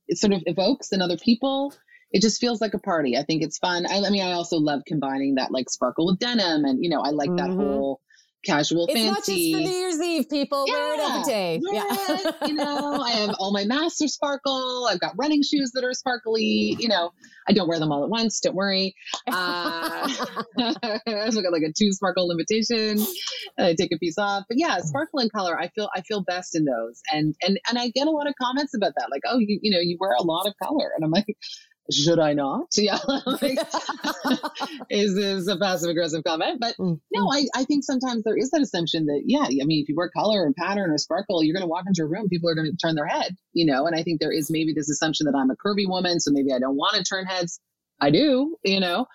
it 0.07 0.17
sort 0.17 0.33
of 0.33 0.43
evokes 0.45 0.91
in 0.91 1.01
other 1.01 1.17
people. 1.17 1.73
It 2.11 2.21
just 2.21 2.39
feels 2.39 2.61
like 2.61 2.73
a 2.73 2.79
party. 2.79 3.17
I 3.17 3.23
think 3.23 3.43
it's 3.43 3.57
fun. 3.57 3.85
I, 3.85 4.01
I 4.05 4.09
mean, 4.09 4.23
I 4.23 4.33
also 4.33 4.57
love 4.57 4.81
combining 4.85 5.35
that 5.35 5.51
like 5.51 5.69
sparkle 5.69 6.05
with 6.05 6.19
denim, 6.19 6.65
and 6.65 6.83
you 6.83 6.89
know, 6.89 7.01
I 7.01 7.09
like 7.09 7.29
mm-hmm. 7.29 7.49
that 7.49 7.55
whole 7.55 7.99
casual 8.45 8.85
it's 8.87 8.93
fancy. 8.93 9.07
It's 9.07 9.17
not 9.17 9.35
just 9.35 9.53
for 9.53 9.59
New 9.59 9.79
Year's 9.79 10.01
Eve, 10.01 10.29
people. 10.29 10.65
Yeah. 10.67 10.73
Wear 10.73 10.93
it 10.93 10.99
every 10.99 11.23
day. 11.23 11.61
Yeah. 11.63 12.47
you 12.47 12.53
know, 12.55 13.01
I 13.01 13.11
have 13.11 13.35
all 13.39 13.51
my 13.51 13.65
masks 13.65 14.01
are 14.01 14.07
sparkle. 14.07 14.87
I've 14.89 14.99
got 14.99 15.13
running 15.17 15.43
shoes 15.43 15.71
that 15.73 15.83
are 15.83 15.93
sparkly. 15.93 16.77
You 16.79 16.87
know, 16.87 17.11
I 17.47 17.53
don't 17.53 17.67
wear 17.67 17.79
them 17.79 17.91
all 17.91 18.03
at 18.03 18.09
once. 18.09 18.39
Don't 18.39 18.55
worry. 18.55 18.95
Uh, 19.27 20.09
I've 20.57 21.33
got 21.33 21.51
like 21.51 21.63
a 21.63 21.73
two 21.77 21.91
sparkle 21.91 22.27
limitation. 22.27 22.99
I 23.57 23.73
take 23.73 23.91
a 23.91 23.97
piece 23.97 24.17
off, 24.17 24.43
but 24.47 24.57
yeah, 24.57 24.77
sparkle 24.79 25.19
and 25.19 25.31
color. 25.31 25.59
I 25.59 25.69
feel 25.69 25.89
I 25.95 26.01
feel 26.01 26.23
best 26.23 26.55
in 26.55 26.65
those, 26.65 27.01
and 27.11 27.35
and 27.41 27.59
and 27.69 27.77
I 27.77 27.89
get 27.89 28.07
a 28.07 28.11
lot 28.11 28.27
of 28.27 28.33
comments 28.41 28.73
about 28.75 28.93
that, 28.97 29.09
like, 29.11 29.21
oh, 29.25 29.37
you 29.39 29.59
you 29.61 29.71
know, 29.71 29.79
you 29.79 29.97
wear 29.99 30.11
a 30.17 30.23
lot 30.23 30.47
of 30.47 30.53
color, 30.61 30.91
and 30.95 31.03
I'm 31.03 31.11
like, 31.11 31.25
should 31.91 32.19
I 32.19 32.33
not? 32.33 32.67
Yeah. 32.77 32.99
like, 33.41 33.57
is 34.89 35.15
this 35.15 35.47
a 35.47 35.57
passive 35.57 35.89
aggressive 35.89 36.23
comment? 36.23 36.59
But 36.59 36.75
mm, 36.77 36.99
no, 37.11 37.25
mm. 37.25 37.35
I, 37.35 37.61
I 37.61 37.63
think 37.63 37.83
sometimes 37.83 38.23
there 38.23 38.37
is 38.37 38.51
that 38.51 38.61
assumption 38.61 39.05
that, 39.07 39.23
yeah, 39.25 39.43
I 39.43 39.65
mean, 39.65 39.81
if 39.81 39.89
you 39.89 39.95
wear 39.95 40.09
color 40.09 40.45
and 40.45 40.55
pattern 40.55 40.91
or 40.91 40.97
sparkle, 40.97 41.43
you're 41.43 41.53
going 41.53 41.63
to 41.63 41.69
walk 41.69 41.85
into 41.87 42.03
a 42.03 42.07
room, 42.07 42.27
people 42.29 42.49
are 42.49 42.55
going 42.55 42.69
to 42.69 42.77
turn 42.77 42.95
their 42.95 43.07
head, 43.07 43.35
you 43.53 43.65
know? 43.65 43.87
And 43.87 43.95
I 43.95 44.03
think 44.03 44.19
there 44.19 44.31
is 44.31 44.51
maybe 44.51 44.73
this 44.73 44.89
assumption 44.89 45.25
that 45.25 45.35
I'm 45.35 45.49
a 45.49 45.55
curvy 45.55 45.87
woman, 45.87 46.19
so 46.19 46.31
maybe 46.31 46.53
I 46.53 46.59
don't 46.59 46.75
want 46.75 46.95
to 46.95 47.03
turn 47.03 47.25
heads. 47.25 47.59
I 47.99 48.11
do, 48.11 48.57
you 48.63 48.79
know, 48.79 49.07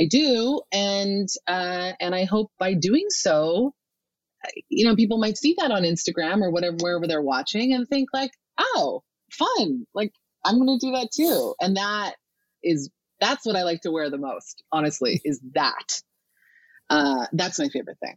I 0.00 0.04
do. 0.04 0.60
And, 0.72 1.28
uh, 1.48 1.92
and 2.00 2.14
I 2.14 2.24
hope 2.24 2.50
by 2.58 2.74
doing 2.74 3.06
so, 3.08 3.74
you 4.68 4.86
know, 4.86 4.94
people 4.94 5.18
might 5.18 5.38
see 5.38 5.54
that 5.58 5.70
on 5.70 5.82
Instagram 5.82 6.42
or 6.42 6.50
whatever, 6.50 6.76
wherever 6.80 7.06
they're 7.06 7.22
watching 7.22 7.72
and 7.72 7.88
think 7.88 8.10
like, 8.12 8.30
oh, 8.58 9.02
fun. 9.32 9.86
Like 9.94 10.12
I'm 10.46 10.56
going 10.64 10.78
to 10.78 10.86
do 10.86 10.92
that 10.92 11.10
too. 11.12 11.54
And 11.60 11.76
that 11.76 12.14
is, 12.62 12.90
that's 13.20 13.44
what 13.44 13.56
I 13.56 13.64
like 13.64 13.80
to 13.82 13.90
wear 13.90 14.10
the 14.10 14.18
most, 14.18 14.62
honestly, 14.72 15.20
is 15.24 15.40
that. 15.54 16.00
Uh, 16.88 17.26
that's 17.32 17.58
my 17.58 17.68
favorite 17.68 17.98
thing. 18.02 18.16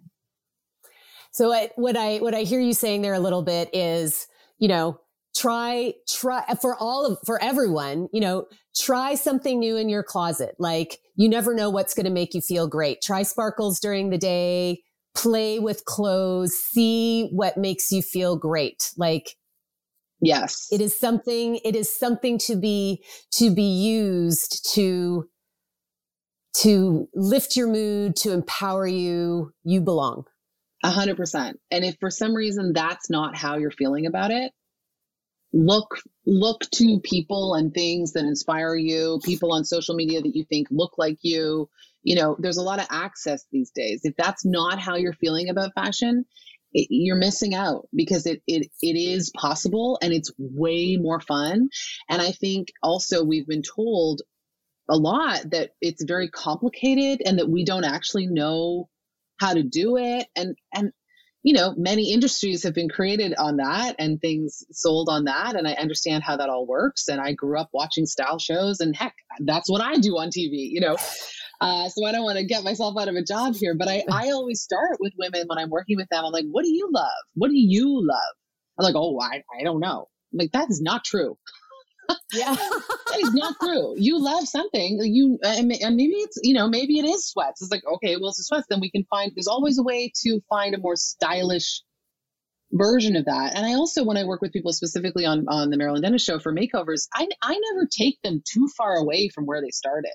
So 1.31 1.49
what, 1.49 1.71
what 1.75 1.97
I, 1.97 2.17
what 2.17 2.35
I 2.35 2.41
hear 2.41 2.59
you 2.59 2.73
saying 2.73 3.01
there 3.01 3.13
a 3.13 3.19
little 3.19 3.41
bit 3.41 3.69
is, 3.73 4.27
you 4.59 4.67
know, 4.67 4.99
try, 5.35 5.93
try 6.07 6.43
for 6.61 6.75
all 6.75 7.05
of, 7.05 7.17
for 7.25 7.41
everyone, 7.41 8.09
you 8.11 8.19
know, 8.19 8.45
try 8.75 9.15
something 9.15 9.59
new 9.59 9.75
in 9.75 9.89
your 9.89 10.03
closet. 10.03 10.55
Like 10.59 10.99
you 11.15 11.29
never 11.29 11.53
know 11.53 11.69
what's 11.69 11.93
going 11.93 12.05
to 12.05 12.11
make 12.11 12.33
you 12.33 12.41
feel 12.41 12.67
great. 12.67 13.01
Try 13.01 13.23
sparkles 13.23 13.79
during 13.79 14.09
the 14.09 14.17
day, 14.17 14.81
play 15.15 15.59
with 15.59 15.85
clothes, 15.85 16.53
see 16.53 17.29
what 17.31 17.57
makes 17.57 17.91
you 17.91 18.01
feel 18.01 18.35
great. 18.35 18.91
Like 18.97 19.35
Yes. 20.21 20.67
It 20.71 20.81
is 20.81 20.97
something, 20.97 21.59
it 21.63 21.75
is 21.75 21.95
something 21.95 22.37
to 22.39 22.55
be, 22.55 23.03
to 23.33 23.53
be 23.53 23.63
used 23.63 24.73
to, 24.73 25.29
to 26.55 27.07
lift 27.13 27.55
your 27.55 27.67
mood, 27.67 28.15
to 28.17 28.33
empower 28.33 28.85
you. 28.85 29.53
You 29.63 29.81
belong. 29.81 30.25
A 30.83 30.89
hundred 30.89 31.17
percent. 31.17 31.59
And 31.71 31.85
if 31.85 31.95
for 31.99 32.09
some 32.09 32.33
reason 32.33 32.73
that's 32.73 33.09
not 33.09 33.35
how 33.35 33.57
you're 33.57 33.71
feeling 33.71 34.05
about 34.05 34.31
it, 34.31 34.51
look, 35.53 35.99
look 36.25 36.61
to 36.75 36.99
people 37.03 37.53
and 37.53 37.73
things 37.73 38.13
that 38.13 38.23
inspire 38.23 38.75
you, 38.75 39.19
people 39.23 39.51
on 39.51 39.63
social 39.65 39.95
media 39.95 40.21
that 40.21 40.35
you 40.35 40.45
think 40.45 40.67
look 40.71 40.93
like 40.97 41.17
you. 41.21 41.69
You 42.03 42.15
know, 42.15 42.37
there's 42.39 42.57
a 42.57 42.63
lot 42.63 42.79
of 42.79 42.87
access 42.89 43.43
these 43.51 43.71
days. 43.71 44.01
If 44.03 44.15
that's 44.17 44.45
not 44.45 44.79
how 44.79 44.95
you're 44.95 45.13
feeling 45.13 45.49
about 45.49 45.73
fashion, 45.75 46.25
it, 46.73 46.87
you're 46.89 47.15
missing 47.15 47.53
out 47.53 47.87
because 47.93 48.25
it, 48.25 48.41
it 48.47 48.67
it 48.81 48.95
is 48.95 49.31
possible 49.35 49.97
and 50.01 50.13
it's 50.13 50.31
way 50.37 50.97
more 50.97 51.19
fun. 51.19 51.69
And 52.09 52.21
I 52.21 52.31
think 52.31 52.69
also 52.83 53.23
we've 53.23 53.47
been 53.47 53.63
told 53.63 54.21
a 54.89 54.97
lot 54.97 55.51
that 55.51 55.71
it's 55.81 56.03
very 56.03 56.29
complicated 56.29 57.21
and 57.25 57.39
that 57.39 57.49
we 57.49 57.63
don't 57.63 57.85
actually 57.85 58.27
know 58.27 58.89
how 59.39 59.53
to 59.53 59.63
do 59.63 59.97
it. 59.97 60.27
And 60.35 60.55
and 60.73 60.91
you 61.41 61.53
know, 61.53 61.73
many 61.77 62.11
industries 62.11 62.63
have 62.63 62.73
been 62.73 62.89
created 62.89 63.33
on 63.37 63.57
that 63.57 63.95
and 63.97 64.19
things 64.19 64.65
sold 64.71 65.07
on 65.09 65.25
that. 65.25 65.55
And 65.55 65.67
I 65.67 65.73
understand 65.73 66.21
how 66.21 66.35
that 66.37 66.49
all 66.49 66.67
works. 66.67 67.07
And 67.07 67.21
I 67.21 67.31
grew 67.31 67.57
up 67.57 67.69
watching 67.71 68.05
style 68.05 68.39
shows 68.39 68.81
and 68.81 68.93
heck, 68.93 69.15
that's 69.39 69.69
what 69.69 69.81
I 69.81 69.95
do 69.97 70.17
on 70.17 70.27
TV, 70.27 70.69
you 70.69 70.81
know. 70.81 70.97
Uh, 71.61 71.89
so 71.89 72.05
I 72.05 72.11
don't 72.11 72.23
want 72.23 72.37
to 72.37 72.45
get 72.45 72.63
myself 72.63 72.95
out 72.97 73.09
of 73.09 73.15
a 73.15 73.23
job 73.23 73.55
here, 73.55 73.75
but 73.75 73.87
I, 73.87 74.03
I 74.11 74.29
always 74.29 74.61
start 74.61 74.97
with 74.99 75.13
women 75.17 75.43
when 75.47 75.57
I'm 75.57 75.69
working 75.69 75.97
with 75.97 76.07
them. 76.09 76.25
I'm 76.25 76.31
like, 76.31 76.45
what 76.49 76.63
do 76.63 76.71
you 76.71 76.89
love? 76.91 77.23
What 77.35 77.49
do 77.49 77.57
you 77.57 77.99
love? 78.01 78.35
I'm 78.77 78.83
like, 78.83 78.95
oh, 78.95 79.19
I, 79.19 79.43
I 79.59 79.63
don't 79.63 79.81
know. 79.81 80.07
I'm 80.33 80.39
like, 80.39 80.51
that 80.53 80.69
is 80.69 80.81
not 80.81 81.03
true. 81.03 81.37
Yeah. 82.33 82.55
that 82.55 83.19
is 83.21 83.33
not 83.33 83.55
true. 83.61 83.95
You 83.97 84.23
love 84.23 84.47
something. 84.47 84.99
You 85.03 85.37
and 85.43 85.67
maybe 85.67 86.13
it's 86.13 86.39
you 86.41 86.55
know 86.55 86.67
maybe 86.67 86.97
it 86.97 87.05
is 87.05 87.27
sweats. 87.27 87.61
It's 87.61 87.71
like 87.71 87.83
okay, 87.85 88.15
well 88.15 88.29
it's 88.29 88.47
sweats. 88.47 88.65
Then 88.67 88.79
we 88.79 88.89
can 88.89 89.03
find. 89.11 89.31
There's 89.35 89.47
always 89.47 89.77
a 89.77 89.83
way 89.83 90.11
to 90.23 90.39
find 90.49 90.73
a 90.73 90.79
more 90.79 90.95
stylish 90.95 91.83
version 92.71 93.15
of 93.15 93.25
that. 93.25 93.55
And 93.55 93.65
I 93.65 93.73
also, 93.73 94.03
when 94.03 94.17
I 94.17 94.23
work 94.23 94.41
with 94.41 94.53
people 94.53 94.73
specifically 94.73 95.25
on 95.25 95.45
on 95.49 95.69
the 95.69 95.77
Marilyn 95.77 96.01
Denis 96.01 96.23
show 96.23 96.39
for 96.39 96.51
makeovers, 96.51 97.07
I 97.13 97.27
I 97.43 97.59
never 97.71 97.87
take 97.87 98.19
them 98.23 98.41
too 98.43 98.67
far 98.75 98.95
away 98.95 99.29
from 99.29 99.45
where 99.45 99.61
they 99.61 99.71
started 99.71 100.11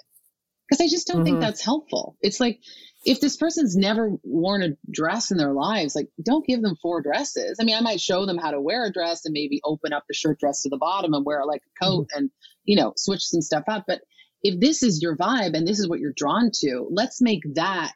because 0.69 0.85
I 0.85 0.89
just 0.89 1.07
don't 1.07 1.19
mm-hmm. 1.19 1.25
think 1.25 1.41
that's 1.41 1.65
helpful. 1.65 2.17
It's 2.21 2.41
like 2.41 2.61
if 3.05 3.21
this 3.21 3.37
person's 3.37 3.77
never 3.77 4.12
worn 4.23 4.62
a 4.62 4.69
dress 4.91 5.31
in 5.31 5.37
their 5.37 5.53
lives, 5.53 5.95
like 5.95 6.09
don't 6.25 6.47
give 6.47 6.62
them 6.62 6.77
four 6.81 7.03
dresses. 7.03 7.59
I 7.61 7.65
mean, 7.65 7.77
I 7.77 7.81
might 7.81 8.01
show 8.01 8.27
them 8.27 8.39
how 8.39 8.51
to 8.51 8.61
wear 8.61 8.87
a 8.87 8.93
dress 8.93 9.25
and 9.25 9.33
maybe 9.33 9.61
open 9.65 9.93
up 9.93 10.05
the 10.09 10.15
shirt 10.15 10.39
dress 10.41 10.62
to 10.62 10.71
the 10.71 10.79
bottom 10.79 11.12
and 11.12 11.25
wear 11.25 11.45
like 11.45 11.62
a 11.62 11.85
coat 11.85 12.07
mm-hmm. 12.07 12.19
and 12.19 12.31
you 12.65 12.77
know 12.77 12.93
switch 12.97 13.25
some 13.25 13.43
stuff 13.43 13.65
up. 13.69 13.85
But 13.87 14.01
if 14.43 14.61
this 14.61 14.83
is 14.83 15.03
your 15.03 15.17
vibe 15.17 15.55
and 15.55 15.67
this 15.67 15.79
is 15.79 15.89
what 15.89 16.01
you're 16.01 16.12
drawn 16.15 16.51
to, 16.61 16.89
let's 16.91 17.21
make 17.21 17.43
that 17.55 17.93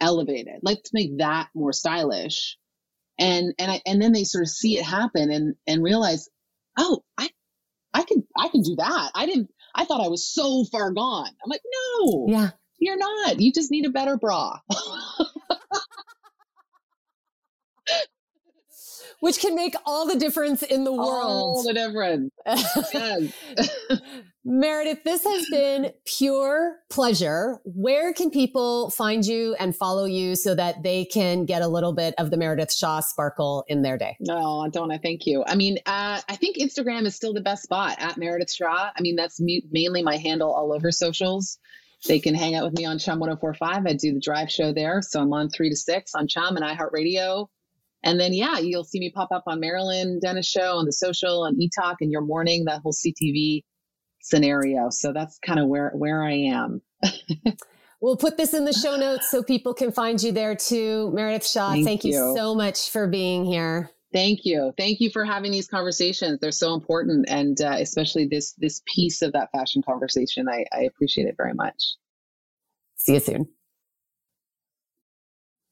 elevated. 0.00 0.60
Let's 0.62 0.92
make 0.92 1.18
that 1.18 1.48
more 1.54 1.72
stylish 1.72 2.56
and 3.18 3.54
and 3.58 3.70
I, 3.70 3.80
and 3.86 4.00
then 4.00 4.12
they 4.12 4.24
sort 4.24 4.42
of 4.42 4.48
see 4.48 4.78
it 4.78 4.84
happen 4.84 5.30
and 5.30 5.54
and 5.66 5.82
realize 5.82 6.28
oh 6.78 7.02
i 7.16 7.28
i 7.92 8.02
can 8.02 8.24
i 8.36 8.48
can 8.48 8.62
do 8.62 8.76
that 8.76 9.10
i 9.14 9.26
didn't 9.26 9.50
i 9.74 9.84
thought 9.84 10.00
i 10.00 10.08
was 10.08 10.26
so 10.26 10.64
far 10.70 10.90
gone. 10.92 11.28
I'm 11.28 11.50
like 11.50 11.62
no 11.98 12.26
yeah. 12.28 12.50
you're 12.78 12.98
not. 12.98 13.40
You 13.40 13.52
just 13.52 13.70
need 13.70 13.86
a 13.86 13.90
better 13.90 14.16
bra. 14.16 14.58
Which 19.20 19.38
can 19.38 19.54
make 19.54 19.74
all 19.86 20.06
the 20.06 20.18
difference 20.18 20.62
in 20.62 20.84
the 20.84 20.92
world. 20.92 21.08
All 21.08 21.62
the 21.62 21.72
difference. 21.72 22.30
Meredith, 24.44 25.04
this 25.04 25.24
has 25.24 25.46
been 25.50 25.92
pure 26.04 26.76
pleasure. 26.90 27.60
Where 27.64 28.12
can 28.12 28.30
people 28.30 28.90
find 28.90 29.24
you 29.24 29.54
and 29.58 29.74
follow 29.74 30.04
you 30.04 30.36
so 30.36 30.54
that 30.54 30.82
they 30.82 31.06
can 31.06 31.46
get 31.46 31.62
a 31.62 31.68
little 31.68 31.92
bit 31.92 32.14
of 32.18 32.30
the 32.30 32.36
Meredith 32.36 32.72
Shaw 32.72 33.00
sparkle 33.00 33.64
in 33.68 33.82
their 33.82 33.96
day? 33.96 34.16
No, 34.20 34.68
Donna, 34.70 34.98
thank 35.02 35.26
you. 35.26 35.44
I 35.46 35.54
mean, 35.54 35.78
uh, 35.86 36.20
I 36.28 36.36
think 36.36 36.58
Instagram 36.58 37.06
is 37.06 37.14
still 37.14 37.32
the 37.32 37.40
best 37.40 37.62
spot 37.62 37.96
at 37.98 38.16
Meredith 38.16 38.52
Shaw. 38.52 38.90
I 38.94 39.00
mean, 39.00 39.16
that's 39.16 39.40
me- 39.40 39.66
mainly 39.70 40.02
my 40.02 40.16
handle 40.16 40.52
all 40.52 40.72
over 40.72 40.90
socials. 40.90 41.58
They 42.06 42.18
can 42.18 42.34
hang 42.34 42.54
out 42.54 42.64
with 42.64 42.74
me 42.74 42.84
on 42.84 42.98
Chum 42.98 43.18
1045. 43.18 43.86
I 43.86 43.92
do 43.94 44.12
the 44.12 44.20
drive 44.20 44.50
show 44.50 44.74
there. 44.74 45.00
So 45.00 45.22
I'm 45.22 45.32
on 45.32 45.48
three 45.48 45.70
to 45.70 45.76
six 45.76 46.14
on 46.14 46.28
Chum 46.28 46.56
and 46.56 46.64
iHeartRadio. 46.64 47.46
And 48.02 48.20
then, 48.20 48.34
yeah, 48.34 48.58
you'll 48.58 48.84
see 48.84 49.00
me 49.00 49.10
pop 49.10 49.30
up 49.32 49.44
on 49.46 49.60
Marilyn 49.60 50.20
Denis 50.20 50.46
Show 50.46 50.76
on 50.76 50.84
the 50.84 50.92
social 50.92 51.46
and 51.46 51.58
eTalk 51.58 51.96
in 52.00 52.10
your 52.10 52.20
morning, 52.20 52.66
that 52.66 52.82
whole 52.82 52.92
CTV 52.92 53.62
scenario. 54.24 54.88
So 54.90 55.12
that's 55.12 55.38
kind 55.38 55.60
of 55.60 55.68
where 55.68 55.90
where 55.94 56.24
I 56.24 56.32
am. 56.32 56.82
we'll 58.00 58.16
put 58.16 58.36
this 58.36 58.54
in 58.54 58.64
the 58.64 58.72
show 58.72 58.96
notes 58.96 59.30
so 59.30 59.42
people 59.42 59.74
can 59.74 59.92
find 59.92 60.20
you 60.20 60.32
there 60.32 60.56
too. 60.56 61.12
Meredith 61.14 61.46
Shaw, 61.46 61.70
thank, 61.70 61.86
thank 61.86 62.04
you. 62.04 62.12
you 62.12 62.34
so 62.34 62.54
much 62.54 62.90
for 62.90 63.06
being 63.06 63.44
here. 63.44 63.90
Thank 64.12 64.44
you. 64.44 64.72
Thank 64.78 65.00
you 65.00 65.10
for 65.10 65.24
having 65.24 65.52
these 65.52 65.68
conversations. 65.68 66.38
They're 66.40 66.52
so 66.52 66.74
important, 66.74 67.26
and 67.28 67.60
uh, 67.60 67.76
especially 67.78 68.26
this 68.26 68.52
this 68.54 68.80
piece 68.86 69.22
of 69.22 69.32
that 69.34 69.50
fashion 69.52 69.82
conversation. 69.82 70.48
I, 70.48 70.64
I 70.72 70.82
appreciate 70.82 71.26
it 71.26 71.36
very 71.36 71.54
much. 71.54 71.94
See 72.96 73.14
you 73.14 73.20
soon. 73.20 73.48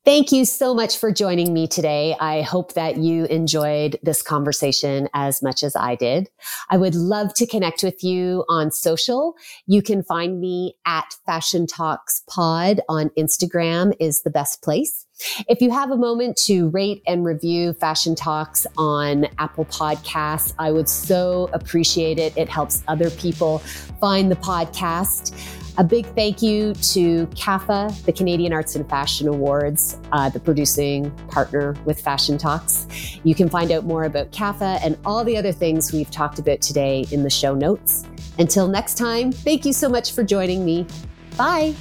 Thank 0.05 0.32
you 0.32 0.44
so 0.44 0.74
much 0.74 0.98
for 0.98 1.12
joining 1.12 1.53
me 1.53 1.68
today. 1.68 2.16
I 2.18 2.42
hope 2.42 2.72
that 2.72 2.96
you 2.96 3.26
enjoyed 3.26 4.00
this 4.03 4.20
conversation 4.20 5.09
as 5.14 5.40
much 5.44 5.62
as 5.62 5.76
I 5.76 5.94
did. 5.94 6.28
I 6.70 6.76
would 6.76 6.96
love 6.96 7.34
to 7.34 7.46
connect 7.46 7.84
with 7.84 8.03
you 8.03 8.44
on 8.48 8.72
social. 8.72 9.36
You 9.68 9.80
can 9.80 10.03
find 10.03 10.40
me 10.40 10.74
at 10.86 11.14
Fashion 11.24 11.68
Talks 11.68 12.24
Pod 12.28 12.80
on 12.88 13.11
Instagram 13.11 13.92
is 14.00 14.22
the 14.22 14.30
best 14.30 14.61
place. 14.61 15.07
If 15.48 15.61
you 15.61 15.70
have 15.70 15.92
a 15.92 15.96
moment 15.96 16.36
to 16.46 16.68
rate 16.70 17.05
and 17.07 17.24
review 17.24 17.72
Fashion 17.74 18.16
Talks 18.16 18.66
on 18.76 19.28
Apple 19.38 19.66
Podcasts, 19.66 20.53
I 20.59 20.72
would 20.72 20.88
so 20.88 21.48
appreciate 21.53 22.18
it. 22.18 22.36
It 22.36 22.48
helps 22.48 22.82
other 22.88 23.09
people 23.09 23.59
find 24.00 24.32
the 24.32 24.36
podcast. 24.36 25.32
A 25.79 25.85
big 25.85 26.05
thank 26.14 26.43
you 26.43 26.75
to 26.75 27.27
CAFA, 27.29 28.05
the 28.05 28.12
Canadian 28.12 28.53
Arts 28.53 28.77
and 28.77 28.89
Fashion 28.89 29.27
Awards, 29.27 29.99
uh, 30.12 30.29
the 30.29 30.39
producing 30.39 31.11
partner 31.29 31.75
with 31.87 31.99
Fashion 31.99 32.37
Talks. 32.37 32.87
You 33.25 33.35
can 33.35 33.49
find 33.49 33.73
out 33.73 33.85
more 33.85 34.05
about 34.05 34.31
CAFA 34.33 34.81
and 34.85 34.99
all 35.07 35.25
the 35.25 35.37
other 35.37 35.53
things 35.53 35.91
we've 35.91 36.11
talked 36.11 36.39
about 36.39 36.61
today 36.61 37.07
in 37.11 37.23
the 37.23 37.31
show 37.31 37.55
notes. 37.55 38.05
Until 38.39 38.68
next 38.68 38.99
time, 38.99 39.33
thank 39.33 39.64
you 39.64 39.73
so 39.73 39.89
much 39.89 40.12
for 40.12 40.23
joining 40.23 40.64
me. 40.64 40.87
Bye. 41.39 41.75